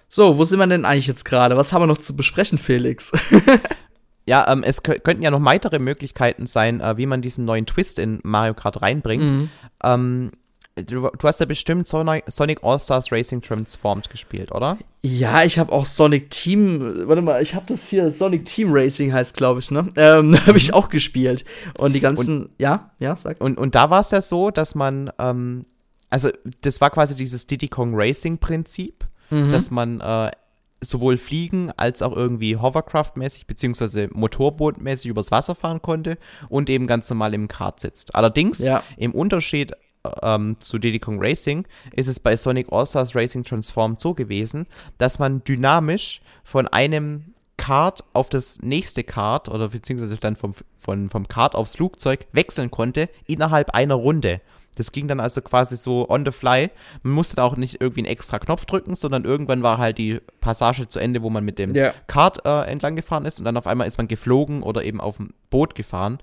So, 0.08 0.38
wo 0.38 0.44
sind 0.44 0.60
wir 0.60 0.68
denn 0.68 0.86
eigentlich 0.86 1.08
jetzt 1.08 1.24
gerade? 1.24 1.56
Was 1.56 1.72
haben 1.72 1.84
wir 1.84 1.88
noch 1.88 2.00
zu 2.00 2.16
besprechen, 2.16 2.58
Felix? 2.58 3.12
ja, 4.26 4.52
ähm, 4.52 4.64
es 4.64 4.82
könnten 4.82 5.22
ja 5.22 5.30
noch 5.30 5.44
weitere 5.44 5.78
Möglichkeiten 5.78 6.48
sein, 6.48 6.82
äh, 6.82 6.98
wie 6.98 7.06
man 7.06 7.22
diesen 7.22 7.46
neuen 7.46 7.68
Twist 7.68 8.00
in 8.00 8.20
Mario 8.24 8.56
Kart 8.56 8.82
reinbringt. 8.82 9.24
Mhm. 9.24 9.50
Ähm, 9.84 10.32
Du, 10.84 11.10
du, 11.10 11.28
hast 11.28 11.40
ja 11.40 11.46
bestimmt 11.46 11.88
Sonic, 11.88 12.24
Sonic 12.28 12.64
All-Stars 12.64 13.12
Racing 13.12 13.42
Transformed 13.42 14.10
gespielt, 14.10 14.52
oder? 14.52 14.78
Ja, 15.02 15.44
ich 15.44 15.60
habe 15.60 15.72
auch 15.72 15.86
Sonic 15.86 16.30
Team, 16.30 17.08
warte 17.08 17.22
mal, 17.22 17.42
ich 17.42 17.56
habe 17.56 17.66
das 17.68 17.88
hier, 17.88 18.10
Sonic 18.10 18.46
Team 18.46 18.70
Racing 18.72 19.14
heißt, 19.14 19.36
glaube 19.36 19.60
ich, 19.60 19.72
ne? 19.72 19.88
Ähm, 19.96 20.30
mhm. 20.32 20.48
habe 20.48 20.58
ich 20.58 20.74
auch 20.74 20.90
gespielt. 20.90 21.46
Und 21.78 21.94
die 21.94 22.00
ganzen, 22.00 22.44
und, 22.44 22.50
ja, 22.58 22.92
ja, 23.00 23.16
sag. 23.16 23.42
Und, 23.42 23.58
und 23.58 23.76
da 23.76 23.90
war 23.90 24.02
es 24.02 24.12
ja 24.12 24.22
so, 24.22 24.52
dass 24.52 24.76
man, 24.76 25.12
ähm, 25.20 25.66
also 26.10 26.30
das 26.62 26.82
war 26.82 26.90
quasi 26.90 27.16
dieses 27.16 27.48
Diddy 27.48 27.68
Kong 27.68 27.92
Racing 27.94 28.38
Prinzip, 28.38 29.06
mhm. 29.30 29.52
dass 29.52 29.72
man 29.72 30.02
äh, 30.02 30.32
sowohl 30.82 31.18
fliegen 31.18 31.72
als 31.78 32.02
auch 32.02 32.16
irgendwie 32.16 32.58
Hovercraft-mäßig 32.58 33.48
beziehungsweise 33.48 34.08
Motorboot-mäßig 34.14 35.10
übers 35.10 35.32
Wasser 35.32 35.56
fahren 35.56 35.82
konnte 35.82 36.18
und 36.48 36.70
eben 36.70 36.88
ganz 36.88 37.10
normal 37.10 37.34
im 37.34 37.48
Kart 37.48 37.80
sitzt. 37.80 38.16
Allerdings 38.16 38.60
ja. 38.60 38.84
im 38.98 39.12
Unterschied 39.14 39.74
ähm, 40.24 40.58
zu 40.60 40.78
Diddy 40.78 41.00
Kong 41.00 41.18
Racing 41.20 41.66
ist 41.94 42.08
es 42.08 42.20
bei 42.20 42.36
Sonic 42.36 42.72
All-Stars 42.72 43.16
Racing 43.16 43.44
Transformed 43.44 44.00
so 44.00 44.14
gewesen, 44.14 44.68
dass 44.98 45.20
man 45.20 45.44
dynamisch 45.44 46.22
von 46.44 46.68
einem 46.68 47.34
Kart 47.58 48.04
auf 48.14 48.30
das 48.30 48.62
nächste 48.62 49.04
Kart 49.04 49.50
oder 49.50 49.70
beziehungsweise 49.70 50.18
dann 50.18 50.36
vom, 50.36 50.54
von, 50.80 51.10
vom 51.10 51.28
Kart 51.28 51.56
aufs 51.56 51.76
Flugzeug 51.76 52.26
wechseln 52.32 52.72
konnte 52.72 53.10
innerhalb 53.28 53.72
einer 53.72 53.96
Runde. 53.96 54.42
Das 54.80 54.94
ging 54.94 55.10
dann 55.10 55.20
also 55.20 55.42
quasi 55.42 55.76
so 55.76 56.10
on 56.10 56.24
the 56.26 56.32
fly. 56.32 56.72
Man 57.04 57.14
musste 57.14 57.36
da 57.36 57.44
auch 57.44 57.58
nicht 57.58 57.82
irgendwie 57.82 58.00
einen 58.00 58.08
extra 58.08 58.40
Knopf 58.40 58.64
drücken, 58.64 58.96
sondern 58.96 59.26
irgendwann 59.26 59.62
war 59.62 59.78
halt 59.78 59.98
die 59.98 60.22
Passage 60.40 60.88
zu 60.88 61.00
Ende, 61.00 61.22
wo 61.22 61.30
man 61.30 61.44
mit 61.44 61.60
dem 61.60 61.76
yeah. 61.76 61.94
Kart 62.08 62.46
äh, 62.46 62.62
entlang 62.62 62.96
gefahren 62.96 63.26
ist 63.26 63.40
und 63.40 63.46
dann 63.46 63.58
auf 63.58 63.68
einmal 63.68 63.88
ist 63.88 63.98
man 63.98 64.08
geflogen 64.08 64.64
oder 64.64 64.86
eben 64.86 65.02
auf 65.02 65.18
dem 65.18 65.34
Boot 65.50 65.76
gefahren. 65.76 66.20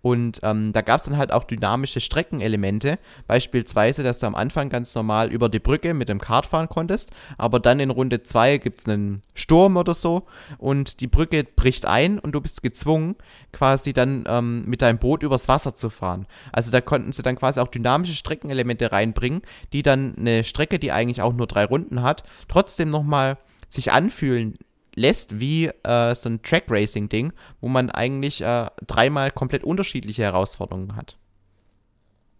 Und 0.00 0.40
ähm, 0.42 0.72
da 0.72 0.80
gab 0.80 1.00
es 1.00 1.04
dann 1.04 1.18
halt 1.18 1.32
auch 1.32 1.44
dynamische 1.44 2.00
Streckenelemente. 2.00 2.98
Beispielsweise, 3.26 4.02
dass 4.02 4.20
du 4.20 4.26
am 4.26 4.34
Anfang 4.34 4.70
ganz 4.70 4.94
normal 4.94 5.30
über 5.30 5.48
die 5.48 5.58
Brücke 5.58 5.92
mit 5.92 6.08
dem 6.08 6.20
Kart 6.20 6.46
fahren 6.46 6.68
konntest, 6.68 7.10
aber 7.36 7.60
dann 7.60 7.80
in 7.80 7.90
Runde 7.90 8.22
2 8.22 8.58
gibt 8.58 8.78
es 8.78 8.86
einen 8.86 9.20
Sturm 9.34 9.76
oder 9.76 9.94
so 9.94 10.22
und 10.56 11.00
die 11.00 11.08
Brücke 11.08 11.44
bricht 11.44 11.84
ein 11.84 12.18
und 12.18 12.32
du 12.32 12.40
bist 12.40 12.62
gezwungen, 12.62 13.16
quasi 13.52 13.92
dann 13.92 14.24
ähm, 14.26 14.64
mit 14.66 14.80
deinem 14.80 14.98
Boot 14.98 15.22
übers 15.22 15.48
Wasser 15.48 15.74
zu 15.74 15.90
fahren. 15.90 16.26
Also 16.52 16.70
da 16.70 16.80
konnten 16.80 17.12
sie 17.12 17.22
dann 17.22 17.36
quasi 17.36 17.60
auch 17.60 17.68
dynamische 17.98 18.14
Streckenelemente 18.14 18.92
reinbringen, 18.92 19.42
die 19.72 19.82
dann 19.82 20.14
eine 20.16 20.44
Strecke, 20.44 20.78
die 20.78 20.92
eigentlich 20.92 21.22
auch 21.22 21.32
nur 21.32 21.46
drei 21.46 21.64
Runden 21.64 22.02
hat, 22.02 22.22
trotzdem 22.48 22.90
nochmal 22.90 23.38
sich 23.68 23.92
anfühlen 23.92 24.56
lässt 24.94 25.38
wie 25.38 25.66
äh, 25.66 26.14
so 26.14 26.28
ein 26.28 26.42
Track 26.42 26.64
Racing 26.68 27.08
Ding, 27.08 27.32
wo 27.60 27.68
man 27.68 27.90
eigentlich 27.90 28.40
äh, 28.40 28.66
dreimal 28.86 29.30
komplett 29.30 29.62
unterschiedliche 29.62 30.22
Herausforderungen 30.22 30.96
hat. 30.96 31.16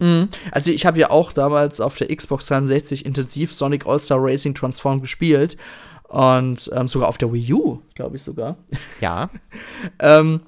Mhm. 0.00 0.28
Also 0.50 0.70
ich 0.70 0.86
habe 0.86 0.98
ja 0.98 1.10
auch 1.10 1.32
damals 1.32 1.80
auf 1.80 1.96
der 1.96 2.14
Xbox 2.14 2.46
360 2.46 3.04
intensiv 3.06 3.54
Sonic 3.54 3.86
All-Star 3.86 4.18
Racing 4.20 4.54
Transform 4.54 5.00
gespielt 5.00 5.56
und 6.08 6.70
ähm, 6.74 6.88
sogar 6.88 7.08
auf 7.08 7.18
der 7.18 7.32
Wii 7.32 7.52
U, 7.52 7.82
glaube 7.94 8.16
ich 8.16 8.22
sogar. 8.22 8.56
Ja. 9.00 9.30
ähm, 9.98 10.40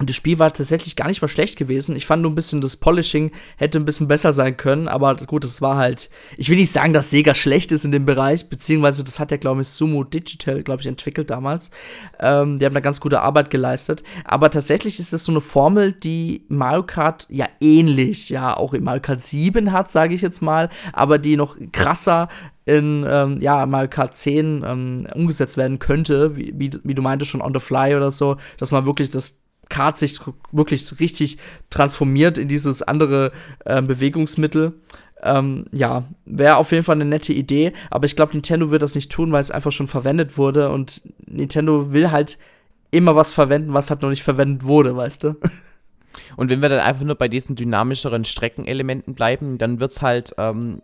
und 0.00 0.08
das 0.08 0.16
Spiel 0.16 0.38
war 0.38 0.50
tatsächlich 0.50 0.96
gar 0.96 1.08
nicht 1.08 1.20
mal 1.20 1.28
schlecht 1.28 1.58
gewesen. 1.58 1.94
Ich 1.94 2.06
fand 2.06 2.22
nur 2.22 2.30
ein 2.30 2.34
bisschen 2.34 2.62
das 2.62 2.78
Polishing 2.78 3.32
hätte 3.58 3.78
ein 3.78 3.84
bisschen 3.84 4.08
besser 4.08 4.32
sein 4.32 4.56
können, 4.56 4.88
aber 4.88 5.14
gut, 5.14 5.44
es 5.44 5.60
war 5.60 5.76
halt. 5.76 6.08
Ich 6.38 6.48
will 6.48 6.56
nicht 6.56 6.72
sagen, 6.72 6.94
dass 6.94 7.10
Sega 7.10 7.34
schlecht 7.34 7.70
ist 7.70 7.84
in 7.84 7.92
dem 7.92 8.06
Bereich, 8.06 8.48
beziehungsweise 8.48 9.04
das 9.04 9.20
hat 9.20 9.30
ja, 9.30 9.36
glaube 9.36 9.60
ich, 9.60 9.68
Sumo 9.68 10.02
Digital, 10.04 10.62
glaube 10.62 10.80
ich, 10.80 10.86
entwickelt 10.86 11.28
damals. 11.28 11.70
Ähm, 12.18 12.58
die 12.58 12.64
haben 12.64 12.72
da 12.72 12.80
ganz 12.80 12.98
gute 12.98 13.20
Arbeit 13.20 13.50
geleistet. 13.50 14.02
Aber 14.24 14.50
tatsächlich 14.50 14.98
ist 15.00 15.12
das 15.12 15.24
so 15.24 15.32
eine 15.32 15.42
Formel, 15.42 15.92
die 15.92 16.46
Mario 16.48 16.84
Kart 16.84 17.26
ja 17.28 17.46
ähnlich, 17.60 18.30
ja, 18.30 18.56
auch 18.56 18.72
in 18.72 18.84
Mario 18.84 19.02
Kart 19.02 19.20
7 19.20 19.70
hat, 19.70 19.90
sage 19.90 20.14
ich 20.14 20.22
jetzt 20.22 20.40
mal, 20.40 20.70
aber 20.94 21.18
die 21.18 21.36
noch 21.36 21.58
krasser 21.72 22.28
in 22.64 23.04
ähm, 23.06 23.38
ja, 23.42 23.66
Mario 23.66 23.90
Kart 23.90 24.16
10 24.16 24.64
ähm, 24.66 25.06
umgesetzt 25.14 25.58
werden 25.58 25.78
könnte, 25.78 26.38
wie, 26.38 26.54
wie, 26.56 26.70
wie 26.84 26.94
du 26.94 27.02
meintest, 27.02 27.30
schon 27.30 27.42
on 27.42 27.52
the 27.52 27.60
fly 27.60 27.94
oder 27.94 28.10
so, 28.10 28.38
dass 28.56 28.70
man 28.70 28.86
wirklich 28.86 29.10
das 29.10 29.42
Kart 29.70 29.96
sich 29.96 30.20
wirklich 30.52 31.00
richtig 31.00 31.38
transformiert 31.70 32.36
in 32.36 32.48
dieses 32.48 32.82
andere 32.82 33.32
äh, 33.64 33.80
Bewegungsmittel. 33.80 34.74
Ähm, 35.22 35.66
ja, 35.72 36.04
wäre 36.26 36.56
auf 36.56 36.72
jeden 36.72 36.84
Fall 36.84 36.96
eine 36.96 37.04
nette 37.04 37.32
Idee, 37.32 37.72
aber 37.90 38.04
ich 38.04 38.16
glaube, 38.16 38.32
Nintendo 38.32 38.70
wird 38.70 38.82
das 38.82 38.94
nicht 38.94 39.10
tun, 39.10 39.32
weil 39.32 39.40
es 39.40 39.50
einfach 39.50 39.72
schon 39.72 39.86
verwendet 39.86 40.38
wurde 40.38 40.70
und 40.70 41.02
Nintendo 41.26 41.92
will 41.92 42.10
halt 42.10 42.38
immer 42.90 43.16
was 43.16 43.32
verwenden, 43.32 43.74
was 43.74 43.90
halt 43.90 44.02
noch 44.02 44.10
nicht 44.10 44.22
verwendet 44.22 44.64
wurde, 44.64 44.96
weißt 44.96 45.24
du? 45.24 45.36
Und 46.36 46.50
wenn 46.50 46.62
wir 46.62 46.68
dann 46.68 46.80
einfach 46.80 47.04
nur 47.04 47.14
bei 47.14 47.28
diesen 47.28 47.56
dynamischeren 47.56 48.24
Streckenelementen 48.24 49.14
bleiben, 49.14 49.58
dann 49.58 49.80
wird 49.80 49.92
es 49.92 50.02
halt 50.02 50.34
ähm, 50.38 50.82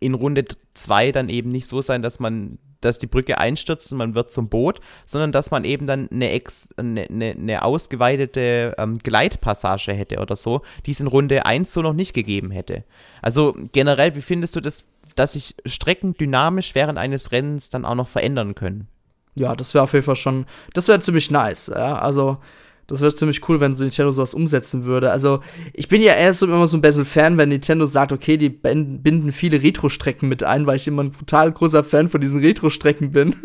in 0.00 0.14
Runde 0.14 0.44
2 0.74 1.12
dann 1.12 1.28
eben 1.28 1.50
nicht 1.50 1.66
so 1.66 1.80
sein, 1.82 2.02
dass 2.02 2.20
man 2.20 2.58
dass 2.84 2.98
die 2.98 3.06
Brücke 3.06 3.38
einstürzt 3.38 3.92
und 3.92 3.98
man 3.98 4.14
wird 4.14 4.30
zum 4.30 4.48
Boot, 4.48 4.80
sondern 5.04 5.32
dass 5.32 5.50
man 5.50 5.64
eben 5.64 5.86
dann 5.86 6.08
eine, 6.10 6.30
ex, 6.30 6.68
eine, 6.76 7.02
eine, 7.02 7.30
eine 7.30 7.62
ausgeweitete 7.62 8.74
ähm, 8.78 8.98
Gleitpassage 8.98 9.92
hätte 9.92 10.18
oder 10.18 10.36
so, 10.36 10.62
die 10.86 10.90
es 10.90 11.00
in 11.00 11.06
Runde 11.06 11.46
1 11.46 11.72
so 11.72 11.82
noch 11.82 11.94
nicht 11.94 12.14
gegeben 12.14 12.50
hätte. 12.50 12.84
Also 13.22 13.56
generell, 13.72 14.14
wie 14.14 14.22
findest 14.22 14.56
du 14.56 14.60
das, 14.60 14.84
dass 15.16 15.32
sich 15.32 15.54
Strecken 15.64 16.14
dynamisch 16.14 16.74
während 16.74 16.98
eines 16.98 17.32
Rennens 17.32 17.70
dann 17.70 17.84
auch 17.84 17.94
noch 17.94 18.08
verändern 18.08 18.54
können? 18.54 18.88
Ja, 19.36 19.56
das 19.56 19.74
wäre 19.74 19.84
auf 19.84 19.92
jeden 19.92 20.04
Fall 20.04 20.16
schon, 20.16 20.46
das 20.74 20.88
wäre 20.88 21.00
ziemlich 21.00 21.30
nice. 21.30 21.66
Ja? 21.66 21.98
Also 21.98 22.38
das 22.86 23.00
wäre 23.00 23.14
ziemlich 23.14 23.48
cool, 23.48 23.60
wenn 23.60 23.72
Nintendo 23.72 24.10
sowas 24.10 24.34
umsetzen 24.34 24.84
würde. 24.84 25.10
Also, 25.10 25.40
ich 25.72 25.88
bin 25.88 26.02
ja 26.02 26.14
erst 26.14 26.42
immer 26.42 26.66
so 26.66 26.76
ein 26.76 26.82
Battle-Fan, 26.82 27.38
wenn 27.38 27.48
Nintendo 27.48 27.86
sagt, 27.86 28.12
okay, 28.12 28.36
die 28.36 28.50
binden 28.50 29.32
viele 29.32 29.62
Retro-Strecken 29.62 30.28
mit 30.28 30.42
ein, 30.42 30.66
weil 30.66 30.76
ich 30.76 30.86
immer 30.86 31.04
ein 31.04 31.12
total 31.12 31.52
großer 31.52 31.84
Fan 31.84 32.08
von 32.08 32.20
diesen 32.20 32.40
Retro-Strecken 32.40 33.12
bin. 33.12 33.34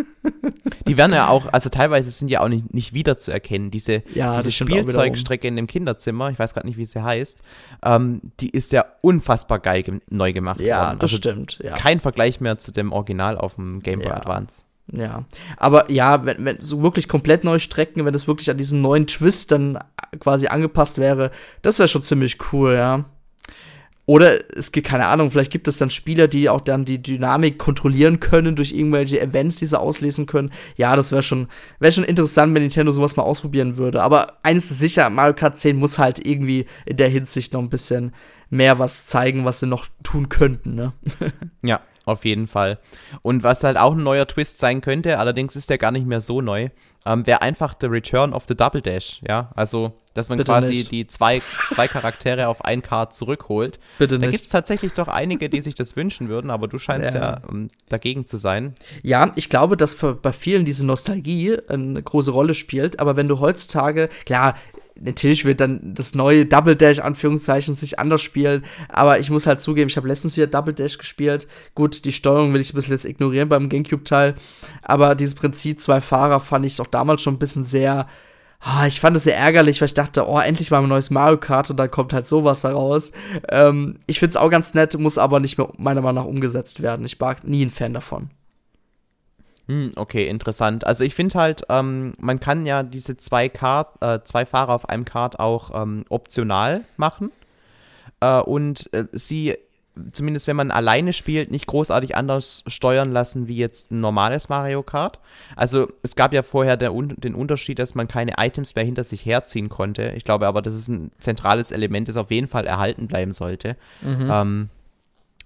Die 0.87 0.97
werden 0.97 1.13
ja 1.13 1.27
auch, 1.27 1.53
also 1.53 1.69
teilweise 1.69 2.09
sind 2.09 2.29
ja 2.29 2.41
auch 2.41 2.47
nicht, 2.47 2.73
nicht 2.73 2.93
wiederzuerkennen. 2.93 3.69
Diese, 3.69 4.01
ja, 4.13 4.37
diese 4.37 4.51
Spielzeugstrecke 4.51 5.47
in 5.47 5.55
dem 5.55 5.67
Kinderzimmer, 5.67 6.31
ich 6.31 6.39
weiß 6.39 6.53
gerade 6.55 6.67
nicht, 6.67 6.77
wie 6.77 6.85
sie 6.85 7.03
heißt, 7.03 7.43
ähm, 7.85 8.21
die 8.39 8.49
ist 8.49 8.71
ja 8.71 8.85
unfassbar 9.01 9.59
geil 9.59 9.83
neu 10.09 10.33
gemacht 10.33 10.59
ja, 10.59 10.77
worden. 10.77 10.89
Ja, 10.89 10.95
das 10.95 11.11
also 11.11 11.17
stimmt. 11.17 11.59
Ja. 11.63 11.75
Kein 11.75 11.99
Vergleich 11.99 12.41
mehr 12.41 12.57
zu 12.57 12.71
dem 12.71 12.91
Original 12.91 13.37
auf 13.37 13.55
dem 13.55 13.81
Game 13.81 13.99
Boy. 13.99 14.09
Advance. 14.09 14.63
Ja, 14.91 15.25
aber 15.57 15.91
ja, 15.91 16.25
wenn, 16.25 16.43
wenn 16.45 16.59
so 16.59 16.81
wirklich 16.81 17.07
komplett 17.07 17.43
neue 17.43 17.59
Strecken, 17.59 18.05
wenn 18.05 18.13
das 18.13 18.27
wirklich 18.27 18.49
an 18.49 18.57
diesen 18.57 18.81
neuen 18.81 19.05
Twist 19.05 19.51
dann 19.51 19.77
quasi 20.19 20.47
angepasst 20.47 20.97
wäre, 20.97 21.31
das 21.61 21.77
wäre 21.77 21.87
schon 21.87 22.01
ziemlich 22.01 22.37
cool, 22.51 22.73
ja. 22.73 23.05
Oder 24.09 24.57
es 24.57 24.71
gibt, 24.71 24.87
keine 24.87 25.05
Ahnung, 25.05 25.29
vielleicht 25.29 25.51
gibt 25.51 25.67
es 25.67 25.77
dann 25.77 25.91
Spieler, 25.91 26.27
die 26.27 26.49
auch 26.49 26.61
dann 26.61 26.83
die 26.83 26.99
Dynamik 26.99 27.59
kontrollieren 27.59 28.19
können 28.19 28.55
durch 28.55 28.71
irgendwelche 28.71 29.21
Events, 29.21 29.57
die 29.57 29.67
sie 29.67 29.79
auslesen 29.79 30.25
können. 30.25 30.49
Ja, 30.77 30.95
das 30.95 31.11
wäre 31.11 31.21
schon, 31.21 31.47
wär 31.77 31.91
schon 31.91 32.03
interessant, 32.05 32.55
wenn 32.55 32.63
Nintendo 32.63 32.91
sowas 32.91 33.17
mal 33.17 33.23
ausprobieren 33.23 33.77
würde. 33.77 34.01
Aber 34.01 34.39
eines 34.41 34.71
ist 34.71 34.79
sicher, 34.79 35.11
Mario 35.11 35.35
Kart 35.35 35.59
10 35.59 35.77
muss 35.77 35.99
halt 35.99 36.25
irgendwie 36.25 36.65
in 36.87 36.97
der 36.97 37.09
Hinsicht 37.09 37.53
noch 37.53 37.61
ein 37.61 37.69
bisschen 37.69 38.15
mehr 38.49 38.79
was 38.79 39.05
zeigen, 39.05 39.45
was 39.45 39.59
sie 39.59 39.67
noch 39.67 39.85
tun 40.01 40.27
könnten, 40.27 40.73
ne? 40.73 40.93
ja, 41.61 41.79
Auf 42.09 42.25
jeden 42.25 42.47
Fall. 42.47 42.79
Und 43.21 43.43
was 43.43 43.63
halt 43.63 43.77
auch 43.77 43.93
ein 43.93 44.01
neuer 44.01 44.25
Twist 44.25 44.57
sein 44.57 44.81
könnte, 44.81 45.19
allerdings 45.19 45.55
ist 45.55 45.69
der 45.69 45.77
gar 45.77 45.91
nicht 45.91 46.07
mehr 46.07 46.21
so 46.21 46.41
neu, 46.41 46.69
ähm, 47.05 47.27
wäre 47.27 47.43
einfach 47.43 47.75
The 47.79 47.85
Return 47.85 48.33
of 48.33 48.45
the 48.47 48.55
Double 48.55 48.81
Dash. 48.81 49.21
Ja, 49.27 49.51
also, 49.55 49.93
dass 50.15 50.27
man 50.27 50.39
Bitte 50.39 50.51
quasi 50.51 50.69
nicht. 50.69 50.91
die 50.91 51.05
zwei, 51.05 51.39
zwei 51.71 51.87
Charaktere 51.87 52.47
auf 52.47 52.65
ein 52.65 52.81
Card 52.81 53.13
zurückholt. 53.13 53.77
Bitte 53.99 54.15
nicht. 54.15 54.25
Da 54.25 54.31
gibt 54.31 54.43
es 54.43 54.49
tatsächlich 54.49 54.95
doch 54.95 55.07
einige, 55.07 55.49
die 55.49 55.61
sich 55.61 55.75
das 55.75 55.95
wünschen 55.95 56.29
würden, 56.29 56.49
aber 56.49 56.67
du 56.67 56.79
scheinst 56.79 57.13
ja, 57.13 57.21
ja 57.21 57.41
um, 57.47 57.69
dagegen 57.89 58.25
zu 58.25 58.37
sein. 58.37 58.73
Ja, 59.03 59.31
ich 59.35 59.49
glaube, 59.49 59.77
dass 59.77 59.95
bei 59.95 60.33
vielen 60.33 60.65
diese 60.65 60.87
Nostalgie 60.87 61.59
eine 61.67 62.01
große 62.01 62.31
Rolle 62.31 62.55
spielt, 62.55 62.99
aber 62.99 63.17
wenn 63.17 63.27
du 63.27 63.39
heutzutage, 63.39 64.09
klar, 64.25 64.55
natürlich 64.99 65.45
wird 65.45 65.61
dann 65.61 65.93
das 65.95 66.15
neue 66.15 66.45
Double 66.45 66.75
Dash 66.75 66.99
Anführungszeichen 66.99 67.75
sich 67.75 67.99
anders 67.99 68.21
spielen, 68.21 68.63
aber 68.87 69.19
ich 69.19 69.29
muss 69.29 69.47
halt 69.47 69.61
zugeben, 69.61 69.89
ich 69.89 69.97
habe 69.97 70.07
letztens 70.07 70.37
wieder 70.37 70.47
Double 70.47 70.73
Dash 70.73 70.97
gespielt. 70.97 71.47
Gut, 71.75 72.05
die 72.05 72.11
Steuerung 72.11 72.53
will 72.53 72.61
ich 72.61 72.73
ein 72.73 72.75
bisschen 72.75 72.93
jetzt 72.93 73.05
ignorieren 73.05 73.49
beim 73.49 73.69
GameCube 73.69 74.03
Teil, 74.03 74.35
aber 74.81 75.15
dieses 75.15 75.35
Prinzip 75.35 75.81
zwei 75.81 76.01
Fahrer 76.01 76.39
fand 76.39 76.65
ich 76.65 76.79
auch 76.81 76.87
damals 76.87 77.21
schon 77.21 77.35
ein 77.35 77.39
bisschen 77.39 77.63
sehr 77.63 78.07
ah, 78.59 78.85
ich 78.87 78.99
fand 78.99 79.15
es 79.15 79.23
sehr 79.23 79.37
ärgerlich, 79.37 79.81
weil 79.81 79.87
ich 79.87 79.93
dachte, 79.93 80.27
oh, 80.27 80.39
endlich 80.39 80.71
mal 80.71 80.81
ein 80.81 80.89
neues 80.89 81.09
Mario 81.09 81.37
Kart 81.37 81.69
und 81.69 81.77
dann 81.77 81.91
kommt 81.91 82.13
halt 82.13 82.27
sowas 82.27 82.63
heraus. 82.63 83.11
Ähm, 83.49 83.97
ich 84.05 84.19
finde 84.19 84.31
es 84.31 84.37
auch 84.37 84.49
ganz 84.49 84.73
nett, 84.73 84.97
muss 84.97 85.17
aber 85.17 85.39
nicht 85.39 85.57
mehr 85.57 85.69
meiner 85.77 86.01
Meinung 86.01 86.23
nach 86.23 86.29
umgesetzt 86.29 86.81
werden. 86.81 87.05
Ich 87.05 87.19
war 87.19 87.37
nie 87.43 87.65
ein 87.65 87.71
Fan 87.71 87.93
davon. 87.93 88.29
Hm, 89.69 89.91
okay, 89.97 90.27
interessant. 90.27 90.85
Also 90.85 91.03
ich 91.03 91.13
finde 91.13 91.37
halt, 91.37 91.61
ähm, 91.69 92.15
man 92.17 92.39
kann 92.39 92.65
ja 92.65 92.81
diese 92.81 93.17
zwei, 93.17 93.49
Kart, 93.49 94.01
äh, 94.01 94.19
zwei 94.23 94.47
Fahrer 94.47 94.73
auf 94.73 94.89
einem 94.89 95.05
Kart 95.05 95.39
auch 95.39 95.69
ähm, 95.79 96.05
optional 96.09 96.81
machen. 96.97 97.31
Äh, 98.19 98.39
und 98.39 98.91
äh, 98.95 99.05
sie, 99.11 99.55
zumindest 100.11 100.47
wenn 100.47 100.55
man 100.55 100.71
alleine 100.71 101.13
spielt, 101.13 101.51
nicht 101.51 101.67
großartig 101.67 102.15
anders 102.15 102.63
steuern 102.65 103.11
lassen 103.11 103.47
wie 103.47 103.57
jetzt 103.57 103.91
ein 103.91 103.99
normales 103.99 104.49
Mario 104.49 104.81
Kart. 104.81 105.19
Also 105.55 105.87
es 106.01 106.15
gab 106.15 106.33
ja 106.33 106.41
vorher 106.41 106.75
der, 106.75 106.91
den 106.91 107.35
Unterschied, 107.35 107.77
dass 107.77 107.93
man 107.93 108.07
keine 108.07 108.33
Items 108.39 108.73
mehr 108.73 108.85
hinter 108.85 109.03
sich 109.03 109.23
herziehen 109.23 109.69
konnte. 109.69 110.13
Ich 110.15 110.23
glaube 110.23 110.47
aber, 110.47 110.63
das 110.63 110.73
ist 110.73 110.87
ein 110.87 111.11
zentrales 111.19 111.71
Element, 111.71 112.07
das 112.07 112.17
auf 112.17 112.31
jeden 112.31 112.47
Fall 112.47 112.65
erhalten 112.65 113.05
bleiben 113.05 113.33
sollte. 113.33 113.75
Mhm. 114.01 114.29
Ähm, 114.31 114.69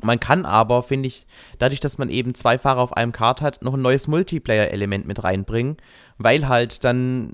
man 0.02 0.20
kann 0.20 0.46
aber, 0.46 0.84
finde 0.84 1.08
ich, 1.08 1.26
dadurch, 1.60 1.80
dass 1.80 1.98
man 1.98 2.10
eben 2.10 2.34
zwei 2.34 2.58
Fahrer 2.58 2.82
auf 2.82 2.98
einem 2.98 3.12
Kart 3.12 3.41
hat, 3.41 3.62
noch 3.62 3.76
ein 3.76 3.82
neues 3.82 4.08
Multiplayer-Element 4.08 5.06
mit 5.08 5.24
reinbringen, 5.24 5.78
weil 6.18 6.48
halt 6.48 6.84
dann 6.84 7.34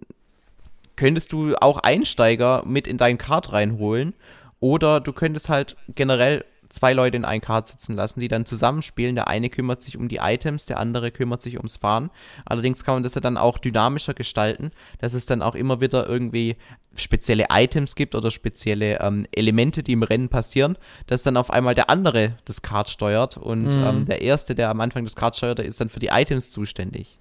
könntest 0.96 1.32
du 1.32 1.56
auch 1.56 1.78
Einsteiger 1.78 2.64
mit 2.66 2.86
in 2.86 2.98
dein 2.98 3.18
Kart 3.18 3.54
reinholen 3.54 4.14
oder 4.60 5.00
du 5.00 5.14
könntest 5.14 5.48
halt 5.48 5.78
generell 5.96 6.44
zwei 6.70 6.94
Leute 6.94 7.18
in 7.18 7.26
ein 7.26 7.42
Kart 7.42 7.68
sitzen 7.68 7.96
lassen, 7.96 8.20
die 8.20 8.28
dann 8.28 8.46
zusammenspielen. 8.46 9.16
Der 9.16 9.28
eine 9.28 9.50
kümmert 9.50 9.82
sich 9.82 9.98
um 9.98 10.08
die 10.08 10.18
Items, 10.18 10.66
der 10.66 10.80
andere 10.80 11.12
kümmert 11.12 11.42
sich 11.42 11.58
ums 11.58 11.78
Fahren. 11.78 12.12
Allerdings 12.46 12.84
kann 12.84 12.96
man 12.96 13.04
das 13.04 13.16
ja 13.16 13.22
dann 13.22 13.38
auch 13.38 13.58
dynamischer 13.58 14.14
gestalten, 14.14 14.72
dass 15.00 15.14
es 15.14 15.26
dann 15.26 15.42
auch 15.42 15.56
immer 15.56 15.82
wieder 15.82 16.08
irgendwie 16.08 16.58
spezielle 16.96 17.48
Items 17.50 17.96
gibt 17.96 18.16
oder 18.16 18.32
spezielle 18.32 19.00
ähm, 19.00 19.26
Elemente, 19.32 19.84
die 19.84 19.94
im 19.94 20.04
Rennen 20.04 20.30
passieren, 20.30 20.78
dass 21.08 21.24
dann 21.24 21.38
auf 21.38 21.52
einmal 21.52 21.76
der 21.76 21.90
andere 21.90 22.38
das 22.46 22.62
Kart 22.62 22.90
steuert 22.90 23.38
und 23.38 23.76
mhm. 23.76 23.84
ähm, 23.84 24.06
der 24.06 24.22
erste, 24.22 24.56
der 24.56 24.70
am 24.70 24.82
Anfang 24.82 25.04
das 25.04 25.16
Kart 25.16 25.36
steuert, 25.36 25.60
ist 25.60 25.82
dann 25.82 25.90
für 25.90 26.00
die 26.00 26.08
Items 26.08 26.52
zuständig. 26.52 27.20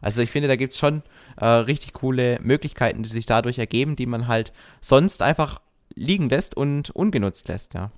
Also 0.00 0.22
ich 0.22 0.30
finde, 0.30 0.48
da 0.48 0.56
gibt 0.56 0.72
es 0.72 0.78
schon 0.78 1.02
äh, 1.36 1.46
richtig 1.46 1.92
coole 1.92 2.38
Möglichkeiten, 2.40 3.02
die 3.02 3.08
sich 3.08 3.26
dadurch 3.26 3.58
ergeben, 3.58 3.96
die 3.96 4.06
man 4.06 4.28
halt 4.28 4.52
sonst 4.80 5.22
einfach 5.22 5.60
liegen 5.94 6.28
lässt 6.28 6.56
und 6.56 6.90
ungenutzt 6.90 7.48
lässt, 7.48 7.74
ja. 7.74 7.90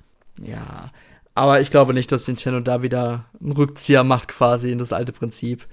Ja, 0.42 0.90
aber 1.34 1.60
ich 1.60 1.70
glaube 1.70 1.94
nicht, 1.94 2.10
dass 2.12 2.26
Nintendo 2.26 2.60
da 2.60 2.82
wieder 2.82 3.24
einen 3.40 3.52
Rückzieher 3.52 4.04
macht 4.04 4.28
quasi 4.28 4.72
in 4.72 4.78
das 4.78 4.92
alte 4.92 5.12
Prinzip. 5.12 5.66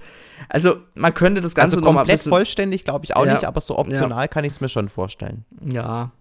Also 0.48 0.76
man 0.94 1.14
könnte 1.14 1.40
das 1.40 1.54
Ganze 1.54 1.76
also 1.76 1.84
komplett 1.84 2.02
noch 2.02 2.06
mal 2.06 2.12
bisschen, 2.12 2.30
vollständig 2.30 2.84
glaube 2.84 3.04
ich 3.04 3.16
auch 3.16 3.26
ja, 3.26 3.34
nicht, 3.34 3.44
aber 3.44 3.60
so 3.60 3.76
optional 3.76 4.24
ja. 4.24 4.28
kann 4.28 4.44
ich 4.44 4.52
es 4.52 4.60
mir 4.60 4.68
schon 4.68 4.88
vorstellen. 4.88 5.44
Ja. 5.64 6.12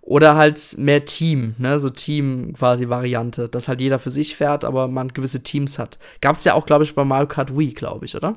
Oder 0.00 0.34
halt 0.34 0.74
mehr 0.78 1.04
Team, 1.04 1.54
ne, 1.58 1.78
so 1.78 1.88
Team 1.88 2.54
quasi 2.54 2.88
Variante, 2.88 3.48
dass 3.48 3.68
halt 3.68 3.80
jeder 3.80 4.00
für 4.00 4.10
sich 4.10 4.34
fährt, 4.34 4.64
aber 4.64 4.88
man 4.88 5.08
gewisse 5.08 5.44
Teams 5.44 5.78
hat. 5.78 6.00
Gab 6.20 6.34
es 6.34 6.42
ja 6.42 6.54
auch, 6.54 6.66
glaube 6.66 6.82
ich, 6.82 6.94
bei 6.94 7.04
Mario 7.04 7.28
Kart 7.28 7.56
Wii, 7.56 7.72
glaube 7.72 8.06
ich, 8.06 8.16
oder? 8.16 8.34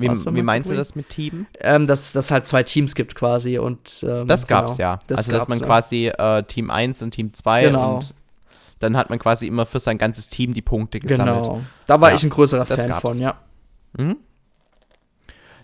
Wie, 0.00 0.08
wie 0.08 0.42
meinst 0.42 0.70
du 0.70 0.74
das 0.74 0.94
mit 0.94 1.08
Team? 1.08 1.46
Ähm, 1.60 1.86
dass 1.86 2.12
das 2.12 2.30
halt 2.30 2.46
zwei 2.46 2.62
Teams 2.62 2.94
gibt 2.94 3.14
quasi 3.14 3.58
und 3.58 4.04
ähm, 4.06 4.26
Das 4.26 4.46
gab's 4.46 4.76
genau, 4.76 4.90
ja. 4.90 4.98
Das 5.06 5.18
also 5.18 5.32
dass 5.32 5.48
man 5.48 5.58
ja. 5.58 5.66
quasi 5.66 6.06
äh, 6.08 6.42
Team 6.44 6.70
1 6.70 7.02
und 7.02 7.12
Team 7.12 7.32
2 7.32 7.64
genau. 7.64 7.96
und 7.96 8.14
dann 8.80 8.96
hat 8.96 9.10
man 9.10 9.18
quasi 9.18 9.46
immer 9.46 9.66
für 9.66 9.80
sein 9.80 9.98
ganzes 9.98 10.28
Team 10.28 10.54
die 10.54 10.62
Punkte 10.62 11.00
gesammelt. 11.00 11.44
Genau. 11.44 11.62
Da 11.86 12.00
war 12.00 12.10
ja, 12.10 12.16
ich 12.16 12.22
ein 12.22 12.30
größerer 12.30 12.66
Fan 12.66 12.88
gab's. 12.88 13.00
von, 13.00 13.18
ja. 13.18 13.36
Mhm. 13.96 14.16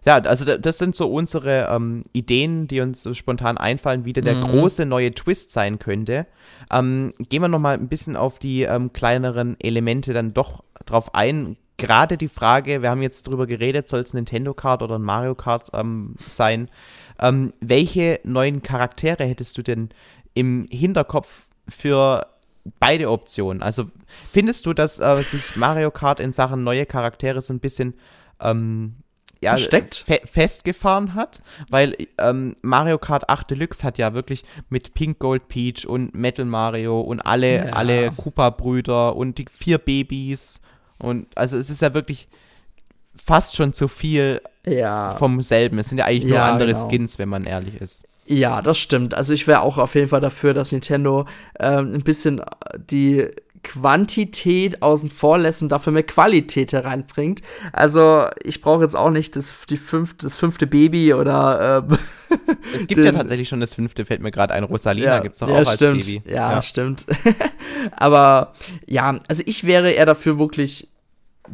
Ja, 0.05 0.17
also 0.19 0.57
das 0.57 0.79
sind 0.79 0.97
so 0.97 1.13
unsere 1.13 1.69
ähm, 1.71 2.05
Ideen, 2.13 2.67
die 2.69 2.81
uns 2.81 3.03
so 3.03 3.13
spontan 3.13 3.59
einfallen, 3.59 4.07
wie 4.07 4.15
der, 4.15 4.35
mhm. 4.35 4.41
große 4.41 4.87
neue 4.87 5.13
Twist 5.13 5.51
sein 5.51 5.79
könnte. 5.79 6.27
Ähm, 6.73 7.13
gehen 7.19 7.43
wir 7.43 7.49
noch 7.49 7.59
mal 7.59 7.75
ein 7.75 7.89
bisschen 7.89 8.17
auf 8.17 8.39
die 8.39 8.63
ähm, 8.63 8.93
kleineren 8.95 9.57
Elemente 9.61 10.15
dann 10.15 10.33
doch 10.33 10.65
drauf 10.87 11.15
ein 11.15 11.57
gerade 11.81 12.17
die 12.17 12.29
Frage, 12.29 12.83
wir 12.83 12.91
haben 12.91 13.03
jetzt 13.03 13.27
drüber 13.27 13.47
geredet, 13.47 13.89
soll 13.89 14.01
es 14.01 14.13
ein 14.13 14.19
Nintendo 14.19 14.55
Kart 14.55 14.83
oder 14.83 14.99
ein 14.99 15.03
Mario 15.03 15.35
Kart 15.35 15.69
ähm, 15.73 16.15
sein? 16.27 16.71
Ähm, 17.19 17.53
welche 17.61 18.21
neuen 18.25 18.63
Charaktere 18.63 19.25
hättest 19.25 19.59
du 19.59 19.63
denn 19.63 19.91
im 20.35 20.69
Hinterkopf 20.71 21.47
für 21.69 22.27
beide 22.79 23.11
Optionen? 23.11 23.63
Also 23.63 23.87
findest 24.31 24.67
du, 24.67 24.75
dass 24.75 25.01
äh, 25.01 25.23
sich 25.23 25.57
Mario 25.57 25.91
Kart 25.91 26.21
in 26.21 26.33
Sachen 26.33 26.63
neue 26.63 26.87
Charaktere 26.87 27.41
so 27.41 27.53
ein 27.53 27.61
bisschen 27.61 27.95
ähm, 28.41 28.97
ja, 29.41 29.57
fe 29.57 30.21
festgefahren 30.27 31.15
hat, 31.15 31.43
weil 31.71 31.97
ähm, 32.19 32.57
Mario 32.61 32.99
Kart 32.99 33.31
8 33.31 33.51
Deluxe 33.51 33.85
hat 33.85 33.97
ja 33.97 34.13
wirklich 34.13 34.45
mit 34.69 34.93
Pink 34.95 35.19
Gold 35.19 35.49
Peach 35.49 35.87
und 35.87 36.15
Metal 36.15 36.45
Mario 36.45 37.01
und 37.01 37.21
alle, 37.21 37.67
ja. 37.67 37.73
alle 37.73 38.11
Koopa-Brüder 38.13 39.17
und 39.17 39.39
die 39.39 39.47
vier 39.51 39.79
Babys 39.79 40.61
und 41.01 41.27
also 41.37 41.57
es 41.57 41.71
ist 41.71 41.83
ja 41.83 41.95
wirklich 41.95 42.29
fast 43.15 43.57
schon 43.57 43.73
zu 43.73 43.89
viel 43.89 44.41
ja. 44.67 45.13
vom 45.13 45.41
selben. 45.41 45.79
Es 45.79 45.89
sind 45.89 45.99
ja 45.99 46.07
eigentlich 46.07 46.31
ja, 46.31 46.39
nur 46.39 46.53
andere 46.53 46.73
genau. 46.73 46.89
Skins, 46.89 47.19
wenn 47.19 47.29
man 47.29 47.45
ehrlich 47.45 47.81
ist. 47.81 48.07
Ja, 48.27 48.63
das 48.63 48.79
stimmt. 48.79 49.15
Also 49.15 49.33
ich 49.33 49.47
wäre 49.47 49.63
auch 49.63 49.77
auf 49.77 49.95
jeden 49.95 50.07
Fall 50.07 50.21
dafür, 50.21 50.55
dass 50.55 50.71
Nintendo 50.71 51.27
ähm, 51.59 51.95
ein 51.95 52.03
bisschen 52.03 52.41
die 52.77 53.29
Quantität 53.63 54.83
außen 54.83 55.11
vor 55.11 55.39
lässt 55.39 55.63
und 55.63 55.69
dafür 55.69 55.93
mehr 55.93 56.03
Qualität 56.03 56.73
hereinbringt. 56.73 57.43
Also 57.73 58.27
ich 58.43 58.61
brauche 58.61 58.83
jetzt 58.83 58.97
auch 58.97 59.11
nicht 59.11 59.37
das, 59.37 59.53
die 59.69 59.77
fünfte, 59.77 60.27
das 60.27 60.37
fünfte 60.37 60.67
Baby 60.67 61.15
oder 61.15 61.87
äh, 61.89 61.97
Es 62.75 62.87
gibt 62.87 62.99
den, 62.99 63.07
ja 63.07 63.13
tatsächlich 63.13 63.49
schon 63.49 63.61
das 63.61 63.75
fünfte, 63.75 64.05
fällt 64.05 64.23
mir 64.23 64.31
gerade 64.31 64.55
ein. 64.55 64.65
Rosalina 64.65 65.17
ja, 65.17 65.19
gibt 65.19 65.37
es 65.37 65.43
auch, 65.43 65.49
ja, 65.49 65.61
auch 65.61 65.73
stimmt. 65.73 65.97
als 65.97 66.07
Baby. 66.07 66.23
Ja, 66.27 66.53
ja. 66.53 66.63
stimmt. 66.63 67.07
Aber 67.97 68.55
ja, 68.87 69.19
also 69.29 69.43
ich 69.47 69.65
wäre 69.65 69.91
eher 69.91 70.07
dafür 70.07 70.39
wirklich 70.39 70.89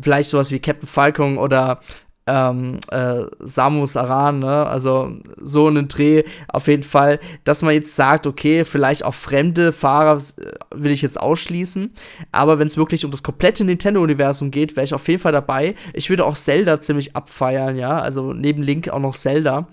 vielleicht 0.00 0.30
sowas 0.30 0.50
wie 0.50 0.58
Captain 0.58 0.88
Falcon 0.88 1.38
oder 1.38 1.80
ähm, 2.26 2.78
äh, 2.90 3.24
Samus 3.40 3.96
Aran, 3.96 4.40
ne? 4.40 4.66
Also 4.66 5.12
so 5.36 5.68
einen 5.68 5.88
Dreh 5.88 6.24
auf 6.48 6.66
jeden 6.66 6.82
Fall, 6.82 7.20
dass 7.44 7.62
man 7.62 7.74
jetzt 7.74 7.94
sagt, 7.94 8.26
okay, 8.26 8.64
vielleicht 8.64 9.04
auch 9.04 9.14
fremde 9.14 9.72
Fahrer 9.72 10.20
äh, 10.38 10.52
will 10.74 10.90
ich 10.90 11.02
jetzt 11.02 11.20
ausschließen, 11.20 11.92
aber 12.32 12.58
wenn 12.58 12.66
es 12.66 12.76
wirklich 12.76 13.04
um 13.04 13.10
das 13.12 13.22
komplette 13.22 13.64
Nintendo-Universum 13.64 14.50
geht, 14.50 14.76
wäre 14.76 14.84
ich 14.84 14.94
auf 14.94 15.06
jeden 15.08 15.20
Fall 15.20 15.32
dabei. 15.32 15.74
Ich 15.92 16.10
würde 16.10 16.24
auch 16.24 16.36
Zelda 16.36 16.80
ziemlich 16.80 17.14
abfeiern, 17.14 17.76
ja, 17.76 17.98
also 17.98 18.32
neben 18.32 18.62
Link 18.62 18.88
auch 18.88 19.00
noch 19.00 19.14
Zelda. 19.14 19.68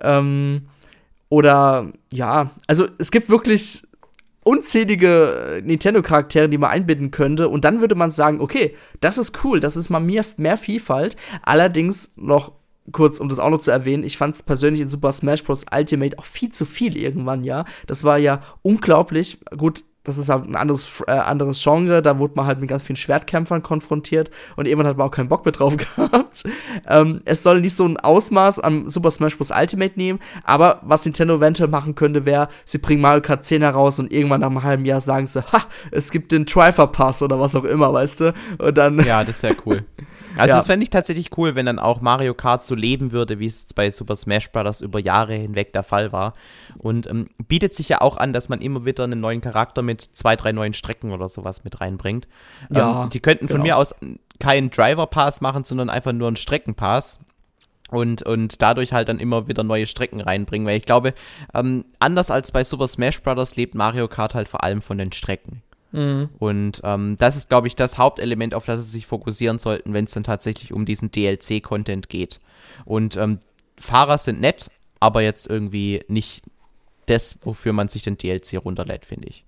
Ähm, 0.00 0.68
oder 1.28 1.88
ja, 2.12 2.50
also 2.68 2.86
es 2.98 3.10
gibt 3.10 3.28
wirklich 3.28 3.82
unzählige 4.46 5.60
Nintendo-Charaktere, 5.64 6.48
die 6.48 6.58
man 6.58 6.70
einbinden 6.70 7.10
könnte. 7.10 7.48
Und 7.48 7.64
dann 7.64 7.80
würde 7.80 7.96
man 7.96 8.12
sagen, 8.12 8.40
okay, 8.40 8.76
das 9.00 9.18
ist 9.18 9.44
cool, 9.44 9.58
das 9.58 9.76
ist 9.76 9.90
mal 9.90 9.98
mehr, 9.98 10.24
mehr 10.36 10.56
Vielfalt. 10.56 11.16
Allerdings 11.42 12.12
noch 12.14 12.52
kurz, 12.92 13.18
um 13.18 13.28
das 13.28 13.40
auch 13.40 13.50
noch 13.50 13.58
zu 13.58 13.72
erwähnen, 13.72 14.04
ich 14.04 14.16
fand 14.16 14.36
es 14.36 14.44
persönlich 14.44 14.80
in 14.80 14.88
Super 14.88 15.10
Smash 15.10 15.42
Bros. 15.42 15.66
Ultimate 15.74 16.16
auch 16.20 16.24
viel 16.24 16.50
zu 16.50 16.64
viel 16.64 16.96
irgendwann, 16.96 17.42
ja. 17.42 17.64
Das 17.88 18.04
war 18.04 18.18
ja 18.18 18.40
unglaublich. 18.62 19.38
Gut, 19.56 19.82
das 20.06 20.18
ist 20.18 20.28
halt 20.28 20.48
ein 20.48 20.54
anderes, 20.54 21.02
äh, 21.08 21.10
anderes 21.10 21.62
Genre, 21.62 22.00
da 22.00 22.18
wurde 22.20 22.34
man 22.36 22.46
halt 22.46 22.60
mit 22.60 22.70
ganz 22.70 22.84
vielen 22.84 22.96
Schwertkämpfern 22.96 23.62
konfrontiert 23.62 24.30
und 24.54 24.66
irgendwann 24.66 24.86
hat 24.86 24.96
man 24.96 25.08
auch 25.08 25.10
keinen 25.10 25.28
Bock 25.28 25.44
mehr 25.44 25.52
drauf 25.52 25.76
gehabt. 25.96 26.44
ähm, 26.86 27.18
es 27.24 27.42
soll 27.42 27.60
nicht 27.60 27.74
so 27.74 27.84
ein 27.84 27.96
Ausmaß 27.96 28.60
am 28.60 28.88
Super 28.88 29.10
Smash 29.10 29.36
Bros. 29.36 29.50
Ultimate 29.50 29.94
nehmen, 29.96 30.20
aber 30.44 30.80
was 30.82 31.04
Nintendo 31.04 31.36
eventuell 31.36 31.68
machen 31.68 31.96
könnte, 31.96 32.24
wäre, 32.24 32.48
sie 32.64 32.78
bringen 32.78 33.00
Mario 33.00 33.20
Kart 33.20 33.44
10 33.44 33.62
heraus 33.62 33.98
und 33.98 34.12
irgendwann 34.12 34.42
nach 34.42 34.48
einem 34.48 34.62
halben 34.62 34.84
Jahr 34.84 35.00
sagen 35.00 35.26
sie, 35.26 35.42
ha, 35.52 35.62
es 35.90 36.10
gibt 36.12 36.30
den 36.30 36.46
Trifer 36.46 36.86
Pass 36.86 37.20
oder 37.22 37.40
was 37.40 37.56
auch 37.56 37.64
immer, 37.64 37.92
weißt 37.92 38.20
du? 38.20 38.34
Und 38.58 38.78
dann. 38.78 39.00
Ja, 39.00 39.24
das 39.24 39.42
wäre 39.42 39.56
cool. 39.66 39.84
Also 40.36 40.50
ja. 40.50 40.56
das 40.56 40.66
fände 40.66 40.84
ich 40.84 40.90
tatsächlich 40.90 41.36
cool, 41.36 41.54
wenn 41.54 41.66
dann 41.66 41.78
auch 41.78 42.00
Mario 42.00 42.34
Kart 42.34 42.64
so 42.64 42.74
leben 42.74 43.12
würde, 43.12 43.38
wie 43.38 43.46
es 43.46 43.72
bei 43.74 43.90
Super 43.90 44.16
Smash 44.16 44.50
Bros. 44.50 44.80
über 44.80 45.00
Jahre 45.00 45.34
hinweg 45.34 45.72
der 45.72 45.82
Fall 45.82 46.12
war. 46.12 46.34
Und 46.78 47.06
ähm, 47.06 47.28
bietet 47.48 47.74
sich 47.74 47.88
ja 47.88 48.00
auch 48.00 48.16
an, 48.16 48.32
dass 48.32 48.48
man 48.48 48.60
immer 48.60 48.84
wieder 48.84 49.04
einen 49.04 49.20
neuen 49.20 49.40
Charakter 49.40 49.82
mit 49.82 50.02
zwei, 50.02 50.36
drei 50.36 50.52
neuen 50.52 50.74
Strecken 50.74 51.12
oder 51.12 51.28
sowas 51.28 51.64
mit 51.64 51.80
reinbringt. 51.80 52.28
Ja, 52.74 53.04
ähm, 53.04 53.10
die 53.10 53.20
könnten 53.20 53.48
von 53.48 53.62
genau. 53.62 53.64
mir 53.64 53.76
aus 53.78 53.94
keinen 54.38 54.70
Driver 54.70 55.06
Pass 55.06 55.40
machen, 55.40 55.64
sondern 55.64 55.90
einfach 55.90 56.12
nur 56.12 56.28
einen 56.28 56.36
Streckenpass 56.36 57.20
und, 57.90 58.22
und 58.22 58.60
dadurch 58.62 58.92
halt 58.92 59.08
dann 59.08 59.20
immer 59.20 59.48
wieder 59.48 59.62
neue 59.62 59.86
Strecken 59.86 60.20
reinbringen, 60.20 60.66
weil 60.66 60.76
ich 60.76 60.84
glaube, 60.84 61.14
ähm, 61.54 61.84
anders 61.98 62.30
als 62.30 62.52
bei 62.52 62.64
Super 62.64 62.88
Smash 62.88 63.22
Bros. 63.22 63.56
lebt 63.56 63.74
Mario 63.74 64.08
Kart 64.08 64.34
halt 64.34 64.48
vor 64.48 64.62
allem 64.62 64.82
von 64.82 64.98
den 64.98 65.12
Strecken. 65.12 65.62
Mhm. 65.96 66.28
Und 66.38 66.82
ähm, 66.84 67.16
das 67.18 67.36
ist, 67.36 67.48
glaube 67.48 67.68
ich, 67.68 67.74
das 67.74 67.96
Hauptelement, 67.96 68.54
auf 68.54 68.66
das 68.66 68.84
sie 68.84 68.90
sich 68.90 69.06
fokussieren 69.06 69.58
sollten, 69.58 69.94
wenn 69.94 70.04
es 70.04 70.12
dann 70.12 70.24
tatsächlich 70.24 70.72
um 70.72 70.84
diesen 70.84 71.10
DLC-Content 71.10 72.10
geht. 72.10 72.38
Und 72.84 73.16
ähm, 73.16 73.38
Fahrer 73.78 74.18
sind 74.18 74.40
nett, 74.40 74.70
aber 75.00 75.22
jetzt 75.22 75.46
irgendwie 75.46 76.04
nicht 76.08 76.42
das, 77.06 77.38
wofür 77.42 77.72
man 77.72 77.88
sich 77.88 78.02
den 78.02 78.18
DLC 78.18 78.62
runterlädt, 78.62 79.06
finde 79.06 79.28
ich. 79.28 79.44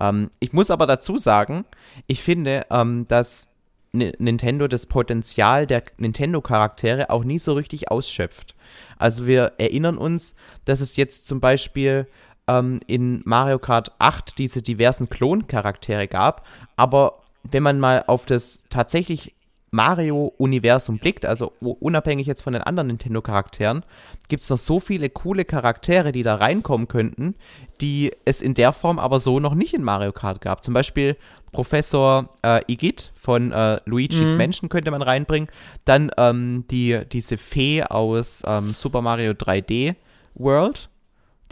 Ähm, 0.00 0.30
ich 0.40 0.54
muss 0.54 0.70
aber 0.70 0.86
dazu 0.86 1.18
sagen, 1.18 1.66
ich 2.06 2.22
finde, 2.22 2.66
ähm, 2.70 3.06
dass 3.08 3.48
Nintendo 3.92 4.68
das 4.68 4.86
Potenzial 4.86 5.66
der 5.66 5.82
Nintendo-Charaktere 5.98 7.10
auch 7.10 7.24
nie 7.24 7.38
so 7.38 7.52
richtig 7.52 7.90
ausschöpft. 7.90 8.54
Also 8.96 9.26
wir 9.26 9.52
erinnern 9.58 9.98
uns, 9.98 10.34
dass 10.64 10.80
es 10.80 10.96
jetzt 10.96 11.26
zum 11.26 11.40
Beispiel 11.40 12.06
ähm, 12.48 12.80
in 12.86 13.22
Mario 13.24 13.58
Kart 13.58 13.92
8 13.98 14.38
diese 14.38 14.62
diversen 14.62 15.08
Kloncharaktere 15.08 16.08
gab, 16.08 16.46
aber 16.76 17.20
wenn 17.44 17.62
man 17.62 17.80
mal 17.80 18.04
auf 18.06 18.26
das 18.26 18.62
tatsächlich 18.70 19.34
Mario-Universum 19.72 20.98
blickt, 20.98 21.24
also 21.24 21.52
unabhängig 21.60 22.26
jetzt 22.26 22.42
von 22.42 22.52
den 22.52 22.62
anderen 22.62 22.88
Nintendo-Charakteren, 22.88 23.84
gibt 24.28 24.42
es 24.42 24.50
noch 24.50 24.58
so 24.58 24.80
viele 24.80 25.08
coole 25.08 25.46
Charaktere, 25.46 26.12
die 26.12 26.22
da 26.22 26.34
reinkommen 26.34 26.88
könnten, 26.88 27.34
die 27.80 28.12
es 28.26 28.42
in 28.42 28.52
der 28.52 28.74
Form 28.74 28.98
aber 28.98 29.18
so 29.18 29.40
noch 29.40 29.54
nicht 29.54 29.72
in 29.72 29.82
Mario 29.82 30.12
Kart 30.12 30.42
gab. 30.42 30.62
Zum 30.62 30.74
Beispiel 30.74 31.16
Professor 31.52 32.28
äh, 32.42 32.60
Igit 32.70 33.12
von 33.14 33.50
äh, 33.50 33.80
Luigi's 33.86 34.32
mhm. 34.32 34.38
Menschen 34.38 34.68
könnte 34.68 34.90
man 34.90 35.00
reinbringen. 35.00 35.48
Dann 35.86 36.10
ähm, 36.18 36.64
die, 36.70 37.00
diese 37.10 37.38
Fee 37.38 37.82
aus 37.82 38.42
ähm, 38.46 38.74
Super 38.74 39.00
Mario 39.00 39.32
3D 39.32 39.94
World 40.34 40.90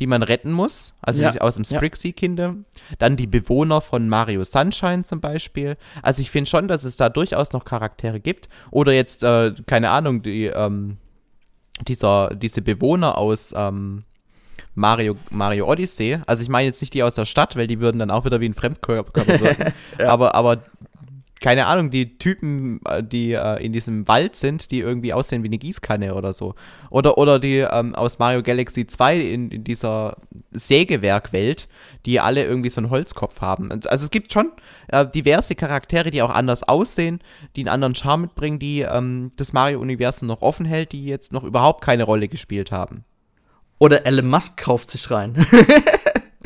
die 0.01 0.07
man 0.07 0.23
retten 0.23 0.51
muss, 0.51 0.95
also 1.03 1.23
ja. 1.23 1.35
aus 1.43 1.57
dem 1.57 1.65
Sprixie 1.65 2.15
Kingdom. 2.15 2.65
Dann 2.99 3.17
die 3.17 3.27
Bewohner 3.27 3.83
von 3.83 4.09
Mario 4.09 4.45
Sunshine 4.45 5.05
zum 5.05 5.21
Beispiel. 5.21 5.77
Also 6.03 6.23
ich 6.23 6.31
finde 6.31 6.49
schon, 6.49 6.69
dass 6.69 6.85
es 6.85 6.97
da 6.97 7.11
durchaus 7.11 7.53
noch 7.53 7.67
Charaktere 7.67 8.19
gibt. 8.19 8.49
Oder 8.71 8.93
jetzt, 8.93 9.23
äh, 9.23 9.53
keine 9.67 9.91
Ahnung, 9.91 10.23
die, 10.23 10.47
ähm, 10.47 10.97
dieser, 11.87 12.35
diese 12.35 12.63
Bewohner 12.63 13.19
aus 13.19 13.53
ähm, 13.55 14.05
Mario, 14.75 15.17
Mario 15.31 15.69
Odyssey. 15.71 16.19
Also 16.27 16.43
ich 16.43 16.49
meine 16.49 16.67
jetzt 16.67 16.81
nicht 16.81 16.95
die 16.95 17.03
aus 17.03 17.17
der 17.17 17.27
Stadt, 17.27 17.55
weil 17.57 17.67
die 17.67 17.81
würden 17.81 17.99
dann 17.99 18.11
auch 18.11 18.25
wieder 18.25 18.41
wie 18.41 18.49
ein 18.49 18.55
Fremdkörper 18.55 19.27
wirken. 19.27 19.75
ja. 19.99 20.09
aber, 20.09 20.35
aber 20.35 20.63
keine 21.41 21.67
Ahnung, 21.67 21.91
die 21.91 22.19
Typen, 22.19 22.81
äh, 22.85 23.03
die 23.03 23.33
äh, 23.33 23.65
in 23.65 23.73
diesem 23.73 24.07
Wald 24.07 24.37
sind, 24.37 24.71
die 24.71 24.81
irgendwie 24.81 25.15
aussehen 25.15 25.43
wie 25.43 25.49
eine 25.49 25.59
Gießkanne 25.59 26.15
oder 26.15 26.35
so. 26.35 26.55
Oder, 26.91 27.17
oder 27.17 27.39
die 27.39 27.59
ähm, 27.59 27.95
aus 27.95 28.19
Mario 28.19 28.43
Galaxy 28.43 28.87
2 28.87 29.19
in, 29.19 29.51
in 29.51 29.65
dieser 29.65 30.17
Sägewerkwelt, 30.51 31.69
die 32.05 32.21
alle 32.21 32.45
irgendwie 32.45 32.69
so 32.69 32.81
einen 32.81 32.91
Holzkopf 32.91 33.41
haben. 33.41 33.73
Also 33.73 34.05
es 34.05 34.11
gibt 34.11 34.33
schon 34.33 34.53
äh, 34.89 35.07
diverse 35.07 35.55
Charaktere, 35.55 36.11
die 36.11 36.21
auch 36.21 36.31
anders 36.31 36.63
aussehen, 36.63 37.21
die 37.57 37.63
einen 37.63 37.69
anderen 37.69 37.95
Charme 37.95 38.23
mitbringen, 38.23 38.59
die 38.59 38.83
ähm, 38.83 39.31
das 39.37 39.55
Mario-Universum 39.55 40.29
noch 40.29 40.43
offen 40.43 40.67
hält, 40.67 40.93
die 40.93 41.07
jetzt 41.07 41.33
noch 41.33 41.45
überhaupt 41.45 41.83
keine 41.83 42.05
Rolle 42.05 42.29
gespielt 42.29 42.71
haben. 42.71 43.05
Oder 43.79 44.05
Elon 44.05 44.29
Musk 44.29 44.59
kauft 44.59 44.91
sich 44.91 45.11
rein. 45.11 45.35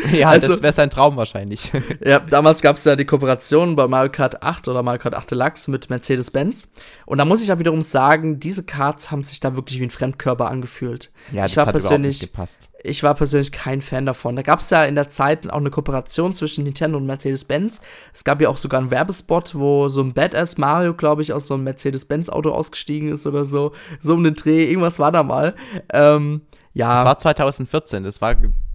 Ja, 0.12 0.28
also, 0.28 0.48
das 0.48 0.62
wäre 0.62 0.72
sein 0.72 0.90
Traum 0.90 1.16
wahrscheinlich. 1.16 1.72
Ja, 2.04 2.18
damals 2.18 2.60
gab 2.60 2.76
es 2.76 2.84
ja 2.84 2.96
die 2.96 3.04
Kooperation 3.04 3.76
bei 3.76 3.86
Mario 3.86 4.10
Kart 4.10 4.42
8 4.42 4.68
oder 4.68 4.82
Mario 4.82 5.00
Kart 5.00 5.14
8 5.14 5.30
Deluxe 5.30 5.70
mit 5.70 5.90
Mercedes-Benz. 5.90 6.70
Und 7.06 7.18
da 7.18 7.24
muss 7.24 7.40
ich 7.40 7.48
ja 7.48 7.58
wiederum 7.58 7.82
sagen, 7.82 8.40
diese 8.40 8.64
Karts 8.64 9.10
haben 9.10 9.22
sich 9.22 9.40
da 9.40 9.56
wirklich 9.56 9.80
wie 9.80 9.84
ein 9.84 9.90
Fremdkörper 9.90 10.50
angefühlt. 10.50 11.12
Ja, 11.32 11.42
das 11.42 11.52
ich 11.52 11.56
war 11.56 11.66
hat 11.66 11.72
persönlich, 11.72 12.20
nicht 12.20 12.32
gepasst. 12.32 12.68
Ich 12.82 13.02
war 13.02 13.14
persönlich 13.14 13.52
kein 13.52 13.80
Fan 13.80 14.06
davon. 14.06 14.36
Da 14.36 14.42
gab 14.42 14.60
es 14.60 14.70
ja 14.70 14.84
in 14.84 14.94
der 14.94 15.08
Zeit 15.08 15.48
auch 15.50 15.56
eine 15.56 15.70
Kooperation 15.70 16.34
zwischen 16.34 16.64
Nintendo 16.64 16.98
und 16.98 17.06
Mercedes-Benz. 17.06 17.80
Es 18.12 18.24
gab 18.24 18.40
ja 18.40 18.48
auch 18.48 18.58
sogar 18.58 18.80
einen 18.80 18.90
Werbespot, 18.90 19.54
wo 19.54 19.88
so 19.88 20.02
ein 20.02 20.12
Badass 20.12 20.58
Mario, 20.58 20.94
glaube 20.94 21.22
ich, 21.22 21.32
aus 21.32 21.46
so 21.46 21.54
einem 21.54 21.64
Mercedes-Benz-Auto 21.64 22.50
ausgestiegen 22.50 23.12
ist 23.12 23.26
oder 23.26 23.46
so. 23.46 23.72
So 24.00 24.14
um 24.14 24.24
den 24.24 24.34
Dreh, 24.34 24.68
irgendwas 24.68 24.98
war 24.98 25.12
da 25.12 25.22
mal. 25.22 25.54
Ähm, 25.92 26.42
ja. 26.74 26.94
Das 26.94 27.04
war 27.04 27.18
2014, 27.18 28.04
das 28.04 28.20
war 28.20 28.34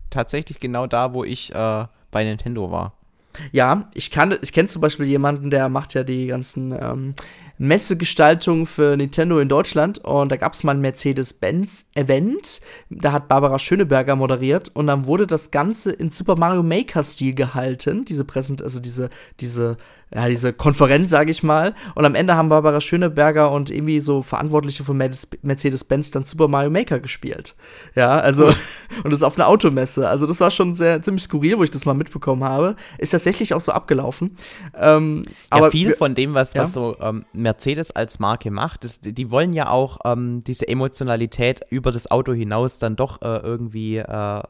tatsächlich 0.10 0.60
genau 0.60 0.88
da, 0.88 1.14
wo 1.14 1.24
ich 1.24 1.54
äh, 1.54 1.86
bei 2.12 2.24
Nintendo 2.24 2.72
war. 2.72 2.94
Ja, 3.52 3.90
ich 3.94 4.12
ich 4.42 4.54
kenne 4.54 4.68
zum 4.68 4.82
Beispiel 4.82 5.06
jemanden, 5.06 5.50
der 5.50 5.70
macht 5.70 5.94
ja 5.94 6.04
die 6.04 6.28
ganzen 6.28 6.72
ähm, 6.72 7.14
Messegestaltungen 7.60 8.66
für 8.66 8.96
Nintendo 8.96 9.38
in 9.40 9.50
Deutschland 9.50 10.00
und 10.00 10.32
da 10.32 10.38
gab 10.38 10.54
es 10.54 10.64
mal 10.64 10.72
ein 10.72 10.82
Mercedes-Benz-Event. 10.82 12.62
Da 12.90 13.12
hat 13.12 13.28
Barbara 13.28 13.60
Schöneberger 13.60 14.16
moderiert 14.16 14.72
und 14.74 14.88
dann 14.88 15.06
wurde 15.06 15.28
das 15.28 15.52
Ganze 15.52 15.92
in 15.92 16.10
Super 16.10 16.38
Mario 16.38 16.64
Maker-Stil 16.64 17.36
gehalten. 17.36 18.06
Diese 18.06 18.24
Präsent, 18.24 18.62
also 18.62 18.80
diese, 18.80 19.10
diese 19.42 19.78
ja, 20.14 20.28
diese 20.28 20.54
Konferenz, 20.54 21.10
sage 21.10 21.30
ich 21.30 21.44
mal. 21.44 21.76
Und 21.94 22.06
am 22.06 22.16
Ende 22.16 22.36
haben 22.36 22.50
Barbara 22.50 22.82
Schöneberger 22.82 23.52
und 23.52 23.70
irgendwie 23.70 24.00
so 24.00 24.24
Verantwortliche 24.24 24.84
von 24.84 24.98
Mercedes-Benz 24.98 26.12
dann 26.12 26.24
Super 26.24 26.48
Mario 26.48 26.72
Maker 26.72 27.00
gespielt. 27.00 27.56
Ja, 27.96 28.20
also, 28.20 28.48
cool. 28.48 28.56
und 29.04 29.12
das 29.12 29.22
auf 29.22 29.38
einer 29.38 29.48
Automesse. 29.48 30.10
Also, 30.10 30.26
das 30.26 30.40
war 30.40 30.50
schon 30.50 30.74
sehr, 30.74 31.02
ziemlich 31.04 31.24
skurril, 31.24 31.60
wo 31.60 31.64
ich 31.64 31.70
das 31.70 31.86
mal 31.86 31.94
mitbekommen 31.94 32.44
habe. 32.44 32.76
Ist 32.98 33.12
tatsächlich 33.12 33.54
auch 33.54 33.62
so 33.62 33.72
abgelaufen. 33.72 34.36
Ähm, 34.76 35.26
ja, 35.28 35.34
aber 35.50 35.72
viel 35.72 35.94
von 35.94 36.16
dem, 36.16 36.34
was, 36.34 36.54
ja? 36.54 36.64
was 36.64 36.74
so 36.74 36.98
ähm, 37.00 37.26
Mercedes 37.34 37.92
als 37.92 38.20
Marke 38.20 38.50
macht, 38.50 38.86
ist, 38.86 39.18
die 39.18 39.30
wollen 39.30 39.54
ja 39.54 39.70
auch 39.70 40.00
ähm, 40.06 40.44
diese 40.44 40.68
Emotionalität 40.68 41.62
über 41.70 41.92
das 41.92 42.10
Auto 42.10 42.34
hinaus 42.34 42.80
dann 42.80 42.96
doch 42.96 43.22
äh, 43.22 43.38
irgendwie 43.38 43.98
äh, 43.98 44.42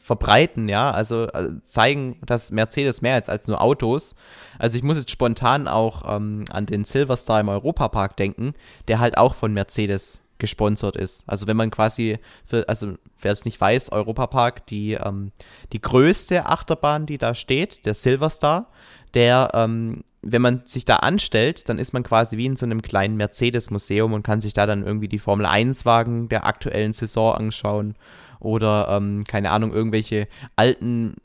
verbreiten, 0.00 0.68
ja, 0.68 0.90
also, 0.90 1.28
also, 1.32 1.56
zeigen, 1.64 2.18
dass 2.24 2.50
Mercedes 2.50 3.02
mehr 3.02 3.18
ist 3.18 3.28
als 3.28 3.48
nur 3.48 3.60
Autos. 3.60 4.16
Also 4.58 4.76
ich 4.76 4.82
muss 4.82 4.96
jetzt 4.96 5.10
spontan 5.10 5.68
auch 5.68 6.02
ähm, 6.06 6.44
an 6.50 6.66
den 6.66 6.84
Silverstar 6.84 7.40
im 7.40 7.48
Europapark 7.48 8.16
denken, 8.16 8.54
der 8.88 8.98
halt 8.98 9.18
auch 9.18 9.34
von 9.34 9.52
Mercedes 9.52 10.22
gesponsert 10.38 10.96
ist. 10.96 11.24
Also 11.26 11.46
wenn 11.46 11.56
man 11.56 11.70
quasi, 11.70 12.18
für, 12.44 12.68
also 12.68 12.94
wer 13.20 13.32
es 13.32 13.44
nicht 13.44 13.60
weiß, 13.60 13.92
Europapark, 13.92 14.66
die, 14.66 14.92
ähm, 14.92 15.32
die 15.72 15.80
größte 15.80 16.46
Achterbahn, 16.46 17.06
die 17.06 17.18
da 17.18 17.34
steht, 17.34 17.86
der 17.86 17.94
Silverstar, 17.94 18.68
der, 19.14 19.50
ähm, 19.54 20.04
wenn 20.22 20.42
man 20.42 20.62
sich 20.66 20.84
da 20.84 20.96
anstellt, 20.96 21.68
dann 21.68 21.78
ist 21.78 21.92
man 21.92 22.02
quasi 22.02 22.36
wie 22.36 22.46
in 22.46 22.56
so 22.56 22.66
einem 22.66 22.82
kleinen 22.82 23.16
Mercedes-Museum 23.16 24.12
und 24.12 24.24
kann 24.24 24.40
sich 24.40 24.52
da 24.52 24.66
dann 24.66 24.84
irgendwie 24.84 25.08
die 25.08 25.18
Formel 25.18 25.46
1-Wagen 25.46 26.28
der 26.28 26.44
aktuellen 26.44 26.92
Saison 26.92 27.34
anschauen 27.34 27.94
oder, 28.40 28.88
ähm, 28.90 29.24
keine 29.24 29.50
Ahnung, 29.50 29.72
irgendwelche 29.72 30.28
alten 30.56 31.16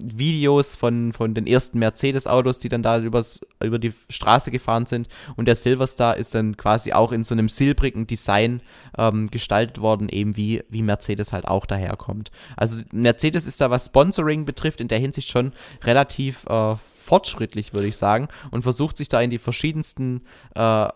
Videos 0.00 0.76
von, 0.76 1.12
von 1.12 1.34
den 1.34 1.46
ersten 1.46 1.78
Mercedes-Autos, 1.78 2.58
die 2.58 2.68
dann 2.68 2.82
da 2.82 3.00
übers, 3.00 3.40
über 3.62 3.78
die 3.78 3.92
Straße 4.08 4.50
gefahren 4.50 4.86
sind. 4.86 5.08
Und 5.36 5.46
der 5.46 5.56
Silverstar 5.56 6.16
ist 6.16 6.34
dann 6.34 6.56
quasi 6.56 6.92
auch 6.92 7.12
in 7.12 7.24
so 7.24 7.34
einem 7.34 7.48
silbrigen 7.48 8.06
Design 8.06 8.60
ähm, 8.96 9.28
gestaltet 9.30 9.80
worden, 9.80 10.08
eben 10.08 10.36
wie, 10.36 10.62
wie 10.68 10.82
Mercedes 10.82 11.32
halt 11.32 11.46
auch 11.46 11.66
daherkommt. 11.66 12.30
Also 12.56 12.82
Mercedes 12.92 13.46
ist 13.46 13.60
da, 13.60 13.70
was 13.70 13.86
Sponsoring 13.86 14.44
betrifft, 14.44 14.80
in 14.80 14.88
der 14.88 14.98
Hinsicht 14.98 15.30
schon 15.30 15.52
relativ 15.82 16.44
äh, 16.46 16.76
fortschrittlich, 16.76 17.72
würde 17.72 17.88
ich 17.88 17.96
sagen, 17.96 18.28
und 18.50 18.62
versucht 18.62 18.96
sich 18.96 19.08
da 19.08 19.20
in 19.20 19.30
die 19.30 19.38
verschiedensten 19.38 20.22
äh, 20.54 20.88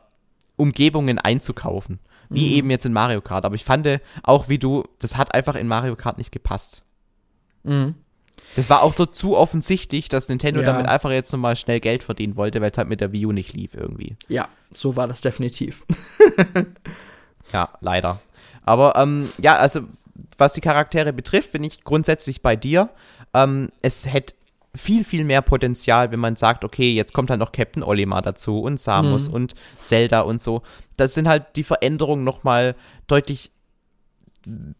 Umgebungen 0.56 1.18
einzukaufen. 1.18 1.98
Wie 2.32 2.48
mhm. 2.48 2.56
eben 2.56 2.70
jetzt 2.70 2.86
in 2.86 2.92
Mario 2.92 3.20
Kart. 3.20 3.44
Aber 3.44 3.54
ich 3.54 3.64
fand 3.64 3.88
auch 4.22 4.48
wie 4.48 4.58
du, 4.58 4.84
das 4.98 5.16
hat 5.16 5.34
einfach 5.34 5.54
in 5.54 5.68
Mario 5.68 5.96
Kart 5.96 6.18
nicht 6.18 6.32
gepasst. 6.32 6.82
Mhm. 7.64 7.94
Das 8.56 8.68
war 8.68 8.82
auch 8.82 8.94
so 8.94 9.06
zu 9.06 9.36
offensichtlich, 9.36 10.08
dass 10.08 10.28
Nintendo 10.28 10.60
ja. 10.60 10.66
damit 10.66 10.86
einfach 10.86 11.10
jetzt 11.10 11.32
nochmal 11.32 11.56
schnell 11.56 11.80
Geld 11.80 12.02
verdienen 12.02 12.36
wollte, 12.36 12.60
weil 12.60 12.70
es 12.70 12.78
halt 12.78 12.88
mit 12.88 13.00
der 13.00 13.12
Wii 13.12 13.26
U 13.26 13.32
nicht 13.32 13.54
lief 13.54 13.74
irgendwie. 13.74 14.16
Ja, 14.28 14.48
so 14.70 14.96
war 14.96 15.08
das 15.08 15.22
definitiv. 15.22 15.86
ja, 17.52 17.70
leider. 17.80 18.20
Aber 18.64 18.94
ähm, 18.96 19.30
ja, 19.38 19.56
also 19.56 19.82
was 20.36 20.52
die 20.52 20.60
Charaktere 20.60 21.12
betrifft, 21.12 21.52
bin 21.52 21.64
ich 21.64 21.82
grundsätzlich 21.84 22.42
bei 22.42 22.56
dir. 22.56 22.90
Ähm, 23.32 23.70
es 23.80 24.06
hätte 24.06 24.34
viel, 24.74 25.04
viel 25.04 25.24
mehr 25.24 25.42
Potenzial, 25.42 26.10
wenn 26.12 26.20
man 26.20 26.36
sagt, 26.36 26.64
okay, 26.64 26.92
jetzt 26.92 27.12
kommt 27.12 27.30
halt 27.30 27.40
noch 27.40 27.52
Captain 27.52 27.82
Olimar 27.82 28.22
dazu 28.22 28.60
und 28.60 28.80
Samus 28.80 29.28
mhm. 29.28 29.34
und 29.34 29.54
Zelda 29.78 30.22
und 30.22 30.40
so. 30.40 30.62
Das 30.96 31.14
sind 31.14 31.28
halt 31.28 31.44
die 31.56 31.64
Veränderungen 31.64 32.24
nochmal 32.24 32.74
deutlich 33.06 33.50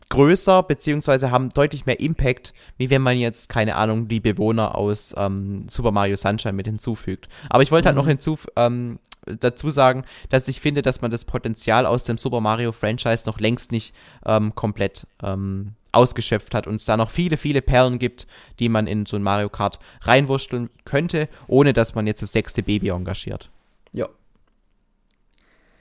größer, 0.09 0.63
beziehungsweise 0.65 1.31
haben 1.31 1.51
deutlich 1.51 1.87
mehr 1.87 2.01
Impact, 2.01 2.53
wie 2.79 2.91
wenn 2.91 3.03
man 3.03 3.17
jetzt, 3.17 3.49
keine 3.49 3.77
Ahnung, 3.77 4.09
die 4.09 4.21
Bewohner 4.21 4.77
aus 4.77 5.15
ähm, 5.17 5.69
Super 5.69 5.93
Mario 5.93 6.17
Sunshine 6.17 6.55
mit 6.55 6.67
hinzufügt. 6.67 7.29
Aber 7.49 7.63
ich 7.63 7.71
wollte 7.71 7.87
halt 7.87 7.97
mhm. 7.97 8.03
noch 8.03 8.09
hinzu, 8.09 8.39
ähm, 8.57 8.99
dazu 9.25 9.71
sagen, 9.71 10.03
dass 10.31 10.49
ich 10.49 10.61
finde, 10.61 10.83
dass 10.83 11.01
man 11.01 11.11
das 11.11 11.25
Potenzial 11.25 11.87
aus 11.87 12.05
dem 12.05 12.19
Super 12.19 12.41
Mario 12.41 12.73
Franchise 12.73 13.25
noch 13.27 13.39
längst 13.39 13.73
nicht 13.73 13.95
ähm, 14.27 14.55
komplett 14.55 15.07
ähm, 15.23 15.75
ausgeschöpft 15.93 16.55
hat 16.55 16.67
und 16.67 16.77
es 16.77 16.85
da 16.85 16.97
noch 16.97 17.11
viele, 17.11 17.37
viele 17.37 17.63
Perlen 17.63 17.99
gibt, 17.99 18.27
die 18.59 18.69
man 18.69 18.87
in 18.87 19.07
so 19.07 19.17
ein 19.17 19.23
Mario 19.23 19.49
Kart 19.49 19.79
reinwursteln 20.03 20.71
könnte, 20.85 21.29
ohne 21.47 21.73
dass 21.73 21.95
man 21.95 22.07
jetzt 22.07 22.23
das 22.23 22.33
sechste 22.33 22.63
Baby 22.63 22.89
engagiert. 22.89 23.51
Ja. 23.93 24.09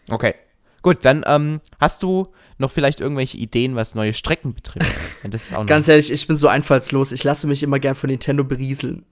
Okay. 0.09 0.35
Gut, 0.81 0.99
dann 1.03 1.23
ähm, 1.27 1.61
hast 1.79 2.01
du 2.03 2.27
noch 2.57 2.71
vielleicht 2.71 3.01
irgendwelche 3.01 3.37
Ideen, 3.37 3.75
was 3.75 3.95
neue 3.95 4.13
Strecken 4.13 4.53
betrifft. 4.53 4.95
Ganz 5.67 5.87
ehrlich, 5.87 6.11
ich 6.11 6.27
bin 6.27 6.37
so 6.37 6.47
einfallslos. 6.47 7.11
Ich 7.11 7.23
lasse 7.23 7.47
mich 7.47 7.63
immer 7.63 7.79
gern 7.79 7.95
von 7.95 8.09
Nintendo 8.09 8.43
berieseln. 8.43 9.05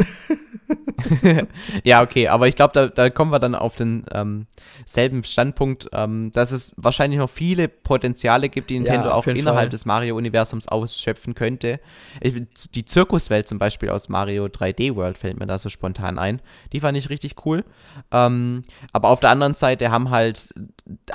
ja, 1.84 2.02
okay, 2.02 2.28
aber 2.28 2.48
ich 2.48 2.56
glaube, 2.56 2.74
da, 2.74 2.88
da, 2.88 3.10
kommen 3.10 3.32
wir 3.32 3.40
dann 3.40 3.56
auf 3.56 3.76
den 3.76 4.06
ähm, 4.14 4.48
selben 4.86 5.24
Standpunkt, 5.24 5.90
ähm, 5.94 6.32
dass 6.32 6.52
es 6.52 6.74
wahrscheinlich 6.76 7.20
noch 7.20 7.30
viele 7.30 7.68
Potenziale 7.68 8.50
gibt, 8.50 8.70
die 8.70 8.78
Nintendo 8.78 9.10
ja, 9.10 9.16
auch 9.16 9.26
innerhalb 9.28 9.58
Fall. 9.58 9.70
des 9.70 9.86
Mario-Universums 9.86 10.68
ausschöpfen 10.68 11.36
könnte. 11.36 11.80
Ich, 12.22 12.36
die 12.74 12.86
Zirkuswelt 12.86 13.48
zum 13.48 13.60
Beispiel 13.60 13.90
aus 13.90 14.10
Mario 14.10 14.46
3D 14.46 14.96
World 14.96 15.18
fällt 15.18 15.40
mir 15.40 15.48
da 15.48 15.58
so 15.58 15.70
spontan 15.70 16.20
ein. 16.20 16.42
Die 16.74 16.80
fand 16.80 16.98
ich 16.98 17.10
richtig 17.10 17.46
cool. 17.46 17.64
Ähm, 18.12 18.62
aber 18.92 19.10
auf 19.10 19.20
der 19.20 19.32
anderen 19.32 19.56
Seite 19.56 19.92
haben 19.92 20.10
halt 20.10 20.54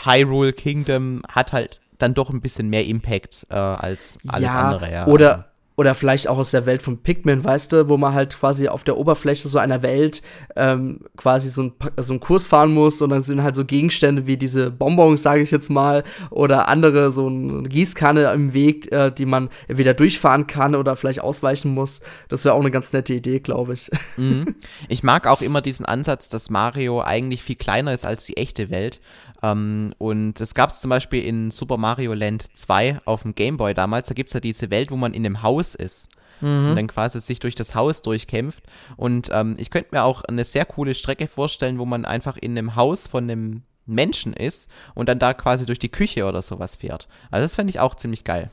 Hyrule 0.05 0.53
Kingdom 0.53 1.22
hat 1.29 1.53
halt 1.53 1.81
dann 1.99 2.14
doch 2.14 2.31
ein 2.31 2.41
bisschen 2.41 2.68
mehr 2.68 2.85
Impact 2.87 3.47
äh, 3.51 3.55
als 3.55 4.18
alles 4.27 4.53
ja, 4.53 4.61
andere, 4.61 4.93
ja. 4.93 5.07
Oder, 5.07 5.47
oder 5.77 5.95
vielleicht 5.95 6.29
auch 6.29 6.39
aus 6.39 6.53
der 6.53 6.66
Welt 6.66 6.83
von 6.83 6.99
Pikmin, 6.99 7.43
weißt 7.43 7.72
du, 7.72 7.89
wo 7.89 7.97
man 7.97 8.14
halt 8.14 8.39
quasi 8.39 8.68
auf 8.68 8.85
der 8.85 8.97
Oberfläche 8.97 9.49
so 9.49 9.59
einer 9.59 9.83
Welt 9.83 10.22
ähm, 10.55 11.01
quasi 11.16 11.49
so, 11.49 11.62
ein, 11.64 11.72
so 11.97 12.12
einen 12.12 12.20
Kurs 12.20 12.45
fahren 12.45 12.72
muss 12.72 13.03
und 13.03 13.11
dann 13.11 13.22
sind 13.22 13.43
halt 13.43 13.57
so 13.57 13.64
Gegenstände 13.64 14.27
wie 14.27 14.37
diese 14.37 14.70
Bonbons, 14.70 15.22
sage 15.22 15.41
ich 15.41 15.51
jetzt 15.51 15.70
mal, 15.70 16.05
oder 16.31 16.68
andere, 16.68 17.11
so 17.11 17.27
eine 17.27 17.68
Gießkanne 17.68 18.31
im 18.33 18.55
Weg, 18.55 18.93
äh, 18.93 19.11
die 19.11 19.27
man 19.27 19.49
entweder 19.66 19.95
durchfahren 19.95 20.47
kann 20.47 20.77
oder 20.77 20.95
vielleicht 20.95 21.20
ausweichen 21.20 21.75
muss. 21.75 22.03
Das 22.29 22.45
wäre 22.45 22.55
auch 22.55 22.61
eine 22.61 22.70
ganz 22.70 22.93
nette 22.93 23.14
Idee, 23.14 23.41
glaube 23.41 23.75
ich. 23.75 23.91
Mhm. 24.16 24.55
Ich 24.89 25.03
mag 25.03 25.27
auch 25.27 25.43
immer 25.43 25.61
diesen 25.61 25.87
Ansatz, 25.87 26.29
dass 26.29 26.51
Mario 26.51 27.01
eigentlich 27.01 27.43
viel 27.43 27.57
kleiner 27.57 27.93
ist 27.93 28.07
als 28.07 28.27
die 28.27 28.37
echte 28.37 28.70
Welt 28.70 29.01
ähm, 29.45 29.92
und 29.99 30.34
das 30.34 30.55
gab 30.55 30.70
es 30.70 30.80
zum 30.80 30.88
Beispiel 30.88 31.22
in 31.24 31.51
Super 31.51 31.76
Mario 31.76 32.14
Land 32.14 32.57
2 32.57 33.01
auf 33.05 33.22
dem 33.22 33.34
Game 33.34 33.57
Boy 33.57 33.74
damals. 33.74 34.09
Da 34.09 34.14
gibt 34.14 34.28
es 34.30 34.34
ja 34.34 34.40
diese 34.40 34.70
Welt, 34.70 34.90
wo 34.90 34.97
man 34.97 35.12
in 35.12 35.26
einem 35.26 35.42
Haus 35.42 35.74
ist. 35.74 36.09
Mhm. 36.40 36.70
Und 36.70 36.76
dann 36.76 36.86
quasi 36.86 37.20
sich 37.20 37.40
durch 37.40 37.55
das 37.55 37.74
Haus 37.74 38.03
durchkämpft. 38.03 38.64
Und 38.97 39.30
ähm, 39.32 39.57
ich 39.59 39.70
könnte 39.70 39.90
mir 39.92 40.05
auch 40.05 40.22
eine 40.22 40.45
sehr 40.45 40.64
coole 40.64 40.95
Strecke 40.95 41.26
vorstellen, 41.26 41.78
wo 41.78 41.84
man 41.84 42.05
einfach 42.05 42.36
in 42.36 42.57
einem 42.57 42.74
Haus 42.74 43.07
von 43.07 43.24
einem 43.24 43.62
Menschen 43.86 44.32
ist 44.32 44.70
und 44.95 45.09
dann 45.09 45.18
da 45.18 45.34
quasi 45.34 45.66
durch 45.66 45.78
die 45.78 45.90
Küche 45.90 46.24
oder 46.24 46.40
sowas 46.40 46.76
fährt. 46.76 47.07
Also 47.30 47.45
das 47.45 47.55
fände 47.55 47.70
ich 47.70 47.80
auch 47.80 47.95
ziemlich 47.95 48.24
geil. 48.24 48.51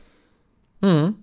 Mhm. 0.82 1.16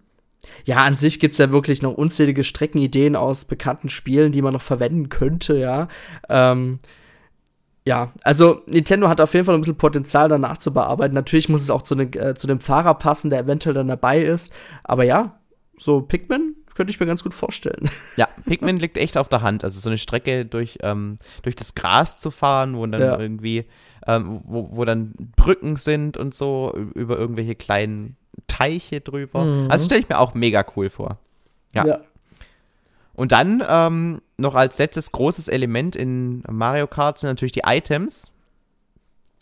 Ja, 0.65 0.79
an 0.79 0.95
sich 0.95 1.21
gibt 1.21 1.33
es 1.33 1.39
ja 1.39 1.51
wirklich 1.51 1.83
noch 1.83 1.95
unzählige 1.95 2.45
Streckenideen 2.45 3.17
aus 3.17 3.45
bekannten 3.45 3.89
Spielen, 3.91 4.33
die 4.33 4.41
man 4.41 4.55
noch 4.55 4.63
verwenden 4.63 5.09
könnte, 5.09 5.59
ja. 5.59 5.89
Ähm, 6.29 6.79
ja, 7.89 8.13
also 8.23 8.61
Nintendo 8.67 9.09
hat 9.09 9.19
auf 9.19 9.33
jeden 9.33 9.47
Fall 9.47 9.55
ein 9.55 9.63
bisschen 9.63 9.79
Potenzial 9.79 10.29
danach 10.29 10.59
zu 10.59 10.75
bearbeiten. 10.75 11.15
Natürlich 11.15 11.49
muss 11.49 11.63
es 11.63 11.71
auch 11.71 11.81
zu, 11.81 11.95
ne, 11.95 12.03
äh, 12.03 12.35
zu 12.35 12.47
dem 12.47 12.61
Fahrer 12.61 12.93
passen, 12.93 13.31
der 13.31 13.41
eventuell 13.41 13.75
dann 13.75 13.89
dabei 13.89 14.21
ist. 14.21 14.53
Aber 14.85 15.05
ja, 15.05 15.41
so 15.79 16.03
Pikmin 16.03 16.55
könnte 16.75 16.91
ich 16.91 17.01
mir 17.01 17.07
ganz 17.07 17.25
gut 17.25 17.33
vorstellen. 17.33 17.89
Ja, 18.17 18.29
Pikmin 18.45 18.77
liegt 18.77 18.99
echt 18.99 19.17
auf 19.17 19.31
der 19.31 19.41
Hand. 19.41 19.65
Also 19.65 19.81
so 19.81 19.89
eine 19.89 19.97
Strecke 19.97 20.45
durch, 20.45 20.79
ähm, 20.83 21.17
durch 21.41 21.57
das 21.57 21.75
Gras 21.75 22.19
zu 22.19 22.31
fahren, 22.31 22.77
wo 22.77 22.85
dann 22.85 23.01
ja. 23.01 23.19
irgendwie, 23.19 23.65
ähm, 24.07 24.43
wo, 24.45 24.69
wo 24.73 24.85
dann 24.85 25.15
Brücken 25.37 25.77
sind 25.77 26.19
und 26.19 26.35
so, 26.35 26.77
über 26.95 27.19
irgendwelche 27.19 27.55
kleinen 27.55 28.17
Teiche 28.49 29.01
drüber. 29.01 29.45
Mhm. 29.45 29.71
Also 29.71 29.87
stelle 29.87 30.03
ich 30.03 30.11
mir 30.11 30.19
auch 30.19 30.35
mega 30.35 30.63
cool 30.77 30.91
vor. 30.91 31.19
Ja. 31.73 31.87
ja. 31.87 32.01
Und 33.19 33.33
dann 33.33 33.65
ähm, 33.69 34.23
noch 34.37 34.55
als 34.55 34.79
letztes 34.79 35.11
großes 35.11 35.49
Element 35.49 35.97
in 35.97 36.45
Mario 36.49 36.87
Kart 36.87 37.19
sind 37.19 37.29
natürlich 37.29 37.51
die 37.51 37.65
Items. 37.67 38.31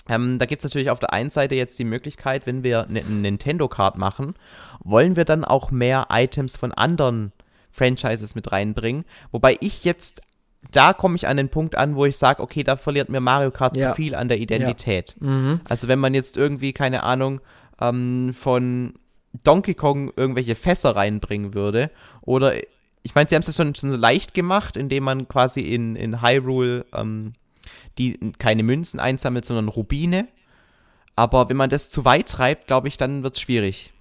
Ähm, 0.09 0.39
da 0.39 0.47
gibt 0.47 0.65
es 0.65 0.65
natürlich 0.65 0.89
auf 0.89 0.99
der 0.99 1.13
einen 1.13 1.29
Seite 1.29 1.57
jetzt 1.57 1.79
die 1.79 1.85
Möglichkeit, 1.85 2.47
wenn 2.47 2.65
wir 2.65 2.87
eine 2.89 3.03
Nintendo 3.03 3.69
Card 3.69 3.99
machen, 3.99 4.33
wollen 4.83 5.15
wir 5.15 5.27
dann 5.27 5.45
auch 5.45 5.71
mehr 5.71 6.07
Items 6.11 6.57
von 6.57 6.73
anderen 6.73 7.33
Franchises 7.71 8.35
mit 8.35 8.51
reinbringen. 8.51 9.05
Wobei 9.31 9.59
ich 9.61 9.85
jetzt, 9.85 10.23
da 10.73 10.95
komme 10.95 11.17
ich 11.17 11.29
an 11.29 11.37
den 11.37 11.51
Punkt 11.51 11.77
an, 11.77 11.97
wo 11.97 12.07
ich 12.07 12.17
sage, 12.17 12.43
okay, 12.43 12.63
da 12.63 12.77
verliert 12.77 13.11
mir 13.11 13.21
Mario 13.21 13.51
Kart 13.51 13.77
ja. 13.77 13.91
zu 13.91 13.97
viel 13.97 14.15
an 14.15 14.29
der 14.29 14.39
Identität. 14.39 15.17
Ja. 15.21 15.27
Mhm. 15.27 15.61
Also 15.69 15.87
wenn 15.87 15.99
man 15.99 16.15
jetzt 16.15 16.39
irgendwie, 16.39 16.73
keine 16.73 17.03
Ahnung, 17.03 17.43
ähm, 17.79 18.33
von 18.33 18.95
Donkey 19.45 19.75
Kong 19.75 20.15
irgendwelche 20.17 20.55
Fässer 20.55 20.97
reinbringen 20.97 21.53
würde 21.53 21.91
oder 22.23 22.55
ich 23.07 23.15
meine, 23.15 23.29
sie 23.29 23.37
haben 23.37 23.45
es 23.47 23.55
schon, 23.55 23.75
schon 23.77 23.93
so 23.93 23.97
leicht 23.97 24.35
gemacht, 24.35 24.77
indem 24.77 25.05
man 25.05 25.29
quasi 25.29 25.61
in, 25.61 25.95
in 25.95 26.23
Hyrule 26.23 26.85
ähm, 26.93 27.35
die 27.99 28.19
keine 28.39 28.65
Münzen 28.65 28.99
einsammelt, 28.99 29.45
sondern 29.45 29.69
Rubine. 29.69 30.27
Aber 31.15 31.49
wenn 31.49 31.57
man 31.57 31.71
das 31.71 31.89
zu 31.89 32.05
weit 32.05 32.29
treibt, 32.29 32.67
glaube 32.67 32.89
ich, 32.89 32.97
dann 32.97 33.23
wird 33.23 33.37
es 33.37 33.41
schwierig. 33.41 33.93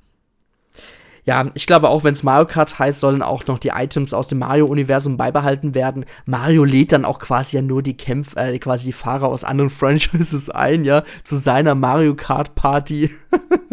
Ja, 1.24 1.49
ich 1.53 1.68
glaube 1.68 1.89
auch, 1.89 2.03
wenn 2.03 2.14
es 2.14 2.24
Mario 2.24 2.45
Kart 2.45 2.78
heißt, 2.78 2.99
sollen 2.99 3.22
auch 3.22 3.45
noch 3.45 3.60
die 3.60 3.70
Items 3.70 4.14
aus 4.14 4.28
dem 4.28 4.39
Mario-Universum 4.39 5.18
beibehalten 5.18 5.76
werden. 5.76 6.06
Mario 6.26 6.64
lädt 6.64 6.91
dann 6.91 7.06
auch 7.06 7.20
quasi 7.20 7.56
ja 7.58 7.62
nur 7.62 7.84
die 7.84 7.97
Kämpfer, 7.97 8.53
äh, 8.53 8.60
quasi 8.60 8.88
die 8.88 8.93
Fahrer 8.93 9.28
aus 9.28 9.43
anderen 9.43 9.70
Franchises 9.72 10.49
ein, 10.49 10.84
ja, 10.84 11.03
zu 11.24 11.38
seiner 11.38 11.76
Mario 11.76 12.16
Kart 12.16 12.56
Party. 12.56 13.12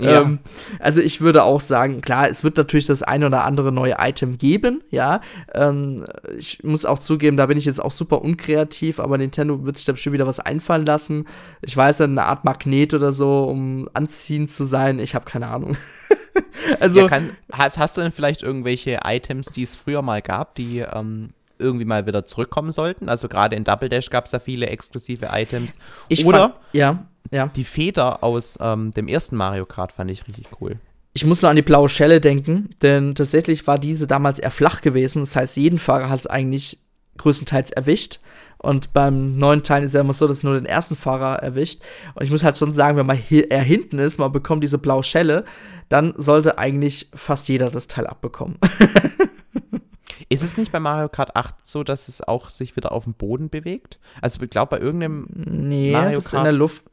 Ja. 0.00 0.22
ähm, 0.22 0.38
also 0.80 1.00
ich 1.00 1.20
würde 1.20 1.42
auch 1.42 1.60
sagen, 1.60 2.00
klar, 2.00 2.28
es 2.28 2.44
wird 2.44 2.56
natürlich 2.56 2.86
das 2.86 3.02
eine 3.02 3.26
oder 3.26 3.44
andere 3.44 3.72
neue 3.72 3.96
Item 3.98 4.38
geben, 4.38 4.82
ja. 4.90 5.20
Ähm, 5.54 6.04
ich 6.36 6.62
muss 6.62 6.84
auch 6.84 6.98
zugeben, 6.98 7.36
da 7.36 7.46
bin 7.46 7.58
ich 7.58 7.64
jetzt 7.64 7.82
auch 7.82 7.90
super 7.90 8.22
unkreativ, 8.22 9.00
aber 9.00 9.18
Nintendo 9.18 9.64
wird 9.64 9.76
sich 9.76 9.86
da 9.86 9.92
bestimmt 9.92 10.14
wieder 10.14 10.26
was 10.26 10.40
einfallen 10.40 10.86
lassen. 10.86 11.26
Ich 11.62 11.76
weiß 11.76 11.98
dann 11.98 12.18
eine 12.18 12.26
Art 12.26 12.44
Magnet 12.44 12.94
oder 12.94 13.12
so, 13.12 13.44
um 13.44 13.88
anziehend 13.94 14.50
zu 14.50 14.64
sein. 14.64 14.98
Ich 14.98 15.14
habe 15.14 15.24
keine 15.24 15.48
Ahnung. 15.48 15.76
also 16.80 17.00
ja, 17.00 17.08
kann, 17.08 17.36
hast 17.52 17.96
du 17.96 18.00
denn 18.00 18.12
vielleicht 18.12 18.42
irgendwelche 18.42 19.00
Items, 19.04 19.48
die 19.48 19.62
es 19.62 19.76
früher 19.76 20.02
mal 20.02 20.22
gab, 20.22 20.54
die 20.54 20.78
ähm, 20.78 21.30
irgendwie 21.58 21.84
mal 21.84 22.06
wieder 22.06 22.24
zurückkommen 22.24 22.70
sollten? 22.70 23.08
Also 23.08 23.28
gerade 23.28 23.56
in 23.56 23.64
Double 23.64 23.88
Dash 23.88 24.10
gab 24.10 24.26
es 24.26 24.30
da 24.30 24.38
viele 24.38 24.66
exklusive 24.66 25.28
Items. 25.32 25.78
Ich 26.08 26.24
Oder 26.24 26.38
fand, 26.38 26.54
ja 26.72 27.06
ja. 27.30 27.48
Die 27.48 27.64
Feder 27.64 28.22
aus 28.24 28.58
ähm, 28.60 28.92
dem 28.94 29.08
ersten 29.08 29.36
Mario 29.36 29.66
Kart 29.66 29.92
fand 29.92 30.10
ich 30.10 30.26
richtig 30.26 30.46
cool. 30.60 30.76
Ich 31.14 31.24
muss 31.24 31.42
nur 31.42 31.50
an 31.50 31.56
die 31.56 31.62
blaue 31.62 31.88
Schelle 31.88 32.20
denken, 32.20 32.70
denn 32.82 33.14
tatsächlich 33.14 33.66
war 33.66 33.78
diese 33.78 34.06
damals 34.06 34.38
eher 34.38 34.50
flach 34.50 34.80
gewesen. 34.80 35.22
Das 35.22 35.36
heißt, 35.36 35.56
jeden 35.56 35.78
Fahrer 35.78 36.10
hat 36.10 36.20
es 36.20 36.26
eigentlich 36.26 36.78
größtenteils 37.16 37.72
erwischt. 37.72 38.20
Und 38.58 38.92
beim 38.92 39.36
neuen 39.36 39.62
Teil 39.62 39.82
ist 39.82 39.90
es 39.90 39.94
ja 39.94 40.00
immer 40.00 40.12
so, 40.12 40.26
dass 40.26 40.42
nur 40.42 40.54
den 40.54 40.66
ersten 40.66 40.96
Fahrer 40.96 41.36
erwischt. 41.36 41.80
Und 42.14 42.24
ich 42.24 42.30
muss 42.30 42.42
halt 42.42 42.56
schon 42.56 42.72
sagen, 42.72 42.96
wenn 42.96 43.06
man 43.06 43.20
eher 43.28 43.62
hinten 43.62 43.98
ist, 43.98 44.18
man 44.18 44.32
bekommt 44.32 44.62
diese 44.64 44.78
blaue 44.78 45.04
Schelle, 45.04 45.44
dann 45.88 46.14
sollte 46.16 46.58
eigentlich 46.58 47.08
fast 47.14 47.48
jeder 47.48 47.70
das 47.70 47.88
Teil 47.88 48.06
abbekommen. 48.06 48.58
Ist 50.28 50.42
es 50.42 50.56
nicht 50.56 50.72
bei 50.72 50.80
Mario 50.80 51.08
Kart 51.08 51.36
8 51.36 51.54
so, 51.66 51.84
dass 51.84 52.08
es 52.08 52.20
auch 52.20 52.50
sich 52.50 52.76
wieder 52.76 52.92
auf 52.92 53.04
dem 53.04 53.14
Boden 53.14 53.48
bewegt? 53.48 53.98
Also 54.20 54.42
ich 54.42 54.50
glaube, 54.50 54.76
bei 54.76 54.82
irgendeinem 54.82 55.26
nee, 55.30 55.92
Mario 55.92 56.16
das 56.16 56.24
Kart 56.24 56.34
ist 56.34 56.38
in 56.38 56.44
der 56.44 56.52
Luft 56.52 56.84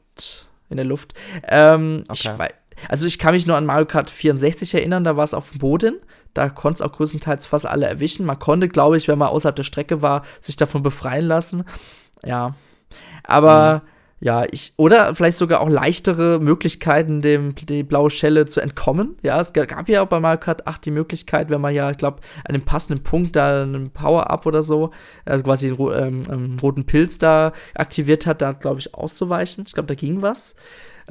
in 0.68 0.76
der 0.76 0.86
Luft. 0.86 1.14
Ähm, 1.44 2.02
okay. 2.08 2.30
ich 2.32 2.38
weiß, 2.38 2.52
also 2.88 3.06
ich 3.06 3.18
kann 3.18 3.34
mich 3.34 3.46
nur 3.46 3.56
an 3.56 3.66
Mario 3.66 3.86
Kart 3.86 4.10
64 4.10 4.74
erinnern, 4.74 5.04
da 5.04 5.16
war 5.16 5.24
es 5.24 5.34
auf 5.34 5.50
dem 5.50 5.58
Boden. 5.58 6.00
Da 6.34 6.50
konnte 6.50 6.82
es 6.82 6.82
auch 6.82 6.92
größtenteils 6.92 7.46
fast 7.46 7.66
alle 7.66 7.86
erwischen. 7.86 8.26
Man 8.26 8.38
konnte, 8.38 8.68
glaube 8.68 8.96
ich, 8.96 9.08
wenn 9.08 9.18
man 9.18 9.28
außerhalb 9.28 9.56
der 9.56 9.62
Strecke 9.62 10.02
war, 10.02 10.22
sich 10.40 10.56
davon 10.56 10.82
befreien 10.82 11.24
lassen. 11.24 11.64
Ja. 12.22 12.54
Aber 13.24 13.82
mhm 13.84 13.95
ja, 14.18 14.44
ich, 14.50 14.72
oder 14.76 15.14
vielleicht 15.14 15.36
sogar 15.36 15.60
auch 15.60 15.68
leichtere 15.68 16.38
Möglichkeiten, 16.40 17.20
dem 17.20 17.54
die 17.54 17.82
blaue 17.82 18.08
Schelle 18.08 18.46
zu 18.46 18.60
entkommen. 18.60 19.16
Ja, 19.22 19.38
es 19.38 19.52
gab 19.52 19.88
ja 19.90 20.02
auch 20.02 20.06
bei 20.06 20.20
Mario 20.20 20.40
Kart 20.40 20.66
8 20.66 20.86
die 20.86 20.90
Möglichkeit, 20.90 21.50
wenn 21.50 21.60
man 21.60 21.74
ja, 21.74 21.90
ich 21.90 21.98
glaube, 21.98 22.20
an 22.46 22.54
dem 22.54 22.62
passenden 22.62 23.02
Punkt 23.02 23.36
da 23.36 23.62
einen 23.62 23.90
Power-Up 23.90 24.46
oder 24.46 24.62
so, 24.62 24.90
also 25.26 25.44
quasi 25.44 25.68
den 25.68 25.78
ähm, 25.78 26.22
ähm, 26.30 26.56
roten 26.62 26.86
Pilz 26.86 27.18
da 27.18 27.52
aktiviert 27.74 28.24
hat, 28.24 28.40
da 28.40 28.52
glaube 28.52 28.80
ich 28.80 28.94
auszuweichen. 28.94 29.64
Ich 29.66 29.74
glaube, 29.74 29.88
da 29.88 29.94
ging 29.94 30.22
was. 30.22 30.56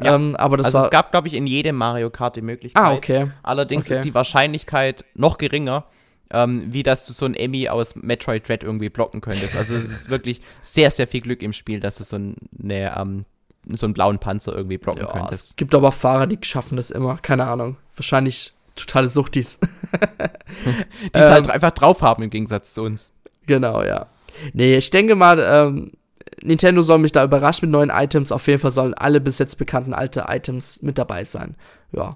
Ja. 0.01 0.15
Ähm, 0.15 0.35
aber 0.35 0.57
das 0.57 0.67
also 0.67 0.79
war 0.79 0.85
es 0.85 0.89
gab, 0.89 1.11
glaube 1.11 1.27
ich, 1.27 1.35
in 1.35 1.45
jedem 1.45 1.75
Mario 1.75 2.09
Kart 2.09 2.35
die 2.35 2.41
Möglichkeit. 2.41 2.83
Ah, 2.83 2.93
okay. 2.93 3.31
Allerdings 3.43 3.85
okay. 3.85 3.93
ist 3.93 4.03
die 4.03 4.15
Wahrscheinlichkeit 4.15 5.05
noch 5.13 5.37
geringer, 5.37 5.85
ähm, 6.32 6.73
wie 6.73 6.84
dass 6.84 7.05
du 7.05 7.13
so 7.13 7.26
ein 7.26 7.34
Emmy 7.34 7.69
aus 7.69 7.95
Metroid 7.95 8.47
Dread 8.47 8.63
irgendwie 8.63 8.89
blocken 8.89 9.21
könntest. 9.21 9.55
Also 9.55 9.76
es 9.76 9.86
ist 9.86 10.09
wirklich 10.09 10.41
sehr, 10.61 10.91
sehr 10.91 11.07
viel 11.07 11.21
Glück 11.21 11.41
im 11.41 11.53
Spiel, 11.53 11.80
dass 11.80 11.99
es 11.99 12.09
so 12.09 12.15
eine 12.17 12.97
ähm, 12.97 13.26
so 13.73 13.86
einen 13.86 13.93
blauen 13.93 14.19
Panzer 14.19 14.55
irgendwie 14.55 14.78
blocken 14.78 15.03
ja, 15.03 15.11
könntest. 15.11 15.51
Es 15.51 15.55
gibt 15.55 15.73
aber 15.73 15.91
Fahrer, 15.91 16.28
die 16.28 16.38
schaffen 16.41 16.78
das 16.78 16.91
immer. 16.91 17.17
Keine 17.17 17.45
Ahnung. 17.45 17.78
Wahrscheinlich 17.95 18.53
totale 18.76 19.07
Suchtis. 19.07 19.59
die 19.59 21.09
es 21.13 21.30
halt 21.30 21.45
ähm, 21.45 21.51
einfach 21.51 21.71
drauf 21.71 22.01
haben 22.01 22.23
im 22.23 22.30
Gegensatz 22.30 22.73
zu 22.73 22.84
uns. 22.84 23.13
Genau, 23.47 23.84
ja. 23.84 24.07
Nee, 24.53 24.76
ich 24.76 24.89
denke 24.91 25.15
mal, 25.15 25.39
ähm, 25.39 25.93
Nintendo 26.41 26.82
soll 26.82 26.99
mich 26.99 27.11
da 27.11 27.23
überraschen 27.23 27.69
mit 27.69 27.71
neuen 27.71 27.89
Items. 27.89 28.32
Auf 28.32 28.47
jeden 28.47 28.59
Fall 28.59 28.71
sollen 28.71 28.93
alle 28.93 29.21
bis 29.21 29.39
jetzt 29.39 29.57
bekannten 29.57 29.93
alte 29.93 30.26
Items 30.28 30.82
mit 30.82 30.97
dabei 30.97 31.23
sein. 31.23 31.55
Ja. 31.91 32.13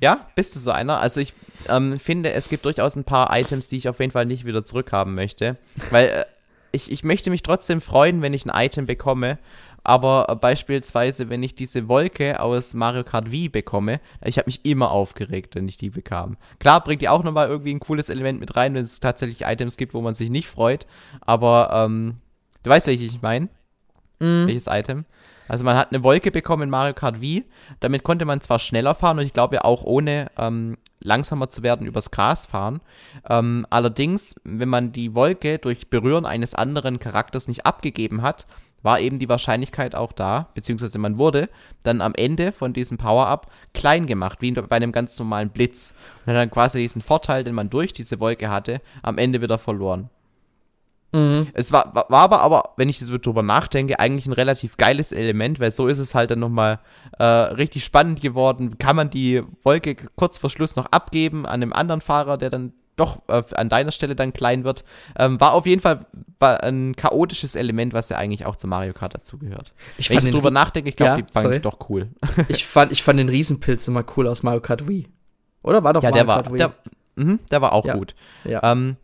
Ja, 0.00 0.26
bist 0.34 0.54
du 0.54 0.58
so 0.58 0.70
einer? 0.70 0.98
Also 0.98 1.20
ich 1.20 1.34
ähm, 1.68 1.98
finde, 1.98 2.32
es 2.32 2.48
gibt 2.48 2.64
durchaus 2.64 2.96
ein 2.96 3.04
paar 3.04 3.36
Items, 3.36 3.68
die 3.68 3.76
ich 3.76 3.88
auf 3.88 4.00
jeden 4.00 4.12
Fall 4.12 4.26
nicht 4.26 4.44
wieder 4.44 4.64
zurückhaben 4.64 5.14
möchte. 5.14 5.56
Weil 5.90 6.08
äh, 6.08 6.24
ich, 6.72 6.90
ich 6.90 7.04
möchte 7.04 7.30
mich 7.30 7.42
trotzdem 7.42 7.80
freuen, 7.80 8.22
wenn 8.22 8.34
ich 8.34 8.46
ein 8.46 8.64
Item 8.64 8.86
bekomme. 8.86 9.38
Aber 9.82 10.26
äh, 10.28 10.36
beispielsweise, 10.36 11.28
wenn 11.28 11.42
ich 11.42 11.54
diese 11.54 11.88
Wolke 11.88 12.40
aus 12.40 12.74
Mario 12.74 13.04
Kart 13.04 13.30
Wii 13.30 13.48
bekomme, 13.48 14.00
ich 14.24 14.38
habe 14.38 14.46
mich 14.46 14.64
immer 14.64 14.90
aufgeregt, 14.90 15.54
wenn 15.54 15.68
ich 15.68 15.76
die 15.76 15.90
bekam. 15.90 16.36
Klar 16.58 16.82
bringt 16.82 17.02
die 17.02 17.08
auch 17.08 17.24
nochmal 17.24 17.48
irgendwie 17.48 17.74
ein 17.74 17.80
cooles 17.80 18.08
Element 18.08 18.40
mit 18.40 18.56
rein, 18.56 18.74
wenn 18.74 18.84
es 18.84 19.00
tatsächlich 19.00 19.42
Items 19.42 19.76
gibt, 19.76 19.94
wo 19.94 20.00
man 20.00 20.14
sich 20.14 20.30
nicht 20.30 20.48
freut. 20.48 20.86
Aber 21.20 21.70
ähm, 21.72 22.16
du 22.62 22.70
weißt, 22.70 22.86
welches 22.86 23.12
ich 23.12 23.22
meine? 23.22 23.48
Mhm. 24.18 24.46
Welches 24.46 24.66
Item? 24.66 25.04
Also 25.50 25.64
man 25.64 25.76
hat 25.76 25.90
eine 25.90 26.04
Wolke 26.04 26.30
bekommen 26.30 26.62
in 26.62 26.70
Mario 26.70 26.94
Kart 26.94 27.20
Wii. 27.20 27.44
Damit 27.80 28.04
konnte 28.04 28.24
man 28.24 28.40
zwar 28.40 28.60
schneller 28.60 28.94
fahren 28.94 29.18
und 29.18 29.26
ich 29.26 29.32
glaube 29.32 29.64
auch 29.64 29.82
ohne 29.82 30.30
ähm, 30.38 30.78
langsamer 31.00 31.48
zu 31.48 31.64
werden 31.64 31.88
übers 31.88 32.12
Gras 32.12 32.46
fahren. 32.46 32.80
Ähm, 33.28 33.66
allerdings, 33.68 34.36
wenn 34.44 34.68
man 34.68 34.92
die 34.92 35.16
Wolke 35.16 35.58
durch 35.58 35.90
Berühren 35.90 36.24
eines 36.24 36.54
anderen 36.54 37.00
Charakters 37.00 37.48
nicht 37.48 37.66
abgegeben 37.66 38.22
hat, 38.22 38.46
war 38.82 39.00
eben 39.00 39.18
die 39.18 39.28
Wahrscheinlichkeit 39.28 39.96
auch 39.96 40.12
da, 40.12 40.46
beziehungsweise 40.54 40.98
man 40.98 41.18
wurde 41.18 41.48
dann 41.82 42.00
am 42.00 42.14
Ende 42.14 42.52
von 42.52 42.72
diesem 42.72 42.96
Power-Up 42.96 43.50
klein 43.74 44.06
gemacht, 44.06 44.40
wie 44.42 44.52
bei 44.52 44.76
einem 44.76 44.92
ganz 44.92 45.18
normalen 45.18 45.50
Blitz. 45.50 45.94
Und 46.26 46.34
dann 46.34 46.50
quasi 46.52 46.78
diesen 46.78 47.02
Vorteil, 47.02 47.42
den 47.42 47.56
man 47.56 47.70
durch 47.70 47.92
diese 47.92 48.20
Wolke 48.20 48.50
hatte, 48.50 48.80
am 49.02 49.18
Ende 49.18 49.42
wieder 49.42 49.58
verloren. 49.58 50.10
Mhm. 51.12 51.48
Es 51.54 51.72
war, 51.72 51.94
war, 51.94 52.06
war, 52.08 52.20
aber, 52.20 52.40
aber, 52.40 52.62
wenn 52.76 52.88
ich 52.88 53.00
so 53.00 53.18
drüber 53.18 53.42
nachdenke, 53.42 53.98
eigentlich 53.98 54.26
ein 54.26 54.32
relativ 54.32 54.76
geiles 54.76 55.12
Element, 55.12 55.58
weil 55.60 55.70
so 55.70 55.88
ist 55.88 55.98
es 55.98 56.14
halt 56.14 56.30
dann 56.30 56.38
nochmal 56.38 56.78
äh, 57.18 57.24
richtig 57.24 57.84
spannend 57.84 58.20
geworden. 58.20 58.78
Kann 58.78 58.96
man 58.96 59.10
die 59.10 59.42
Wolke 59.62 59.96
kurz 60.16 60.38
vor 60.38 60.50
Schluss 60.50 60.76
noch 60.76 60.86
abgeben 60.86 61.46
an 61.46 61.62
einem 61.62 61.72
anderen 61.72 62.00
Fahrer, 62.00 62.38
der 62.38 62.50
dann 62.50 62.72
doch 62.96 63.22
äh, 63.28 63.42
an 63.54 63.68
deiner 63.68 63.92
Stelle 63.92 64.14
dann 64.14 64.32
klein 64.32 64.62
wird. 64.62 64.84
Ähm, 65.18 65.40
war 65.40 65.54
auf 65.54 65.66
jeden 65.66 65.80
Fall 65.80 66.06
ein 66.38 66.94
chaotisches 66.94 67.54
Element, 67.54 67.92
was 67.92 68.10
ja 68.10 68.16
eigentlich 68.16 68.46
auch 68.46 68.56
zu 68.56 68.68
Mario 68.68 68.92
Kart 68.92 69.14
dazugehört. 69.14 69.72
Wenn 69.96 70.18
ich 70.18 70.30
drüber 70.30 70.50
nachdenke, 70.50 70.90
ich 70.90 70.96
glaube, 70.96 71.20
ja, 71.20 71.26
die 71.26 71.32
fand 71.32 71.54
ich 71.54 71.62
doch 71.62 71.88
cool. 71.88 72.08
ich, 72.48 72.66
fand, 72.66 72.92
ich 72.92 73.02
fand 73.02 73.18
den 73.18 73.28
Riesenpilz 73.28 73.88
immer 73.88 74.04
cool 74.16 74.28
aus 74.28 74.42
Mario 74.42 74.60
Kart 74.60 74.86
Wii. 74.86 75.08
Oder 75.62 75.82
war 75.82 75.92
doch 75.92 76.02
ja, 76.02 76.10
Mario 76.10 76.24
der 76.24 76.28
war, 76.28 76.42
Kart 76.42 76.52
Wii? 76.52 76.58
Der, 76.58 76.74
mh, 77.16 77.38
der 77.50 77.62
war 77.62 77.72
auch 77.72 77.84
ja. 77.84 77.94
gut. 77.94 78.14
Ja. 78.44 78.60
Ähm, 78.70 78.96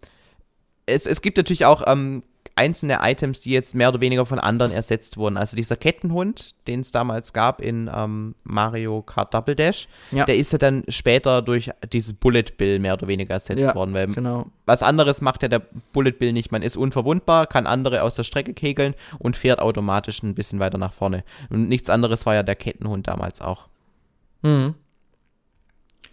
es, 0.86 1.06
es 1.06 1.20
gibt 1.20 1.36
natürlich 1.36 1.64
auch 1.64 1.82
ähm, 1.86 2.22
einzelne 2.54 3.00
Items, 3.02 3.40
die 3.40 3.50
jetzt 3.50 3.74
mehr 3.74 3.90
oder 3.90 4.00
weniger 4.00 4.24
von 4.24 4.38
anderen 4.38 4.72
ersetzt 4.72 5.18
wurden. 5.18 5.36
Also 5.36 5.56
dieser 5.56 5.76
Kettenhund, 5.76 6.54
den 6.66 6.80
es 6.80 6.90
damals 6.90 7.34
gab 7.34 7.60
in 7.60 7.90
ähm, 7.94 8.34
Mario 8.44 9.02
Kart 9.02 9.34
Double 9.34 9.54
Dash, 9.54 9.88
ja. 10.10 10.24
der 10.24 10.36
ist 10.36 10.52
ja 10.52 10.58
dann 10.58 10.84
später 10.88 11.42
durch 11.42 11.70
dieses 11.92 12.14
Bullet 12.14 12.44
Bill 12.56 12.78
mehr 12.78 12.94
oder 12.94 13.08
weniger 13.08 13.34
ersetzt 13.34 13.60
ja, 13.60 13.74
worden. 13.74 13.92
Weil 13.92 14.06
genau. 14.08 14.46
Was 14.64 14.82
anderes 14.82 15.20
macht 15.20 15.42
ja 15.42 15.48
der 15.48 15.62
Bullet 15.92 16.12
Bill 16.12 16.32
nicht. 16.32 16.50
Man 16.50 16.62
ist 16.62 16.76
unverwundbar, 16.76 17.46
kann 17.46 17.66
andere 17.66 18.02
aus 18.02 18.14
der 18.14 18.24
Strecke 18.24 18.54
kegeln 18.54 18.94
und 19.18 19.36
fährt 19.36 19.60
automatisch 19.60 20.22
ein 20.22 20.34
bisschen 20.34 20.58
weiter 20.58 20.78
nach 20.78 20.94
vorne. 20.94 21.24
Und 21.50 21.68
nichts 21.68 21.90
anderes 21.90 22.24
war 22.24 22.34
ja 22.34 22.42
der 22.42 22.56
Kettenhund 22.56 23.06
damals 23.06 23.42
auch. 23.42 23.68
Mhm. 24.42 24.74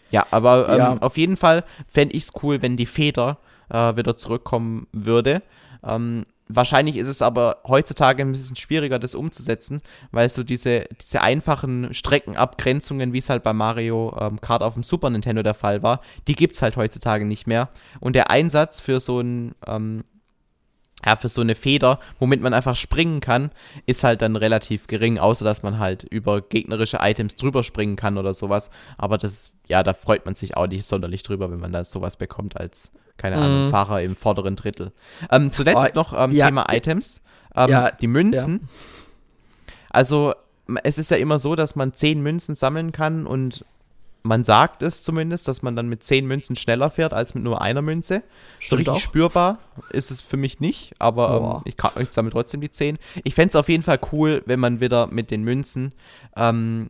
Ja, 0.09 0.27
aber 0.29 0.69
ähm, 0.69 0.77
ja. 0.77 0.97
auf 0.99 1.17
jeden 1.17 1.37
Fall 1.37 1.63
fände 1.87 2.15
ich 2.15 2.23
es 2.23 2.33
cool, 2.43 2.61
wenn 2.61 2.75
die 2.75 2.85
Feder 2.85 3.37
äh, 3.69 3.95
wieder 3.95 4.17
zurückkommen 4.17 4.87
würde. 4.91 5.41
Ähm, 5.83 6.25
wahrscheinlich 6.47 6.97
ist 6.97 7.07
es 7.07 7.21
aber 7.21 7.57
heutzutage 7.67 8.21
ein 8.23 8.31
bisschen 8.31 8.55
schwieriger, 8.55 8.99
das 8.99 9.15
umzusetzen, 9.15 9.81
weil 10.11 10.29
so 10.29 10.43
diese, 10.43 10.85
diese 11.01 11.21
einfachen 11.21 11.93
Streckenabgrenzungen, 11.93 13.13
wie 13.13 13.17
es 13.17 13.29
halt 13.29 13.43
bei 13.43 13.53
Mario 13.53 14.15
ähm, 14.19 14.41
Kart 14.41 14.61
auf 14.61 14.73
dem 14.73 14.83
Super 14.83 15.09
Nintendo 15.09 15.43
der 15.43 15.53
Fall 15.53 15.83
war, 15.83 16.01
die 16.27 16.35
gibt 16.35 16.55
es 16.55 16.61
halt 16.61 16.77
heutzutage 16.77 17.25
nicht 17.25 17.47
mehr. 17.47 17.69
Und 17.99 18.15
der 18.15 18.29
Einsatz 18.29 18.79
für 18.79 18.99
so 18.99 19.19
ein 19.19 19.55
ähm, 19.67 20.03
ja, 21.05 21.15
für 21.15 21.29
so 21.29 21.41
eine 21.41 21.55
Feder, 21.55 21.99
womit 22.19 22.41
man 22.41 22.53
einfach 22.53 22.75
springen 22.75 23.19
kann, 23.19 23.51
ist 23.85 24.03
halt 24.03 24.21
dann 24.21 24.35
relativ 24.35 24.87
gering, 24.87 25.17
außer 25.17 25.43
dass 25.45 25.63
man 25.63 25.79
halt 25.79 26.03
über 26.03 26.41
gegnerische 26.41 26.99
Items 27.01 27.35
drüber 27.35 27.63
springen 27.63 27.95
kann 27.95 28.17
oder 28.17 28.33
sowas. 28.33 28.69
Aber 28.97 29.17
das, 29.17 29.53
ja, 29.67 29.83
da 29.83 29.93
freut 29.93 30.25
man 30.25 30.35
sich 30.35 30.55
auch 30.55 30.67
nicht 30.67 30.85
sonderlich 30.85 31.23
drüber, 31.23 31.51
wenn 31.51 31.59
man 31.59 31.71
da 31.71 31.83
sowas 31.83 32.17
bekommt 32.17 32.57
als, 32.57 32.91
keine 33.17 33.37
Ahnung, 33.37 33.67
mm. 33.67 33.71
Fahrer 33.71 34.01
im 34.01 34.15
vorderen 34.15 34.55
Drittel. 34.55 34.91
Ähm, 35.31 35.51
zuletzt 35.51 35.91
oh, 35.93 35.95
noch 35.95 36.13
ähm, 36.17 36.31
ja, 36.31 36.45
Thema 36.45 36.65
Items. 36.71 37.21
Ähm, 37.55 37.69
ja, 37.69 37.91
die 37.91 38.07
Münzen. 38.07 38.61
Ja. 38.61 38.67
Also, 39.89 40.33
es 40.83 40.97
ist 40.97 41.11
ja 41.11 41.17
immer 41.17 41.39
so, 41.39 41.55
dass 41.55 41.75
man 41.75 41.93
zehn 41.93 42.21
Münzen 42.21 42.55
sammeln 42.55 42.91
kann 42.91 43.27
und 43.27 43.65
man 44.23 44.45
sagt 44.45 44.81
es 44.81 45.03
zumindest, 45.03 45.47
dass 45.49 45.61
man 45.61 45.75
dann 45.75 45.89
mit 45.89 46.03
zehn 46.03 46.25
Münzen 46.25 46.55
schneller 46.55 46.89
fährt 46.89 47.13
als 47.13 47.35
mit 47.35 47.43
nur 47.43 47.61
einer 47.61 47.81
Münze. 47.81 48.23
so 48.61 48.77
richtig 48.77 48.93
auch. 48.93 48.99
spürbar 48.99 49.59
ist 49.89 50.11
es 50.11 50.21
für 50.21 50.37
mich 50.37 50.61
nicht, 50.61 50.93
aber 50.97 51.57
ähm, 51.57 51.61
ich, 51.65 51.75
kann, 51.75 51.91
ich 52.01 52.11
sammle 52.11 52.31
trotzdem 52.31 52.61
die 52.61 52.69
zehn. 52.69 52.97
Ich 53.25 53.35
fände 53.35 53.49
es 53.49 53.55
auf 53.57 53.67
jeden 53.67 53.83
Fall 53.83 53.99
cool, 54.13 54.41
wenn 54.45 54.61
man 54.61 54.79
wieder 54.79 55.07
mit 55.07 55.29
den 55.29 55.43
Münzen 55.43 55.93
ähm, 56.37 56.89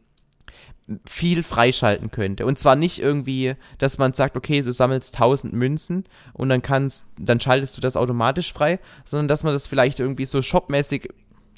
viel 1.06 1.42
freischalten 1.42 2.12
könnte. 2.12 2.46
Und 2.46 2.60
zwar 2.60 2.76
nicht 2.76 3.00
irgendwie, 3.00 3.56
dass 3.80 3.98
man 3.98 4.14
sagt, 4.14 4.38
okay, 4.38 4.62
du 4.62 4.72
sammelst 4.72 5.16
1000 5.16 5.54
Münzen 5.54 6.04
und 6.34 6.50
dann 6.50 6.62
kannst, 6.62 7.06
dann 7.18 7.40
schaltest 7.40 7.76
du 7.78 7.82
das 7.82 7.98
automatisch 7.98 8.54
frei, 8.54 8.80
sondern 9.06 9.28
dass 9.28 9.44
man 9.44 9.54
das 9.54 9.66
vielleicht 9.66 10.00
irgendwie 10.00 10.26
so 10.26 10.42
shopmäßig 10.44 11.10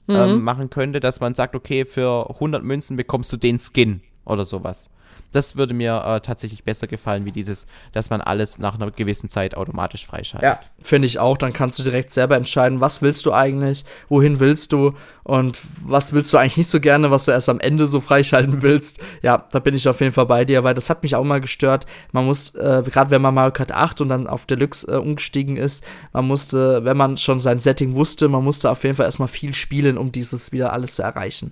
ähm, 0.08 0.36
mhm. 0.36 0.44
machen 0.44 0.70
könnte, 0.70 1.02
dass 1.02 1.20
man 1.20 1.36
sagt, 1.36 1.56
okay, 1.56 1.86
für 1.86 2.30
100 2.30 2.64
Münzen 2.64 2.96
bekommst 2.96 3.34
du 3.34 3.38
den 3.38 3.60
Skin 3.60 4.02
oder 4.24 4.46
sowas. 4.46 4.90
Das 5.36 5.58
würde 5.58 5.74
mir 5.74 6.02
äh, 6.06 6.22
tatsächlich 6.22 6.64
besser 6.64 6.88
gefallen, 6.88 7.26
wie 7.26 7.32
dieses, 7.34 7.68
dass 7.92 8.10
man 8.10 8.22
alles 8.22 8.58
nach 8.58 8.76
einer 8.76 8.90
gewissen 8.90 9.28
Zeit 9.28 9.58
automatisch 9.58 10.08
freischaltet. 10.08 10.48
Ja, 10.48 10.60
finde 10.82 11.08
ich 11.08 11.20
auch. 11.20 11.38
Dann 11.38 11.52
kannst 11.52 11.78
du 11.78 11.84
direkt 11.84 12.12
selber 12.12 12.38
entscheiden, 12.38 12.80
was 12.80 13.02
willst 13.02 13.26
du 13.26 13.34
eigentlich, 13.34 13.84
wohin 14.08 14.40
willst 14.40 14.72
du 14.72 14.94
und 15.24 15.62
was 15.84 16.14
willst 16.14 16.32
du 16.32 16.38
eigentlich 16.38 16.56
nicht 16.56 16.70
so 16.70 16.80
gerne, 16.80 17.12
was 17.12 17.26
du 17.26 17.32
erst 17.32 17.50
am 17.50 17.60
Ende 17.60 17.86
so 17.86 18.00
freischalten 18.00 18.62
willst. 18.62 19.02
Ja, 19.24 19.46
da 19.52 19.60
bin 19.60 19.76
ich 19.76 19.90
auf 19.90 20.00
jeden 20.00 20.14
Fall 20.14 20.26
bei 20.26 20.46
dir, 20.46 20.64
weil 20.64 20.74
das 20.74 20.90
hat 20.90 21.04
mich 21.04 21.18
auch 21.18 21.26
mal 21.26 21.42
gestört. 21.42 21.86
Man 22.14 22.26
muss, 22.26 22.56
äh, 22.56 22.82
gerade 22.86 23.12
wenn 23.12 23.22
man 23.22 23.34
Mario 23.34 23.52
Kart 23.52 23.74
8 23.74 24.00
und 24.00 24.08
dann 24.08 24.28
auf 24.28 24.46
Deluxe 24.46 24.90
äh, 24.90 24.96
umgestiegen 24.96 25.58
ist, 25.58 25.84
man 26.14 26.28
musste, 26.28 26.86
wenn 26.86 26.96
man 26.96 27.18
schon 27.18 27.42
sein 27.42 27.60
Setting 27.60 27.94
wusste, 27.96 28.30
man 28.30 28.46
musste 28.46 28.72
auf 28.72 28.86
jeden 28.86 28.96
Fall 28.96 29.06
erstmal 29.06 29.28
viel 29.28 29.54
spielen, 29.54 29.98
um 29.98 30.14
dieses 30.14 30.54
wieder 30.54 30.72
alles 30.72 30.96
zu 30.96 31.02
erreichen. 31.02 31.52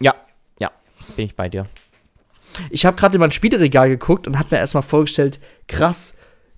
Ja, 0.00 0.16
ja, 0.58 0.72
bin 1.14 1.26
ich 1.26 1.36
bei 1.36 1.48
dir. 1.48 1.68
Ich 2.70 2.86
habe 2.86 2.96
gerade 2.96 3.16
in 3.16 3.20
mein 3.20 3.32
Spieleregal 3.32 3.88
geguckt 3.88 4.26
und 4.26 4.38
habe 4.38 4.48
mir 4.52 4.58
erstmal 4.58 4.82
vorgestellt, 4.82 5.40
krass, 5.68 6.16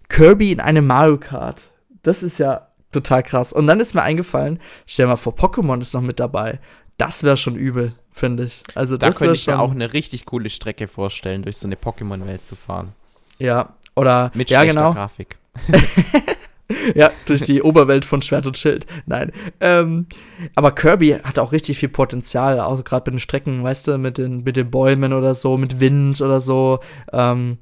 Kirby 0.09 0.53
in 0.53 0.61
einem 0.61 0.87
Mario 0.87 1.19
Kart. 1.19 1.71
Das 2.03 2.23
ist 2.23 2.39
ja 2.39 2.69
total 2.91 3.23
krass. 3.23 3.53
Und 3.53 3.67
dann 3.67 3.81
ist 3.81 3.95
mir 3.95 4.03
eingefallen, 4.03 4.61
stell 4.87 5.07
mal 5.07 5.17
vor, 5.17 5.35
Pokémon 5.35 5.81
ist 5.81 5.95
noch 5.95 6.01
mit 6.03 6.21
dabei. 6.21 6.61
Das 6.99 7.23
wäre 7.23 7.37
schon 7.37 7.57
übel, 7.57 7.95
finde 8.11 8.45
ich. 8.45 8.63
Also 8.75 8.97
da 8.97 9.07
das 9.07 9.19
könnte 9.19 9.35
ich 9.35 9.47
mir 9.47 9.59
auch 9.59 9.71
eine 9.71 9.93
richtig 9.93 10.27
coole 10.27 10.51
Strecke 10.51 10.87
vorstellen, 10.89 11.43
durch 11.43 11.57
so 11.57 11.67
eine 11.67 11.77
Pokémon-Welt 11.77 12.45
zu 12.45 12.57
fahren. 12.57 12.93
Ja, 13.39 13.75
oder 13.97 14.31
mit 14.35 14.51
ja, 14.51 14.65
genau. 14.65 14.93
Grafik. 14.93 15.37
ja, 16.95 17.11
durch 17.27 17.43
die 17.43 17.63
Oberwelt 17.63 18.05
von 18.05 18.23
Schwert 18.23 18.47
und 18.47 18.57
Schild. 18.57 18.87
Nein. 19.07 19.33
Ähm, 19.61 20.07
aber 20.55 20.73
Kirby 20.73 21.19
hat 21.23 21.39
auch 21.39 21.53
richtig 21.53 21.79
viel 21.79 21.89
Potenzial, 21.89 22.61
auch 22.61 22.83
gerade 22.85 23.05
bei 23.05 23.11
den 23.11 23.19
Strecken, 23.19 23.63
weißt 23.63 23.89
du, 23.89 23.99
mit 23.99 24.19
den, 24.19 24.43
mit 24.45 24.57
den 24.57 24.71
Bäumen 24.71 25.13
oder 25.13 25.35
so, 25.35 25.57
mit 25.57 25.81
Wind 25.81 26.21
oder 26.21 26.41
so. 26.41 26.81
Ähm, 27.13 27.59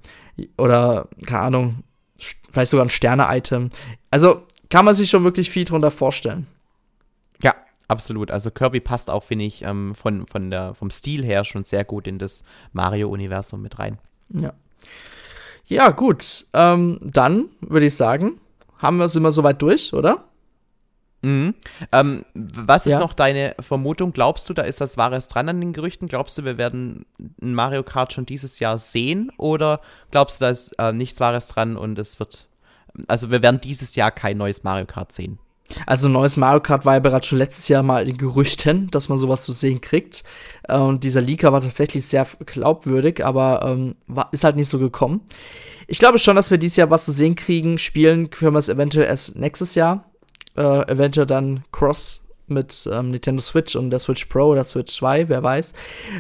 oder, 0.57 1.09
keine 1.27 1.43
Ahnung, 1.43 1.85
vielleicht 2.51 2.71
sogar 2.71 2.87
ein 2.87 2.91
Sterne-Item. 2.91 3.71
Also 4.11 4.43
kann 4.69 4.85
man 4.85 4.95
sich 4.95 5.11
schon 5.11 5.25
wirklich 5.25 5.51
viel 5.51 5.65
drunter 5.65 5.91
vorstellen. 5.91 6.47
Ja, 7.43 7.55
absolut. 7.89 8.31
Also 8.31 8.51
Kirby 8.51 8.81
passt 8.81 9.11
auch, 9.11 9.25
finde 9.25 9.45
ich, 9.45 9.63
ähm, 9.63 9.95
von, 9.95 10.27
von 10.27 10.51
der, 10.51 10.75
vom 10.75 10.91
Stil 10.91 11.25
her 11.25 11.45
schon 11.45 11.65
sehr 11.65 11.85
gut 11.85 12.07
in 12.07 12.19
das 12.19 12.45
Mario-Universum 12.73 13.61
mit 13.63 13.79
rein. 13.79 13.99
Ja. 14.31 14.53
Ja, 15.67 15.91
gut. 15.91 16.47
Ähm, 16.53 16.99
dann 17.01 17.49
würde 17.61 17.87
ich 17.87 17.95
sagen, 17.95 18.40
haben 18.81 18.99
wir 18.99 19.05
es 19.05 19.17
immer 19.17 19.33
soweit 19.33 19.61
durch, 19.63 19.93
oder? 19.93 20.25
Mhm. 21.23 21.55
Ähm, 21.93 22.25
was 22.35 22.87
ist 22.87 22.93
ja. 22.93 22.99
noch 22.99 23.13
deine 23.13 23.55
Vermutung? 23.61 24.13
Glaubst 24.13 24.49
du, 24.49 24.55
da 24.55 24.63
ist 24.63 24.81
was 24.81 24.97
Wahres 24.97 25.29
dran 25.29 25.49
an 25.49 25.61
den 25.61 25.73
Gerüchten? 25.73 26.09
Glaubst 26.09 26.39
du, 26.39 26.45
wir 26.45 26.57
werden 26.57 27.05
ein 27.43 27.55
Mario 27.55 27.83
Kart 27.83 28.13
schon 28.13 28.27
dieses 28.27 28.59
Jahr 28.59 28.79
sehen? 28.79 29.31
Oder 29.37 29.81
glaubst 30.11 30.41
du, 30.41 30.45
da 30.45 30.51
ist 30.51 30.79
äh, 30.79 30.93
nichts 30.93 31.21
Wahres 31.21 31.47
dran 31.49 31.77
und 31.77 31.99
es 31.99 32.19
wird. 32.19 32.47
Also, 33.07 33.31
wir 33.31 33.43
werden 33.43 33.61
dieses 33.61 33.95
Jahr 33.95 34.11
kein 34.11 34.39
neues 34.39 34.65
Mario 34.65 34.87
Kart 34.87 35.13
sehen? 35.13 35.39
Also 35.87 36.09
neues 36.09 36.37
Mario 36.37 36.61
Kart 36.61 36.85
war 36.85 36.95
ja 36.95 37.01
bereits 37.01 37.27
schon 37.27 37.39
letztes 37.39 37.69
Jahr 37.69 37.83
mal 37.83 38.09
in 38.09 38.17
Gerüchten, 38.17 38.91
dass 38.91 39.09
man 39.09 39.19
sowas 39.19 39.45
zu 39.45 39.53
sehen 39.53 39.81
kriegt. 39.81 40.25
Äh, 40.69 40.77
und 40.77 41.05
dieser 41.05 41.21
Leaker 41.21 41.53
war 41.53 41.61
tatsächlich 41.61 42.07
sehr 42.07 42.27
glaubwürdig, 42.47 43.25
aber 43.25 43.63
ähm, 43.65 43.95
war, 44.07 44.29
ist 44.33 44.45
halt 44.45 44.57
nicht 44.57 44.69
so 44.69 44.79
gekommen. 44.79 45.21
Ich 45.91 45.99
glaube 45.99 46.19
schon, 46.19 46.37
dass 46.37 46.53
wir 46.53 46.59
dieses 46.59 46.77
Jahr 46.77 46.89
was 46.91 47.05
zu 47.05 47.11
sehen 47.11 47.35
kriegen. 47.35 47.77
Spielen 47.77 48.31
können 48.31 48.55
wir 48.55 48.61
es 48.61 48.69
eventuell 48.69 49.09
erst 49.09 49.35
nächstes 49.35 49.75
Jahr. 49.75 50.09
Äh, 50.57 50.89
eventuell 50.89 51.27
dann 51.27 51.65
Cross 51.73 52.29
mit 52.47 52.89
ähm, 52.93 53.09
Nintendo 53.09 53.43
Switch 53.43 53.75
und 53.75 53.91
der 53.91 53.99
Switch 53.99 54.27
Pro 54.27 54.53
oder 54.53 54.63
Switch 54.63 54.95
2, 54.95 55.29
wer 55.29 55.43
weiß. 55.43 55.75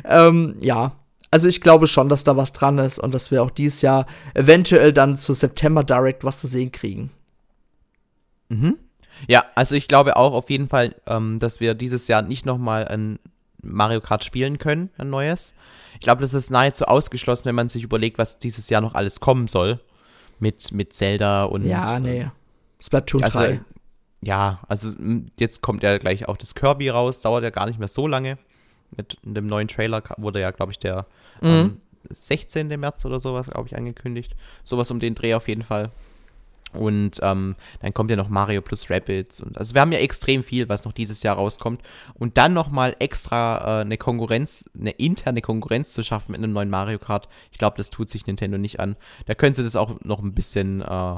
Ähm, 0.05 0.57
ja, 0.61 0.97
also 1.31 1.47
ich 1.47 1.61
glaube 1.61 1.87
schon, 1.87 2.09
dass 2.09 2.25
da 2.25 2.37
was 2.37 2.53
dran 2.53 2.79
ist 2.79 2.99
und 2.99 3.15
dass 3.15 3.31
wir 3.31 3.45
auch 3.45 3.51
dieses 3.53 3.81
Jahr 3.81 4.07
eventuell 4.35 4.93
dann 4.93 5.17
zu 5.17 5.35
September 5.35 5.85
Direct 5.85 6.25
was 6.25 6.41
zu 6.41 6.49
sehen 6.49 6.73
kriegen. 6.73 7.13
Mhm. 8.49 8.77
Ja, 9.29 9.45
also 9.55 9.77
ich 9.77 9.87
glaube 9.87 10.17
auch 10.17 10.33
auf 10.33 10.51
jeden 10.51 10.69
Fall, 10.69 10.97
ähm, 11.07 11.39
dass 11.39 11.61
wir 11.61 11.75
dieses 11.75 12.09
Jahr 12.09 12.23
nicht 12.23 12.45
nochmal 12.45 12.89
ein 12.89 13.21
Mario 13.63 14.01
Kart 14.01 14.25
spielen 14.25 14.59
können, 14.59 14.91
ein 14.99 15.11
neues. 15.11 15.55
Ich 15.95 16.01
glaube, 16.01 16.23
das 16.23 16.35
ist 16.35 16.51
nahezu 16.51 16.87
ausgeschlossen, 16.87 17.47
wenn 17.47 17.55
man 17.55 17.69
sich 17.69 17.83
überlegt, 17.83 18.19
was 18.19 18.39
dieses 18.39 18.71
Jahr 18.71 18.81
noch 18.81 18.95
alles 18.95 19.21
kommen 19.21 19.49
soll. 19.49 19.81
Mit, 20.39 20.73
mit 20.73 20.95
Zelda 20.95 21.45
und. 21.45 21.67
Ja, 21.67 22.01
nee. 22.01 22.31
Splatoon 22.81 23.23
also, 23.23 23.39
3. 23.39 23.61
Ja, 24.23 24.61
also 24.69 24.95
jetzt 25.39 25.61
kommt 25.61 25.83
ja 25.83 25.99
gleich 25.99 26.29
auch 26.29 26.37
das 26.37 26.55
Kirby 26.55 26.89
raus, 26.89 27.21
dauert 27.21 27.45
ja 27.45 27.51
gar 27.51 27.67
nicht 27.67 27.79
mehr 27.79 27.89
so 27.89 28.07
lange. 28.07 28.39
Mit 28.97 29.19
dem 29.23 29.47
neuen 29.47 29.69
Trailer 29.69 30.03
wurde 30.17 30.41
ja, 30.41 30.51
glaube 30.51 30.73
ich, 30.73 30.79
der 30.79 31.07
mhm. 31.41 31.49
ähm, 31.49 31.81
16. 32.09 32.69
März 32.69 33.05
oder 33.05 33.21
sowas, 33.21 33.49
glaube 33.49 33.69
ich, 33.69 33.77
angekündigt. 33.77 34.35
Sowas 34.65 34.91
um 34.91 34.99
den 34.99 35.15
Dreh 35.15 35.35
auf 35.35 35.49
jeden 35.49 35.63
Fall. 35.63 35.91
Und 36.73 37.19
ähm, 37.23 37.57
dann 37.81 37.95
kommt 37.95 38.11
ja 38.11 38.17
noch 38.17 38.29
Mario 38.29 38.63
plus 38.63 38.91
Rapids. 38.91 39.41
Und 39.41 39.59
also 39.59 39.75
wir 39.75 39.81
haben 39.81 39.93
ja 39.93 39.99
extrem 39.99 40.43
viel, 40.43 40.69
was 40.69 40.85
noch 40.85 40.93
dieses 40.93 41.23
Jahr 41.23 41.37
rauskommt. 41.37 41.83
Und 42.15 42.37
dann 42.37 42.53
nochmal 42.53 42.95
extra 42.99 43.81
äh, 43.81 43.81
eine 43.83 43.97
Konkurrenz, 43.97 44.65
eine 44.79 44.93
interne 44.93 45.43
Konkurrenz 45.43 45.93
zu 45.93 46.03
schaffen 46.03 46.33
mit 46.33 46.39
einem 46.39 46.53
neuen 46.53 46.71
Mario 46.71 46.99
Kart, 46.99 47.29
ich 47.51 47.59
glaube, 47.59 47.77
das 47.77 47.91
tut 47.91 48.09
sich 48.09 48.27
Nintendo 48.27 48.59
nicht 48.59 48.81
an. 48.81 48.97
Da 49.27 49.35
könnte 49.35 49.63
das 49.63 49.77
auch 49.77 50.01
noch 50.03 50.23
ein 50.23 50.35
bisschen 50.35 50.83
äh, 50.83 51.17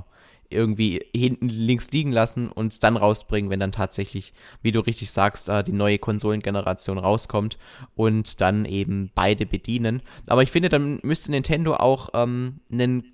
irgendwie 0.53 1.01
hinten 1.15 1.49
links 1.49 1.91
liegen 1.91 2.13
lassen 2.13 2.49
und 2.49 2.73
es 2.73 2.81
dann 2.81 2.97
rausbringen, 2.97 3.51
wenn 3.51 3.61
dann 3.61 3.73
tatsächlich, 3.73 4.33
wie 4.63 4.73
du 4.73 4.81
richtig 4.81 5.11
sagst, 5.11 5.49
äh, 5.49 5.65
die 5.65 5.73
neue 5.73 5.99
Konsolengeneration 5.99 6.99
rauskommt 6.99 7.59
und 7.97 8.41
dann 8.41 8.65
eben 8.65 9.11
beide 9.15 9.47
bedienen. 9.47 10.03
Aber 10.27 10.43
ich 10.43 10.51
finde, 10.51 10.69
dann 10.69 11.01
müsste 11.03 11.31
Nintendo 11.31 11.75
auch 11.75 12.11
ähm, 12.15 12.61
einen 12.71 13.13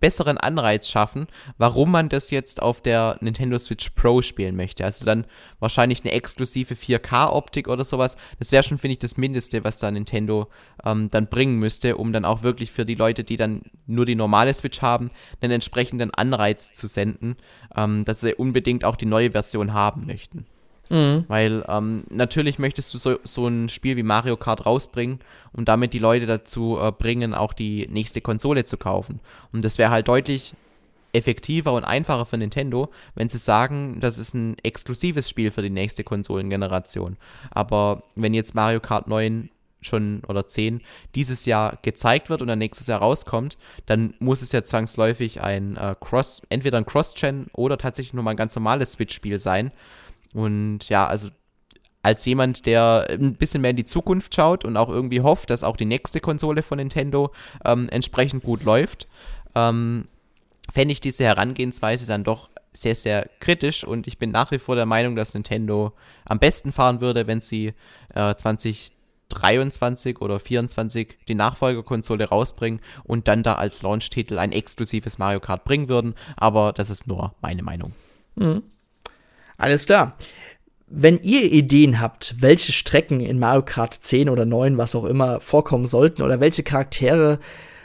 besseren 0.00 0.38
Anreiz 0.38 0.88
schaffen, 0.88 1.26
warum 1.56 1.90
man 1.90 2.08
das 2.08 2.30
jetzt 2.30 2.62
auf 2.62 2.80
der 2.80 3.18
Nintendo 3.20 3.58
Switch 3.58 3.90
Pro 3.90 4.22
spielen 4.22 4.56
möchte. 4.56 4.84
Also 4.84 5.04
dann 5.04 5.26
wahrscheinlich 5.58 6.02
eine 6.04 6.12
exklusive 6.12 6.74
4K-Optik 6.74 7.68
oder 7.68 7.84
sowas. 7.84 8.16
Das 8.38 8.52
wäre 8.52 8.62
schon, 8.62 8.78
finde 8.78 8.92
ich, 8.92 8.98
das 8.98 9.16
Mindeste, 9.16 9.64
was 9.64 9.78
da 9.78 9.90
Nintendo 9.90 10.48
ähm, 10.84 11.08
dann 11.10 11.26
bringen 11.26 11.58
müsste, 11.58 11.96
um 11.96 12.12
dann 12.12 12.24
auch 12.24 12.42
wirklich 12.42 12.70
für 12.70 12.86
die 12.86 12.94
Leute, 12.94 13.24
die 13.24 13.36
dann 13.36 13.62
nur 13.86 14.06
die 14.06 14.14
normale 14.14 14.54
Switch 14.54 14.82
haben, 14.82 15.10
einen 15.40 15.52
entsprechenden 15.52 16.12
Anreiz 16.12 16.72
zu 16.72 16.86
senden, 16.86 17.36
ähm, 17.76 18.04
dass 18.04 18.20
sie 18.20 18.34
unbedingt 18.34 18.84
auch 18.84 18.96
die 18.96 19.06
neue 19.06 19.32
Version 19.32 19.72
haben 19.72 20.06
möchten. 20.06 20.46
Mhm. 20.90 21.24
Weil 21.28 21.64
ähm, 21.68 22.04
natürlich 22.10 22.58
möchtest 22.58 22.92
du 22.94 22.98
so, 22.98 23.18
so 23.24 23.46
ein 23.46 23.68
Spiel 23.68 23.96
wie 23.96 24.02
Mario 24.02 24.36
Kart 24.36 24.66
rausbringen 24.66 25.20
und 25.52 25.68
damit 25.68 25.92
die 25.92 25.98
Leute 25.98 26.26
dazu 26.26 26.78
äh, 26.80 26.92
bringen, 26.92 27.34
auch 27.34 27.52
die 27.52 27.86
nächste 27.90 28.20
Konsole 28.20 28.64
zu 28.64 28.76
kaufen. 28.76 29.20
Und 29.52 29.64
das 29.64 29.78
wäre 29.78 29.90
halt 29.90 30.08
deutlich 30.08 30.54
effektiver 31.12 31.72
und 31.72 31.84
einfacher 31.84 32.26
für 32.26 32.36
Nintendo, 32.36 32.90
wenn 33.14 33.28
sie 33.28 33.38
sagen, 33.38 33.98
das 34.00 34.18
ist 34.18 34.34
ein 34.34 34.56
exklusives 34.62 35.28
Spiel 35.28 35.50
für 35.50 35.62
die 35.62 35.70
nächste 35.70 36.04
Konsolengeneration. 36.04 37.16
Aber 37.50 38.02
wenn 38.14 38.34
jetzt 38.34 38.54
Mario 38.54 38.80
Kart 38.80 39.08
9 39.08 39.50
schon 39.80 40.22
oder 40.26 40.46
10 40.46 40.80
dieses 41.14 41.46
Jahr 41.46 41.78
gezeigt 41.82 42.30
wird 42.30 42.42
und 42.42 42.48
dann 42.48 42.58
nächstes 42.58 42.88
Jahr 42.88 43.00
rauskommt, 43.00 43.58
dann 43.86 44.14
muss 44.18 44.42
es 44.42 44.52
ja 44.52 44.64
zwangsläufig 44.64 45.40
ein 45.40 45.76
äh, 45.76 45.94
Cross, 45.98 46.42
entweder 46.48 46.78
ein 46.78 46.86
Cross-Gen 46.86 47.46
oder 47.52 47.78
tatsächlich 47.78 48.14
nur 48.14 48.24
mal 48.24 48.32
ein 48.32 48.36
ganz 48.36 48.54
normales 48.54 48.92
Switch-Spiel 48.92 49.38
sein. 49.38 49.70
Und 50.34 50.88
ja, 50.88 51.06
also 51.06 51.30
als 52.02 52.24
jemand, 52.24 52.66
der 52.66 53.06
ein 53.10 53.34
bisschen 53.34 53.60
mehr 53.60 53.70
in 53.70 53.76
die 53.76 53.84
Zukunft 53.84 54.34
schaut 54.34 54.64
und 54.64 54.76
auch 54.76 54.88
irgendwie 54.88 55.20
hofft, 55.20 55.50
dass 55.50 55.64
auch 55.64 55.76
die 55.76 55.84
nächste 55.84 56.20
Konsole 56.20 56.62
von 56.62 56.78
Nintendo 56.78 57.32
ähm, 57.64 57.88
entsprechend 57.90 58.44
gut 58.44 58.64
läuft, 58.64 59.08
ähm, 59.54 60.06
fände 60.72 60.92
ich 60.92 61.00
diese 61.00 61.24
Herangehensweise 61.24 62.06
dann 62.06 62.24
doch 62.24 62.50
sehr, 62.72 62.94
sehr 62.94 63.28
kritisch 63.40 63.84
und 63.84 64.06
ich 64.06 64.18
bin 64.18 64.30
nach 64.30 64.50
wie 64.50 64.58
vor 64.58 64.76
der 64.76 64.86
Meinung, 64.86 65.16
dass 65.16 65.34
Nintendo 65.34 65.92
am 66.26 66.38
besten 66.38 66.72
fahren 66.72 67.00
würde, 67.00 67.26
wenn 67.26 67.40
sie 67.40 67.74
äh, 68.14 68.34
2023 68.34 70.20
oder 70.20 70.38
2024 70.38 71.18
die 71.26 71.34
Nachfolgerkonsole 71.34 72.28
rausbringen 72.28 72.80
und 73.04 73.26
dann 73.26 73.42
da 73.42 73.54
als 73.54 73.82
Launch-Titel 73.82 74.38
ein 74.38 74.52
exklusives 74.52 75.18
Mario 75.18 75.40
Kart 75.40 75.64
bringen 75.64 75.88
würden, 75.88 76.14
aber 76.36 76.72
das 76.72 76.90
ist 76.90 77.06
nur 77.06 77.34
meine 77.40 77.62
Meinung. 77.62 77.92
Mhm. 78.36 78.62
Alles 79.58 79.84
klar. 79.84 80.16
Wenn 80.86 81.20
ihr 81.22 81.52
Ideen 81.52 82.00
habt, 82.00 82.36
welche 82.40 82.72
Strecken 82.72 83.20
in 83.20 83.38
Mario 83.38 83.62
Kart 83.62 83.92
10 83.92 84.30
oder 84.30 84.46
9, 84.46 84.78
was 84.78 84.94
auch 84.94 85.04
immer, 85.04 85.40
vorkommen 85.40 85.84
sollten 85.84 86.22
oder 86.22 86.40
welche 86.40 86.62
Charaktere 86.62 87.38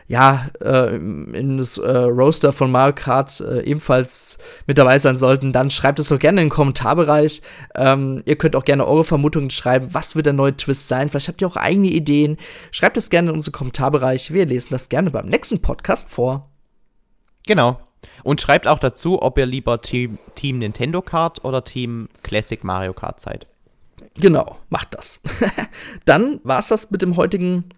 ja, 0.08 0.50
äh, 0.62 0.96
in 0.96 1.58
das 1.58 1.78
äh, 1.78 1.90
Roster 1.90 2.52
von 2.52 2.72
Mario 2.72 2.94
Kart 2.94 3.40
äh, 3.40 3.62
ebenfalls 3.64 4.38
mit 4.68 4.78
dabei 4.78 5.00
sein 5.00 5.18
sollten, 5.18 5.54
dann 5.54 5.70
schreibt 5.70 6.00
es 6.00 6.10
doch 6.10 6.20
gerne 6.20 6.42
in 6.42 6.48
den 6.48 6.54
Kommentarbereich. 6.54 7.42
Ähm, 7.76 8.22
ihr 8.26 8.38
könnt 8.38 8.56
auch 8.56 8.66
gerne 8.66 8.86
eure 8.86 9.06
Vermutungen 9.06 9.50
schreiben, 9.50 9.94
was 9.94 10.16
wird 10.16 10.26
der 10.26 10.34
neue 10.34 10.56
Twist 10.56 10.88
sein. 10.88 11.10
Vielleicht 11.10 11.30
habt 11.30 11.42
ihr 11.42 11.48
auch 11.48 11.56
eigene 11.56 11.88
Ideen. 11.88 12.38
Schreibt 12.72 12.98
es 12.98 13.10
gerne 13.10 13.30
in 13.30 13.36
unseren 13.36 13.54
Kommentarbereich. 13.54 14.32
Wir 14.32 14.46
lesen 14.46 14.70
das 14.72 14.90
gerne 14.90 15.10
beim 15.10 15.28
nächsten 15.28 15.62
Podcast 15.62 16.10
vor. 16.10 16.50
Genau. 17.48 17.80
Und 18.24 18.42
schreibt 18.42 18.68
auch 18.68 18.80
dazu, 18.80 19.22
ob 19.22 19.38
ihr 19.38 19.46
lieber 19.46 19.82
Team, 19.82 20.18
Team 20.36 20.60
Nintendo 20.60 21.02
Kart 21.02 21.44
oder 21.44 21.64
Team 21.64 22.08
Classic 22.22 22.64
Mario 22.64 22.94
Kart 22.94 23.20
seid. 23.20 23.48
Genau, 24.16 24.58
macht 24.70 24.94
das. 24.94 25.22
Dann 26.06 26.40
war's 26.44 26.68
das 26.68 26.92
mit 26.92 27.02
dem 27.02 27.16
heutigen 27.16 27.70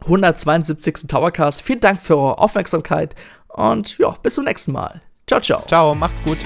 172. 0.00 1.08
Towercast. 1.08 1.62
Vielen 1.62 1.80
Dank 1.80 2.00
für 2.00 2.16
eure 2.16 2.38
Aufmerksamkeit 2.38 3.14
und 3.48 3.98
ja, 3.98 4.10
bis 4.22 4.34
zum 4.34 4.44
nächsten 4.44 4.72
Mal. 4.72 5.02
Ciao, 5.26 5.40
ciao. 5.40 5.62
Ciao, 5.66 5.94
macht's 5.94 6.22
gut. 6.22 6.38